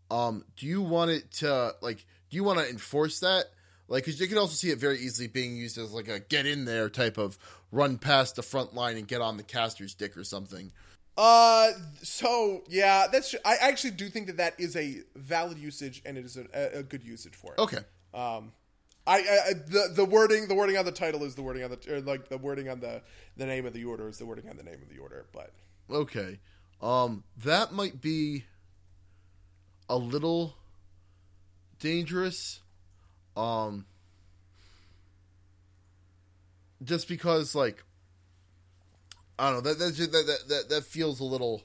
[0.10, 2.06] Um, do you want it to like?
[2.30, 3.46] Do you want to enforce that?
[3.88, 6.46] Like, because you can also see it very easily being used as like a get
[6.46, 7.38] in there type of
[7.72, 10.72] run past the front line and get on the caster's dick or something.
[11.22, 13.36] Uh, so yeah, that's.
[13.44, 16.84] I actually do think that that is a valid usage, and it is a, a
[16.84, 17.60] good usage for it.
[17.60, 17.80] Okay.
[18.14, 18.54] Um,
[19.06, 21.94] I, I the the wording the wording on the title is the wording on the
[21.94, 23.02] or like the wording on the
[23.36, 25.26] the name of the order is the wording on the name of the order.
[25.34, 25.52] But
[25.92, 26.40] Okay.
[26.82, 28.46] Um, that might be
[29.90, 30.56] a little
[31.80, 32.62] dangerous.
[33.36, 33.86] Um,
[36.84, 37.84] just because, like,
[39.40, 41.64] I don't know that that that that that, feels a little.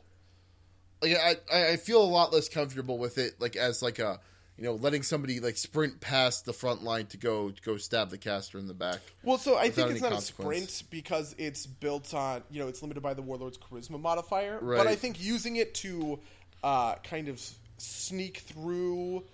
[1.02, 1.16] Like
[1.52, 4.20] I, I feel a lot less comfortable with it, like as like a
[4.56, 8.10] you know letting somebody like sprint past the front line to go to go stab
[8.10, 9.00] the caster in the back.
[9.24, 12.80] well, so I think it's not a sprint because it's built on you know it's
[12.80, 14.60] limited by the warlord's charisma modifier.
[14.62, 16.20] But I think using it to
[16.62, 17.42] uh, kind of
[17.76, 19.24] sneak through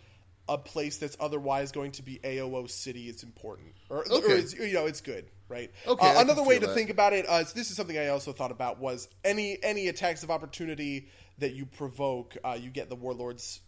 [0.48, 4.32] a place that's otherwise going to be AOO city is important, or, or Okay.
[4.32, 5.70] it's, you know it's good, right?
[5.86, 6.74] Okay, Uh, another way to that.
[6.74, 10.22] think about it, uh, this is something I also thought about was any any attacks
[10.22, 11.09] of opportunity
[11.39, 13.60] that you provoke, uh, you get the warlord's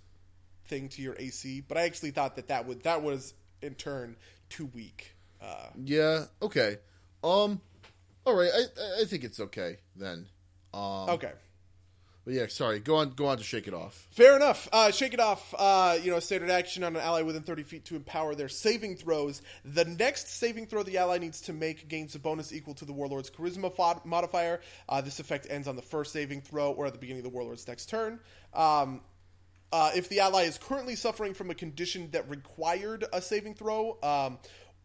[0.67, 1.61] thing to your AC.
[1.61, 4.17] But I actually thought that that would that was in turn
[4.49, 5.15] too weak.
[5.41, 6.27] Uh, Yeah.
[6.41, 6.79] Okay.
[7.25, 7.61] Um.
[8.25, 8.51] All right.
[8.55, 10.29] I I- I think it's okay then.
[10.73, 11.11] Um.
[11.11, 11.33] okay,
[12.25, 12.79] but yeah, sorry.
[12.79, 14.07] Go on, go on to shake it off.
[14.11, 14.69] Fair enough.
[14.73, 15.55] Uh, shake it off.
[15.59, 18.97] Uh, you know, standard action on an ally within 30 feet to empower their saving
[18.97, 19.43] throws.
[19.65, 22.93] The next saving throw the ally needs to make gains a bonus equal to the
[22.93, 24.61] warlord's charisma fod- modifier.
[24.89, 27.37] Uh, this effect ends on the first saving throw or at the beginning of the
[27.37, 28.21] warlord's next turn.
[28.55, 29.01] Um,
[29.73, 33.99] uh, if the ally is currently suffering from a condition that required a saving throw,
[34.03, 34.39] um,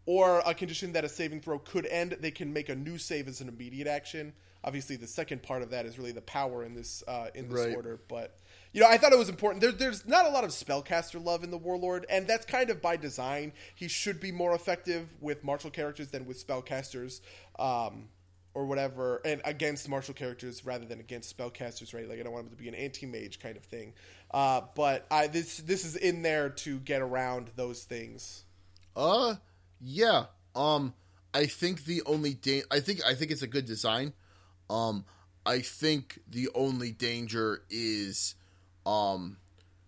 [0.08, 3.28] or a condition that a saving throw could end, they can make a new save
[3.28, 4.34] as an immediate action.
[4.64, 7.66] Obviously, the second part of that is really the power in this uh, in this
[7.66, 7.76] Right.
[7.76, 8.00] order.
[8.08, 8.38] But
[8.74, 9.62] you know, I thought it was important.
[9.62, 12.82] There, there's not a lot of spellcaster love in the warlord, and that's kind of
[12.82, 13.54] by design.
[13.76, 17.22] He should be more effective with martial characters than with spellcasters.
[17.58, 18.10] Um,
[18.54, 22.10] or whatever, and against martial characters rather than against spellcasters, right?
[22.10, 23.94] Like I don't want him to be an anti-mage kind of thing.
[24.32, 28.46] Uh, but I this this is in there to get around those things.
[28.96, 29.36] Uh,
[29.80, 30.26] yeah.
[30.56, 30.96] Um,
[31.36, 34.14] I think the only da- I think I think it's a good design.
[34.70, 35.06] Um,
[35.46, 38.36] I think the only danger is,
[38.86, 39.38] um,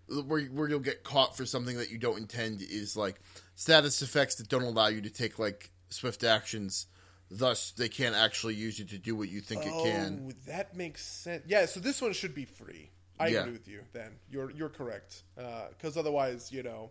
[0.08, 3.20] where where you'll get caught for something that you don't intend is like
[3.56, 6.88] status effects that don't allow you to take like swift actions.
[7.32, 10.24] Thus, they can't actually use you to do what you think it can.
[10.26, 11.44] Oh, that makes sense.
[11.46, 12.90] Yeah, so this one should be free.
[13.20, 13.42] I Yeah.
[13.42, 13.84] agree with you.
[13.94, 15.24] Then you're you're correct.
[15.36, 16.90] Because otherwise, you know,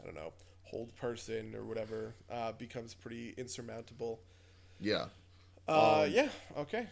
[0.00, 0.32] I don't know,
[0.62, 4.20] hold person or whatever uh, becomes pretty insurmountable.
[4.78, 5.06] Yeah.
[5.66, 6.28] Uh, yeah.
[6.56, 6.86] Okay.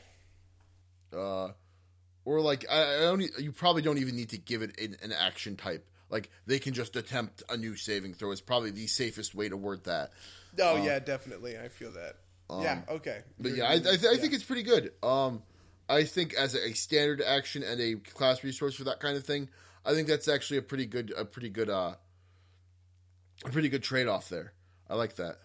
[1.15, 1.49] Uh,
[2.25, 3.23] or like I, I don't.
[3.39, 5.87] You probably don't even need to give it an, an action type.
[6.11, 8.31] Like they can just attempt a new saving throw.
[8.33, 10.13] Is probably the safest way to word that.
[10.61, 11.59] Oh yeah, definitely.
[11.59, 12.17] I feel that.
[12.51, 12.83] yeah.
[12.89, 13.17] Okay.
[13.19, 14.93] Um, But You're- yeah, I, I, th- I think it's pretty good.
[15.03, 15.43] Um,
[15.89, 19.25] I think as a, a standard action and a class resource for that kind of
[19.25, 19.49] thing,
[19.87, 21.95] I think that's actually a pretty good, a pretty good, uh,
[23.45, 24.53] a pretty good trade off there.
[24.89, 25.39] I like that.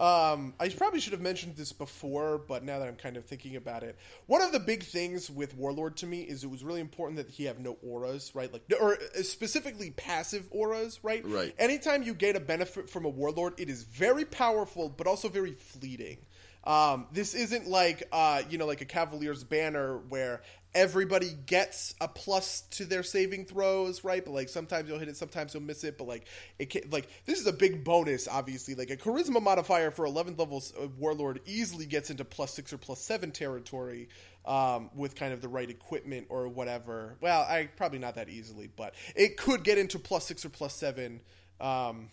[0.00, 3.56] Um, I probably should have mentioned this before, but now that I'm kind of thinking
[3.56, 6.80] about it, one of the big things with Warlord to me is it was really
[6.80, 8.52] important that he have no auras, right?
[8.52, 11.24] Like, or uh, specifically passive auras, right?
[11.26, 11.52] Right.
[11.58, 15.52] Anytime you gain a benefit from a Warlord, it is very powerful, but also very
[15.52, 16.18] fleeting.
[16.64, 20.42] Um, this isn't like, uh, you know, like a Cavalier's banner where
[20.74, 24.24] everybody gets a plus to their saving throws, right?
[24.24, 25.98] But like sometimes you'll hit it, sometimes you'll miss it.
[25.98, 26.26] But like
[26.58, 28.74] it can, like this is a big bonus, obviously.
[28.74, 32.78] Like a charisma modifier for 11th level uh, warlord easily gets into plus six or
[32.78, 34.08] plus seven territory
[34.44, 37.16] um, with kind of the right equipment or whatever.
[37.20, 40.74] Well, I probably not that easily, but it could get into plus six or plus
[40.74, 41.20] seven.
[41.60, 42.10] Um,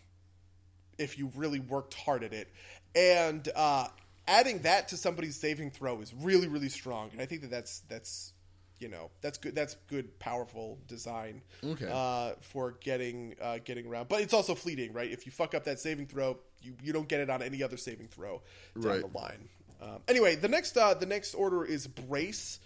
[0.97, 2.49] if you really worked hard at it.
[2.95, 3.87] And uh,
[4.27, 7.09] adding that to somebody's saving throw is really, really strong.
[7.11, 8.33] And I think that that's that's
[8.79, 9.55] you know that's good.
[9.55, 11.89] That's good, powerful design Okay.
[11.91, 14.09] uh, for getting uh, getting around.
[14.09, 15.09] But it's also fleeting, right?
[15.11, 17.77] If you fuck up that saving throw, you, you don't get it on any other
[17.77, 18.41] saving throw
[18.79, 19.01] down Right.
[19.01, 19.49] the line.
[19.81, 22.59] Um, anyway, the next uh, the next order is brace.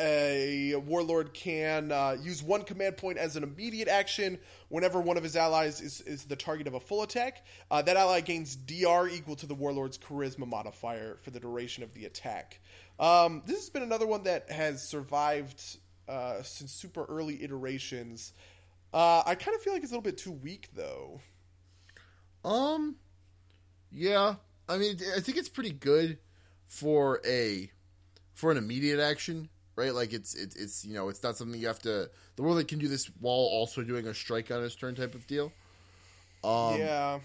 [0.00, 5.22] A warlord can uh, use one command point as an immediate action whenever one of
[5.22, 7.44] his allies is, is the target of a full attack.
[7.70, 11.92] Uh, that ally gains DR equal to the warlord's charisma modifier for the duration of
[11.92, 12.60] the attack.
[12.98, 15.62] Um, this has been another one that has survived
[16.08, 18.32] uh, since super early iterations.
[18.92, 21.20] Uh, I kind of feel like it's a little bit too weak, though.
[22.44, 22.96] Um,
[23.92, 24.36] yeah.
[24.68, 26.18] I mean, I think it's pretty good
[26.66, 27.70] for a
[28.34, 29.48] for an immediate action,
[29.80, 29.94] right?
[29.94, 32.10] Like it's it's it's you know it's not something you have to.
[32.36, 35.14] The world that can do this while also doing a strike on his turn type
[35.14, 35.52] of deal.
[36.44, 37.18] Um, yeah.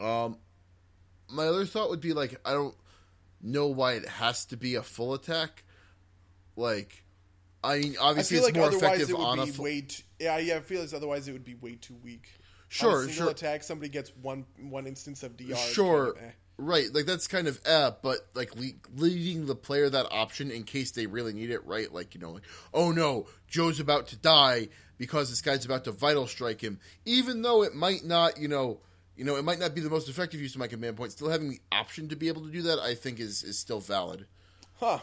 [0.00, 0.38] Um,
[1.28, 2.74] my other thought would be like I don't
[3.42, 5.64] know why it has to be a full attack.
[6.56, 7.04] Like,
[7.62, 9.64] I mean, I obviously feel it's like more effective it would on a full.
[9.64, 10.56] way too, yeah yeah.
[10.56, 12.28] I feel as otherwise it would be way too weak.
[12.36, 12.40] On
[12.70, 13.30] Sure, a single sure.
[13.30, 15.56] attack, somebody gets one one instance of DR.
[15.56, 16.34] Sure, kind of eh.
[16.58, 16.92] Right?
[16.92, 20.90] Like that's kind of eh, but like le- leaving the player that option in case
[20.90, 21.92] they really need it, right?
[21.92, 22.42] Like you know, like
[22.74, 24.68] oh no, Joe's about to die
[24.98, 28.80] because this guy's about to vital strike him, even though it might not, you know.
[29.16, 31.10] You know, it might not be the most effective use of my command point.
[31.10, 33.80] Still having the option to be able to do that, I think, is is still
[33.80, 34.26] valid.
[34.78, 35.00] Huh.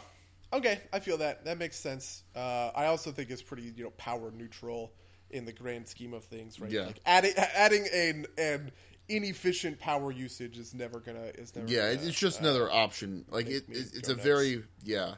[0.54, 1.44] Okay, I feel that.
[1.44, 2.22] That makes sense.
[2.34, 4.92] Uh, I also think it's pretty, you know, power neutral
[5.30, 6.70] in the grand scheme of things, right?
[6.70, 6.86] Yeah.
[6.86, 8.70] Like adding adding an an
[9.08, 11.68] inefficient power usage is never gonna is never.
[11.68, 13.24] Yeah, gonna, it's just uh, another option.
[13.30, 14.24] Like it, it's, it's a nuts.
[14.24, 15.14] very yeah,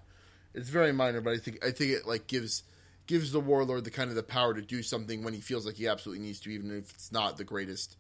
[0.55, 2.63] it's very minor, but I think I think it like gives
[3.07, 5.77] gives the warlord the kind of the power to do something when he feels like
[5.77, 7.97] he absolutely needs to, even if it's not the greatest.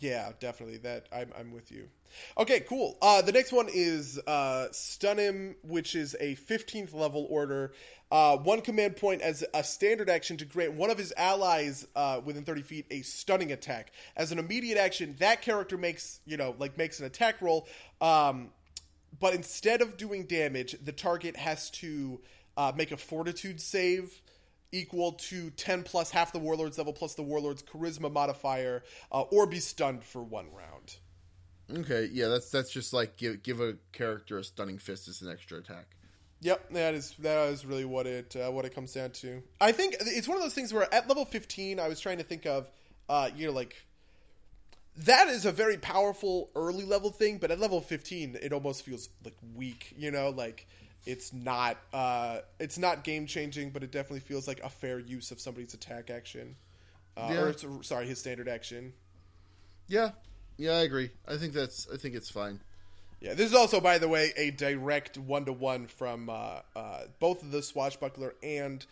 [0.00, 0.78] Yeah, definitely.
[0.78, 1.88] That I'm, I'm with you.
[2.36, 2.96] Okay, cool.
[3.02, 7.72] Uh, the next one is uh, stun him, which is a 15th level order.
[8.10, 12.20] Uh, one command point as a standard action to grant one of his allies uh,
[12.24, 13.92] within 30 feet a stunning attack.
[14.16, 17.68] As an immediate action, that character makes you know like makes an attack roll.
[18.00, 18.50] Um,
[19.20, 22.20] but instead of doing damage, the target has to
[22.56, 24.22] uh, make a Fortitude save
[24.72, 29.46] equal to 10 plus half the warlord's level plus the warlord's charisma modifier uh, or
[29.46, 30.96] be stunned for one round
[31.76, 35.30] Okay, yeah, that's that's just like give give a character a stunning fist as an
[35.30, 35.86] extra attack.
[36.40, 39.42] Yep, that is that is really what it uh, what it comes down to.
[39.60, 42.24] I think it's one of those things where at level fifteen, I was trying to
[42.24, 42.70] think of,
[43.08, 43.76] uh, you know, like
[44.96, 49.10] that is a very powerful early level thing, but at level fifteen, it almost feels
[49.22, 49.92] like weak.
[49.94, 50.66] You know, like
[51.08, 55.30] it's not uh, it's not game changing, but it definitely feels like a fair use
[55.30, 56.54] of somebody's attack action,
[57.16, 57.40] uh, Yeah.
[57.68, 58.92] or sorry, his standard action.
[59.88, 60.10] Yeah,
[60.58, 61.10] yeah, I agree.
[61.26, 62.60] I think that's I think it's fine.
[63.20, 67.00] Yeah, this is also, by the way, a direct one to one from uh, uh,
[67.18, 68.84] both of the swashbuckler and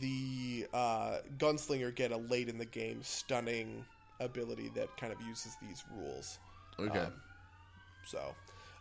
[0.00, 3.84] the uh, gunslinger get a late in the game stunning
[4.20, 6.38] ability that kind of uses these rules.
[6.78, 6.98] Okay.
[6.98, 7.12] Um,
[8.04, 8.34] So,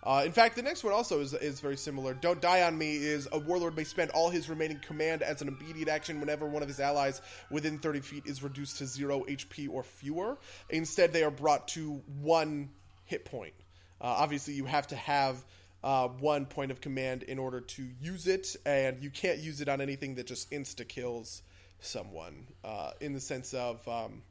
[0.04, 2.14] uh, in fact, the next one also is, is very similar.
[2.14, 5.48] Don't Die on Me is a warlord may spend all his remaining command as an
[5.48, 7.22] immediate action whenever one of his allies
[7.52, 10.40] within 30 feet is reduced to zero HP or fewer.
[10.70, 12.70] Instead, they are brought to one
[13.06, 13.54] hit point.
[14.00, 15.46] Uh, obviously, you have to have
[15.84, 19.70] uh, one point of command in order to use it, and you can't use it
[19.70, 21.44] on anything that just insta kills
[21.80, 22.48] someone.
[22.64, 23.88] Uh, in the sense of.
[23.88, 24.24] Um,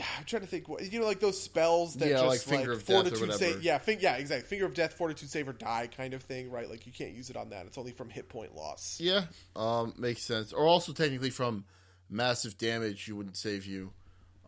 [0.00, 0.68] I'm trying to think.
[0.68, 3.02] what- You know, like those spells that Yeah, just like Finger like of Death or
[3.04, 3.38] fortitude whatever.
[3.38, 3.62] save.
[3.62, 4.48] Yeah, fin- yeah, exactly.
[4.48, 6.68] Finger of death, fortitude save, or die kind of thing, right?
[6.68, 7.66] Like you can't use it on that.
[7.66, 8.98] It's only from hit point loss.
[9.00, 10.52] Yeah, um, makes sense.
[10.52, 11.64] Or also technically from
[12.10, 13.92] massive damage, you wouldn't save you,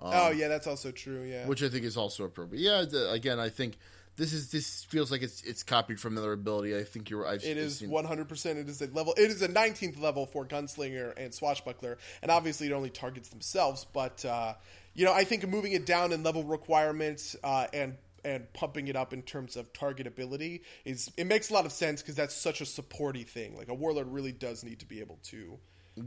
[0.01, 1.23] oh yeah, that's also true.
[1.23, 2.61] Yeah, which I think is also appropriate.
[2.61, 3.77] Yeah, the, again, I think
[4.17, 6.77] this is this feels like it's it's copied from another ability.
[6.77, 7.27] I think you're.
[7.27, 8.59] I've, It is one hundred percent.
[8.59, 9.15] It is a level.
[9.17, 13.87] It is a nineteenth level for gunslinger and swashbuckler, and obviously it only targets themselves.
[13.93, 14.55] But uh,
[14.97, 18.97] you know, I think moving it down in level requirements uh, and and pumping it
[18.97, 22.35] up in terms of target ability is it makes a lot of sense because that's
[22.35, 23.57] such a supporty thing.
[23.57, 25.59] Like a warlord really does need to be able to.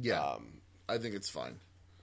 [0.02, 0.56] Yeah, um,
[0.90, 1.56] I think it's fine.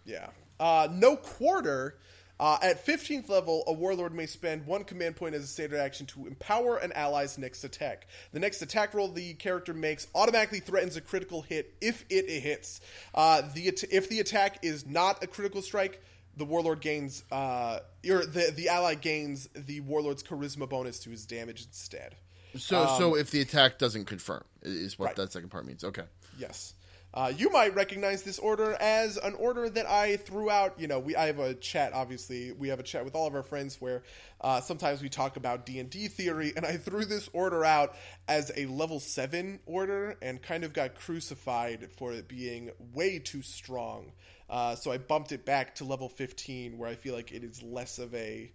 [0.06, 0.28] Yeah.
[0.58, 1.98] Uh, no quarter.
[2.38, 6.04] Uh, at 15th level, a warlord may spend one command point as a standard action
[6.04, 8.06] to empower an ally's next attack.
[8.32, 12.80] The next attack roll the character makes automatically threatens a critical hit if it hits.
[13.14, 16.02] Uh, the at- if the attack is not a critical strike,
[16.36, 21.26] the warlord gains uh, or the the ally gains the warlord's charisma bonus to his
[21.26, 22.14] damage instead.
[22.56, 25.16] So so if the attack doesn't confirm, is what Um, Right.
[25.16, 25.84] that second part means.
[25.84, 26.04] Okay.
[26.38, 26.74] Yes.
[27.16, 30.78] Uh, you might recognize this order as an order that I threw out.
[30.78, 31.94] You know, we I have a chat.
[31.94, 34.02] Obviously, we have a chat with all of our friends where
[34.42, 37.94] uh, sometimes we talk about D and D theory, and I threw this order out
[38.28, 43.40] as a level seven order, and kind of got crucified for it being way too
[43.40, 44.12] strong.
[44.50, 47.62] Uh, so I bumped it back to level fifteen, where I feel like it is
[47.62, 48.52] less of a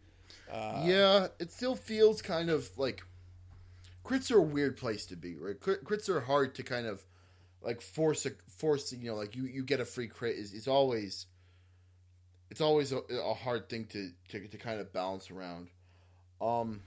[0.86, 3.02] yeah, it still feels kind of like
[4.06, 5.36] crits are a weird place to be.
[5.36, 7.04] Right, crits are hard to kind of
[7.62, 8.92] like force a force.
[8.94, 11.26] You know, like you you get a free crit is it's always
[12.50, 15.70] it's always a, a hard thing to, to to kind of balance around.
[16.42, 16.82] Um,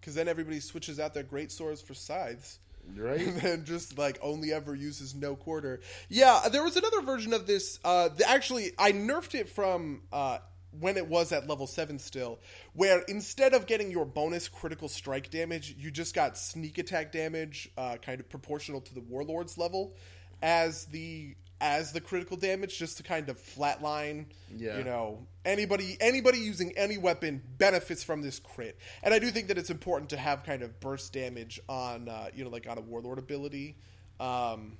[0.00, 2.58] because then everybody switches out their great swords for scythes.
[2.96, 3.20] right?
[3.26, 5.80] and then just like only ever uses no quarter.
[6.08, 7.78] Yeah, there was another version of this.
[7.84, 10.38] Uh, the, actually, I nerfed it from uh,
[10.78, 12.38] when it was at level seven still,
[12.74, 17.70] where instead of getting your bonus critical strike damage, you just got sneak attack damage,
[17.76, 19.94] uh, kind of proportional to the warlord's level,
[20.42, 24.26] as the as the critical damage, just to kind of flatline.
[24.56, 24.78] Yeah.
[24.78, 29.48] you know anybody anybody using any weapon benefits from this crit and i do think
[29.48, 32.76] that it's important to have kind of burst damage on uh, you know like on
[32.76, 33.76] a warlord ability
[34.20, 34.76] um,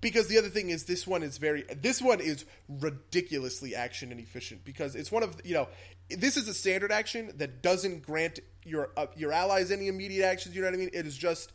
[0.00, 4.64] because the other thing is this one is very this one is ridiculously action inefficient
[4.64, 5.68] because it's one of you know
[6.10, 10.54] this is a standard action that doesn't grant your uh, your allies any immediate actions
[10.54, 11.52] you know what i mean it is just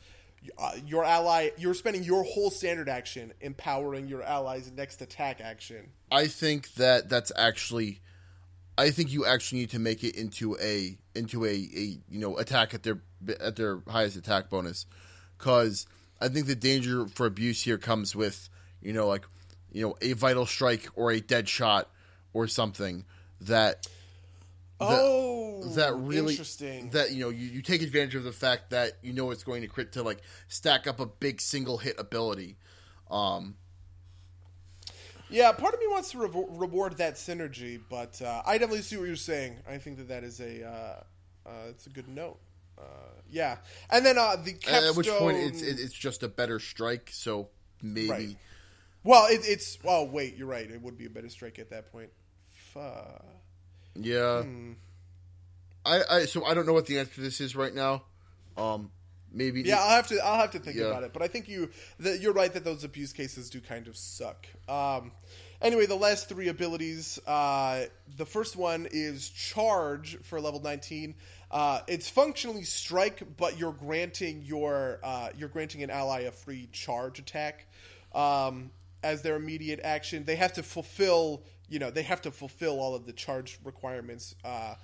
[0.57, 5.91] uh, your ally you're spending your whole standard action empowering your allies next attack action
[6.11, 8.01] I think that that's actually.
[8.77, 12.38] I think you actually need to make it into a into a, a you know
[12.38, 13.01] attack at their
[13.39, 14.85] at their highest attack bonus,
[15.38, 15.88] because
[16.22, 18.48] I think the danger for abuse here comes with
[18.81, 19.26] you know like
[19.72, 21.89] you know a vital strike or a dead shot
[22.34, 23.06] or something
[23.41, 23.88] that
[24.80, 28.93] oh that really interesting that you know you, you take advantage of the fact that
[29.02, 32.57] you know it's going to crit to like stack up a big single hit ability.
[33.10, 33.56] Um,
[35.30, 38.98] Yeah, part of me wants to revo- reward that synergy, but uh, I definitely see
[38.98, 39.57] what you're saying.
[39.68, 42.39] I think that that is a uh, uh, it's a good note.
[42.82, 42.86] Uh,
[43.30, 43.58] yeah,
[43.90, 44.90] and then uh, the capstone.
[44.90, 47.10] at which point it's it's just a better strike.
[47.14, 47.49] So
[47.82, 48.38] maybe Right.
[49.03, 50.70] well, it, it's oh wait, you're right.
[50.70, 52.10] It would be a better strike at that point.
[52.74, 53.26] Fuck.
[53.95, 54.44] Yeah.
[54.44, 54.72] Hmm.
[55.86, 58.03] I, I so I don't know what the answer to this is right now.
[58.58, 58.91] Um,
[59.32, 60.20] maybe Yeah, I'll have to.
[60.20, 60.86] I'll have to think Yeah.
[60.86, 61.14] about it.
[61.14, 61.70] But I think you.
[61.99, 64.45] That you're right that those abuse cases do kind of suck.
[64.68, 65.12] Um,
[65.61, 67.19] anyway, the last three abilities.
[67.25, 67.85] Uh,
[68.17, 71.15] the first one is charge for level 19.
[71.49, 76.67] Uh, it's functionally strike, but you're granting your uh, you're granting an ally a free
[76.71, 77.65] charge attack
[78.13, 78.71] um,
[79.03, 80.23] as their immediate action.
[80.23, 81.43] They have to fulfill.
[81.69, 84.35] You know, they have to fulfill all of the charge requirements.
[84.43, 84.75] Uh,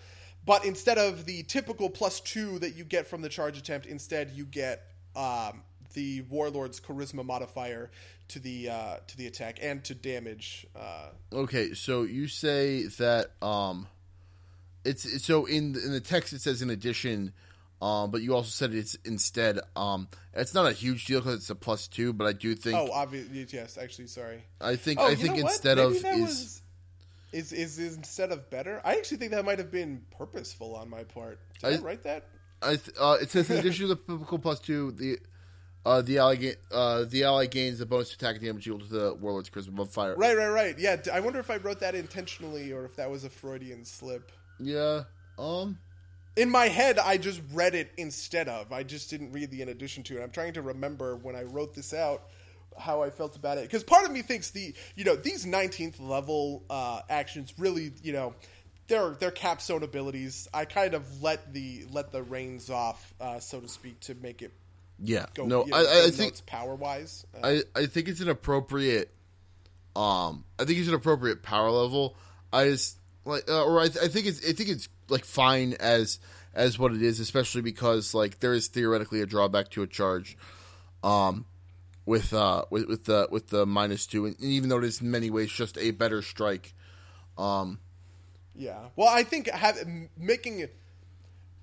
[0.45, 4.31] but instead of the typical plus two that you get from the charge attempt, instead
[4.31, 4.83] you get
[5.13, 5.63] um,
[5.93, 7.91] the warlord's charisma modifier
[8.29, 10.65] to the uh, to the attack and to damage.
[10.75, 13.87] Uh, Okay, so you say that um,
[14.85, 17.33] it's so in in the text it says in addition,
[17.81, 19.59] um, but you also said it's instead.
[19.75, 22.77] Um, it's not a huge deal because it's a plus two, but I do think
[22.77, 23.77] oh, obviously, yes.
[23.77, 24.43] Actually, sorry.
[24.61, 26.61] I think Oh, I think instead of is was-
[27.33, 28.81] is is is instead of better.
[28.85, 31.39] I actually think that might have been purposeful on my part.
[31.61, 32.27] Did I, I- write that?
[32.61, 35.19] I th- uh, it says in addition to the typical plus two, the
[35.87, 39.13] uh, the ally ga- uh, the ally gains a bonus attack damage equal to the
[39.21, 40.15] warlord's charisma modifier.
[40.15, 40.77] Right, right, right.
[40.77, 44.31] Yeah, I wonder if I wrote that intentionally or if that was a Freudian slip.
[44.59, 45.03] Yeah.
[45.39, 45.77] Um.
[46.35, 49.69] in my head i just read it instead of i just didn't read the in
[49.69, 52.23] addition to and i'm trying to remember when i wrote this out
[52.77, 55.99] how i felt about it because part of me thinks the you know these 19th
[55.99, 58.33] level uh, actions really you know
[58.87, 63.59] they're they're capstone abilities i kind of let the let the reins off uh, so
[63.59, 64.53] to speak to make it
[64.99, 65.25] Yeah.
[65.33, 68.29] go no, you know, I, I think nuts power-wise uh, I, I think it's an
[68.29, 69.11] appropriate
[69.95, 72.15] um I think it's an appropriate power level.
[72.51, 75.73] I just like uh, or I, th- I think it's I think it's like fine
[75.79, 76.19] as
[76.53, 80.37] as what it is, especially because like there is theoretically a drawback to a charge,
[81.03, 81.45] um,
[82.05, 85.11] with uh with with the with the minus two, and even though it is in
[85.11, 86.73] many ways just a better strike.
[87.37, 87.79] Um,
[88.55, 88.79] yeah.
[88.95, 89.77] Well, I think have,
[90.17, 90.75] making it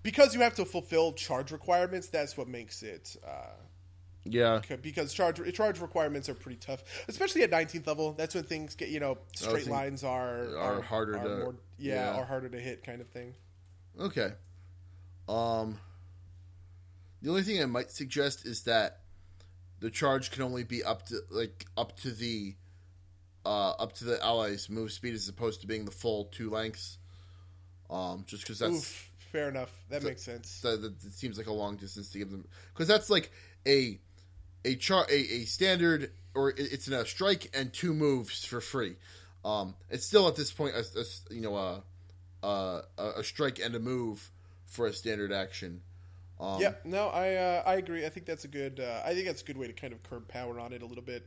[0.05, 2.07] because you have to fulfill charge requirements.
[2.07, 3.17] That's what makes it.
[3.27, 3.57] Uh,
[4.27, 8.13] Yeah, because charge charge requirements are pretty tough, especially at 19th level.
[8.13, 12.21] That's when things get you know straight lines are are harder to- more, yeah, yeah.
[12.21, 13.35] are harder to hit kind of thing.
[14.01, 14.33] Okay.
[15.29, 15.79] Um
[17.23, 19.01] the only thing I might suggest is that
[19.81, 22.55] the charge can only be up to like up to the
[23.45, 26.99] uh up to the allies move speed as opposed to being the full two lengths.
[27.91, 29.85] Um just cuz that's Oof, fair enough.
[29.91, 30.61] That makes sense.
[30.61, 33.31] that, that it seems like a long distance to give them cuz that's like
[33.67, 33.99] a
[34.65, 38.97] a char a, a standard or it's in a strike and two moves for free.
[39.45, 41.83] Um it's still at this point a, a- you know a
[42.43, 42.83] a,
[43.17, 44.31] a strike and a move
[44.67, 45.81] for a standard action.
[46.39, 48.05] Um, yeah, no, I uh, I agree.
[48.05, 48.81] I think that's a good.
[48.81, 50.87] Uh, I think that's a good way to kind of curb power on it a
[50.87, 51.27] little bit.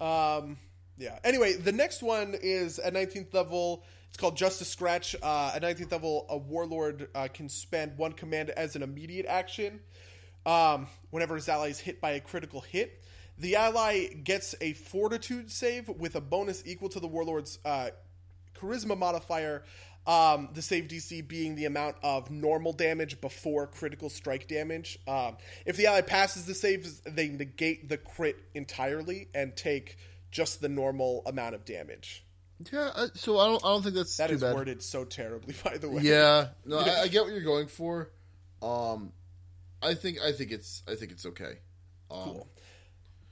[0.00, 0.58] Um,
[0.98, 1.18] yeah.
[1.24, 3.84] Anyway, the next one is at 19th level.
[4.10, 5.14] It's called Justice Scratch.
[5.22, 9.80] Uh, at 19th level, a warlord uh, can spend one command as an immediate action.
[10.44, 13.02] Um, whenever his ally is hit by a critical hit,
[13.38, 17.90] the ally gets a Fortitude save with a bonus equal to the warlord's uh,
[18.54, 19.62] charisma modifier.
[20.06, 24.98] Um, the save DC being the amount of normal damage before critical strike damage.
[25.06, 29.98] Um, if the ally passes the saves, they negate the crit entirely and take
[30.32, 32.24] just the normal amount of damage.
[32.72, 33.64] Yeah, so I don't.
[33.64, 34.54] I don't think that's That too is bad.
[34.54, 36.02] worded so terribly, by the way.
[36.02, 38.10] Yeah, no, I, I get what you're going for.
[38.62, 39.12] Um,
[39.82, 41.58] I think I think it's I think it's okay.
[42.10, 42.48] Um, Cool.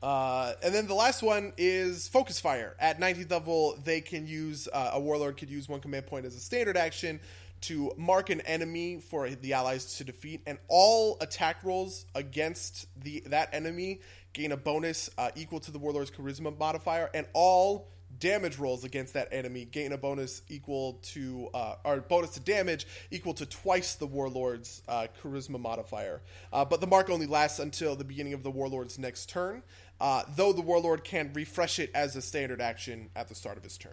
[0.00, 2.76] Uh, and then the last one is Focus Fire.
[2.78, 6.36] At 19th level, they can use uh, a warlord could use one command point as
[6.36, 7.18] a standard action
[7.62, 13.24] to mark an enemy for the allies to defeat, and all attack rolls against the
[13.26, 14.00] that enemy
[14.32, 17.88] gain a bonus uh, equal to the warlord's charisma modifier, and all
[18.20, 22.86] damage rolls against that enemy gain a bonus equal to uh, or bonus to damage
[23.10, 26.20] equal to twice the warlord's uh, charisma modifier.
[26.52, 29.62] Uh, but the mark only lasts until the beginning of the warlord's next turn,
[30.00, 33.62] uh, though the warlord can refresh it as a standard action at the start of
[33.62, 33.92] his turn.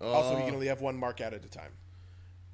[0.00, 1.72] Also, he can only have one mark out at a time.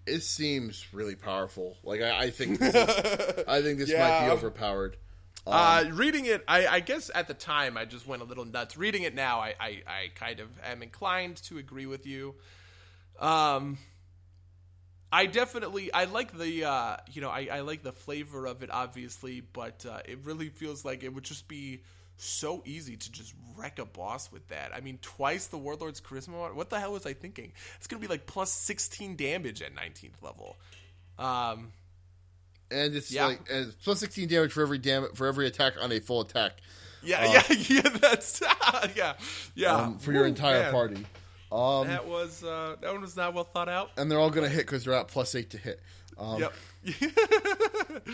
[0.06, 1.76] it seems really powerful.
[1.82, 4.96] Like I, I think this is, I think this might be overpowered.
[5.46, 8.76] Uh, reading it, I, I guess at the time I just went a little nuts.
[8.76, 12.34] Reading it now, I, I, I kind of am inclined to agree with you.
[13.18, 13.78] Um,
[15.12, 18.70] I definitely I like the uh, you know I, I like the flavor of it
[18.72, 21.82] obviously, but uh, it really feels like it would just be
[22.16, 24.72] so easy to just wreck a boss with that.
[24.74, 26.54] I mean, twice the warlord's charisma.
[26.54, 27.52] What the hell was I thinking?
[27.78, 30.56] It's gonna be like plus sixteen damage at nineteenth level.
[31.18, 31.72] Um,
[32.70, 33.26] And it's Yeah.
[33.26, 36.20] like and it's plus sixteen damage for every damage for every attack on a full
[36.20, 36.52] attack
[37.02, 37.80] yeah, yeah, yeah.
[38.00, 38.42] That's
[38.94, 39.14] yeah,
[39.54, 39.74] yeah.
[39.74, 40.72] um, for your entire man.
[40.72, 41.06] party.
[41.50, 43.90] Um, That was uh, that one was not well thought out.
[43.96, 45.80] and they're all going to hit because they're at plus eight to hit.
[46.18, 46.52] Um, Yep.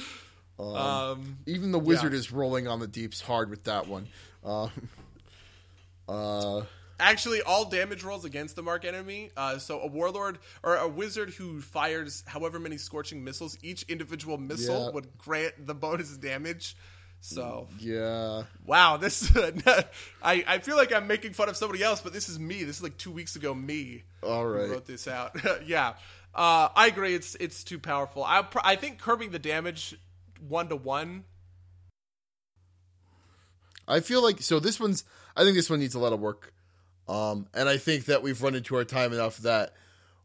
[0.58, 4.06] Um, Even the wizard is rolling on the deeps hard with that one.
[4.42, 4.70] Um,
[6.08, 6.62] uh,
[6.98, 9.30] Actually, all damage rolls against the mark enemy.
[9.36, 14.38] Uh, so a warlord or a wizard who fires however many scorching missiles, each individual
[14.38, 14.90] missile Yeah.
[14.90, 16.76] would grant the bonus damage.
[17.20, 18.44] So yeah.
[18.64, 19.30] wow, this
[20.22, 22.62] I I feel like I'm making fun of somebody else, but this is me.
[22.64, 23.54] This is like two weeks ago.
[23.54, 24.70] Me All right.
[24.70, 25.36] wrote this out.
[25.66, 25.94] yeah,
[26.34, 27.14] uh, I agree.
[27.14, 28.22] It's it's too powerful.
[28.22, 29.98] I I think curbing the damage
[30.46, 31.24] one to one.
[33.88, 35.04] I feel like so this one's
[35.36, 36.52] I think this one needs a lot of work.
[37.08, 39.72] Um and I think that we've run into our time enough that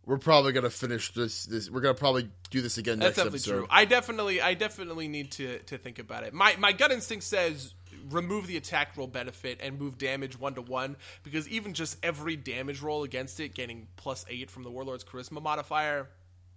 [0.06, 3.52] we're probably gonna finish this this we're gonna probably do this again That's definitely episode.
[3.52, 3.68] true.
[3.70, 6.34] I definitely, I definitely need to to think about it.
[6.34, 7.74] My my gut instinct says
[8.10, 12.36] remove the attack roll benefit and move damage one to one because even just every
[12.36, 16.10] damage roll against it getting plus eight from the warlord's charisma modifier.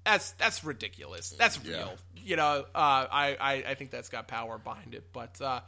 [0.04, 1.30] That's that's ridiculous.
[1.30, 1.72] That's real.
[1.76, 1.90] Yeah.
[2.16, 5.04] You know, uh, I, I I think that's got power behind it.
[5.12, 5.60] But uh,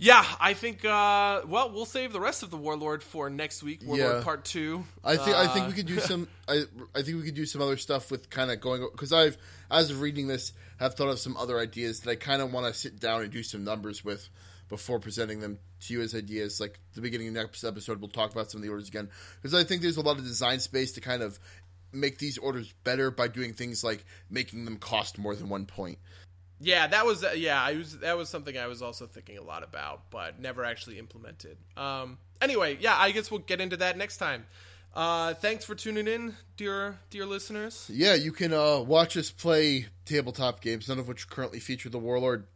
[0.00, 0.82] yeah, I think.
[0.84, 3.82] Uh, well, we'll save the rest of the warlord for next week.
[3.84, 4.22] Warlord Yeah.
[4.22, 4.84] Part Two.
[5.04, 6.62] I think I think Uh, we could do some I
[6.94, 9.36] I think we could do some other stuff with kind of going because I've
[9.70, 12.66] as of reading this have thought of some other ideas that I kind of want
[12.66, 14.28] to sit down and do some numbers with
[14.70, 16.60] before presenting them to you as ideas.
[16.60, 19.10] Like the beginning of next episode, we'll talk about some of the orders again
[19.42, 21.38] because I think there's a lot of design space to kind of
[21.92, 25.98] make these orders better by doing things like making them cost more than one point.
[26.60, 29.42] Yeah, that was uh, yeah, I was that was something I was also thinking a
[29.42, 31.56] lot about, but never actually implemented.
[31.76, 34.44] Um, anyway, yeah, I guess we'll get into that next time.
[34.94, 37.88] Uh, thanks for tuning in, dear dear listeners.
[37.92, 41.98] Yeah, you can uh, watch us play tabletop games, none of which currently feature the
[41.98, 42.46] Warlord,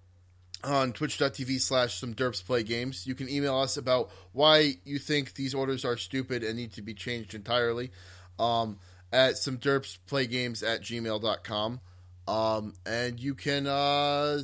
[0.63, 3.07] on twitch.tv slash some derps play games.
[3.07, 6.83] You can email us about why you think these orders are stupid and need to
[6.83, 7.91] be changed entirely
[8.39, 8.79] um,
[9.13, 11.81] at some derps play games at gmail.com.
[12.27, 14.41] Um, and you can uh,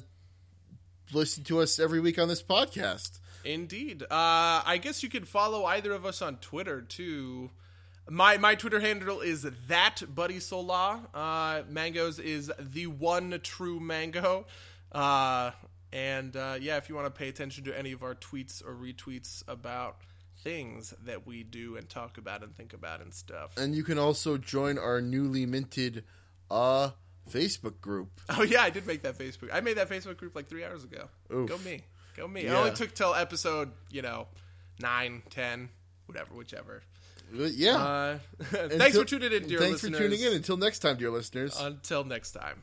[1.12, 3.18] listen to us every week on this podcast.
[3.44, 4.02] Indeed.
[4.02, 7.50] Uh, I guess you can follow either of us on Twitter too.
[8.08, 11.00] My my Twitter handle is that buddy sola.
[11.14, 14.46] Uh, Mangoes is the one true mango.
[14.92, 15.52] Uh,
[15.92, 18.74] and uh, yeah, if you want to pay attention to any of our tweets or
[18.74, 19.96] retweets about
[20.42, 23.56] things that we do and talk about and think about and stuff.
[23.56, 26.04] And you can also join our newly minted
[26.50, 26.90] uh,
[27.30, 28.08] Facebook group.
[28.36, 29.48] Oh yeah, I did make that Facebook.
[29.52, 31.08] I made that Facebook group like three hours ago.
[31.34, 31.48] Oof.
[31.48, 31.82] Go me.
[32.16, 32.42] Go me.
[32.42, 34.26] It only took till episode, you know,
[34.80, 35.68] nine, ten,
[36.06, 36.82] whatever, whichever.
[37.32, 37.76] Yeah.
[37.76, 39.98] Uh, thanks Until- for tuning in, dear Thanks listeners.
[39.98, 40.32] for tuning in.
[40.32, 41.56] Until next time, dear listeners.
[41.60, 42.62] Until next time.